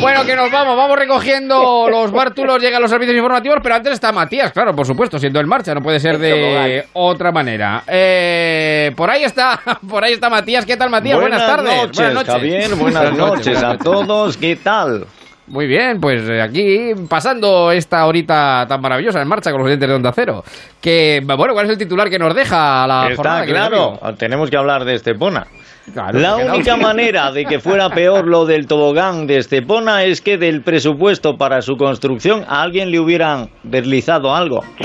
Bueno, 0.00 0.24
que 0.24 0.36
nos 0.36 0.50
vamos, 0.50 0.76
vamos 0.76 0.98
recogiendo 0.98 1.88
los 1.88 2.12
bártulos, 2.12 2.60
llegan 2.60 2.82
los 2.82 2.90
servicios 2.90 3.16
informativos, 3.16 3.58
pero 3.62 3.76
antes 3.76 3.94
está 3.94 4.12
Matías, 4.12 4.52
claro, 4.52 4.74
por 4.74 4.86
supuesto, 4.86 5.18
siendo 5.18 5.40
en 5.40 5.48
marcha, 5.48 5.74
no 5.74 5.80
puede 5.80 6.00
ser 6.00 6.18
de 6.18 6.84
otra 6.92 7.32
manera. 7.32 7.82
Eh, 7.86 8.92
por 8.94 9.10
ahí 9.10 9.24
está, 9.24 9.58
por 9.88 10.04
ahí 10.04 10.12
está 10.12 10.28
Matías, 10.28 10.66
¿qué 10.66 10.76
tal 10.76 10.90
Matías? 10.90 11.18
Buenas, 11.18 11.46
tardes. 11.46 11.98
Noches, 12.14 12.24
Javier, 12.26 12.74
buenas 12.74 13.12
noches 13.16 13.62
a 13.62 13.78
todos, 13.78 14.36
¿qué 14.36 14.56
tal? 14.56 15.06
Muy 15.48 15.66
bien, 15.68 16.00
pues 16.00 16.28
eh, 16.28 16.42
aquí 16.42 16.90
pasando 17.08 17.70
esta 17.70 18.04
horita 18.06 18.66
tan 18.68 18.80
maravillosa 18.80 19.22
en 19.22 19.28
marcha 19.28 19.52
con 19.52 19.60
los 19.60 19.66
oyentes 19.66 19.88
de 19.88 19.94
Onda 19.94 20.12
Cero. 20.12 20.42
Que, 20.80 21.22
bueno, 21.24 21.54
¿cuál 21.54 21.66
es 21.66 21.72
el 21.72 21.78
titular 21.78 22.10
que 22.10 22.18
nos 22.18 22.34
deja 22.34 22.84
la 22.86 23.04
Está 23.10 23.16
jornada? 23.16 23.44
claro, 23.46 24.00
tenemos 24.18 24.50
que 24.50 24.56
hablar 24.56 24.84
de 24.84 24.94
Estepona. 24.94 25.46
Claro, 25.92 26.18
la 26.18 26.30
no. 26.30 26.54
única 26.54 26.76
manera 26.76 27.30
de 27.30 27.44
que 27.44 27.60
fuera 27.60 27.88
peor 27.90 28.26
lo 28.26 28.44
del 28.44 28.66
tobogán 28.66 29.28
de 29.28 29.38
Estepona 29.38 30.02
es 30.02 30.20
que 30.20 30.36
del 30.36 30.62
presupuesto 30.62 31.36
para 31.36 31.62
su 31.62 31.76
construcción 31.76 32.44
a 32.48 32.62
alguien 32.62 32.90
le 32.90 32.98
hubieran 32.98 33.50
deslizado 33.62 34.34
algo. 34.34 34.64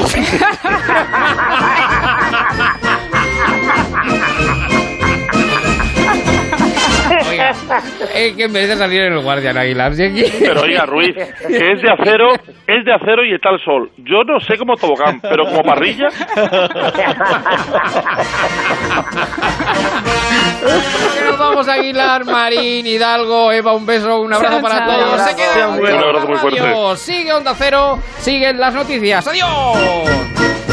es 8.15 8.36
que 8.36 8.43
en 8.43 8.53
vez 8.53 8.67
de 8.69 8.76
salir 8.76 9.01
en 9.01 9.13
el 9.13 9.19
Guardian 9.22 9.57
Aguilar, 9.57 9.91
aquí- 9.91 10.24
Pero 10.39 10.61
oiga, 10.61 10.86
Ruiz, 10.86 11.15
que 11.15 11.72
es 11.72 11.82
de 11.82 11.91
acero, 11.91 12.34
es 12.67 12.86
de 12.86 12.93
acero 12.93 13.26
y 13.26 13.34
está 13.34 13.49
el 13.49 13.59
sol. 13.63 13.91
Yo 13.97 14.24
no 14.24 14.39
sé 14.39 14.57
cómo 14.57 14.76
tobogán, 14.78 15.19
pero 15.22 15.45
como 15.45 15.63
parrilla. 15.63 16.07
Nos 21.26 21.38
vamos 21.39 21.67
a 21.67 21.74
Aguilar, 21.74 22.26
Marín, 22.26 22.86
Hidalgo, 22.86 23.51
Eva, 23.51 23.74
un 23.74 23.86
beso, 23.86 24.22
un 24.22 24.34
abrazo 24.34 24.53
Chao, 24.55 24.61
para 24.61 24.86
chao. 24.86 24.95
todos. 24.99 25.22
Se 25.22 25.36
quedan 25.36 25.80
Un 25.80 25.88
abrazo 25.88 26.28
muy 26.28 26.38
fuerte. 26.38 26.97
Sigue 26.97 27.34
Onda 27.34 27.53
Cero, 27.57 27.99
siguen 28.19 28.59
las 28.59 28.74
noticias. 28.74 29.28
¡Adiós! 29.28 30.70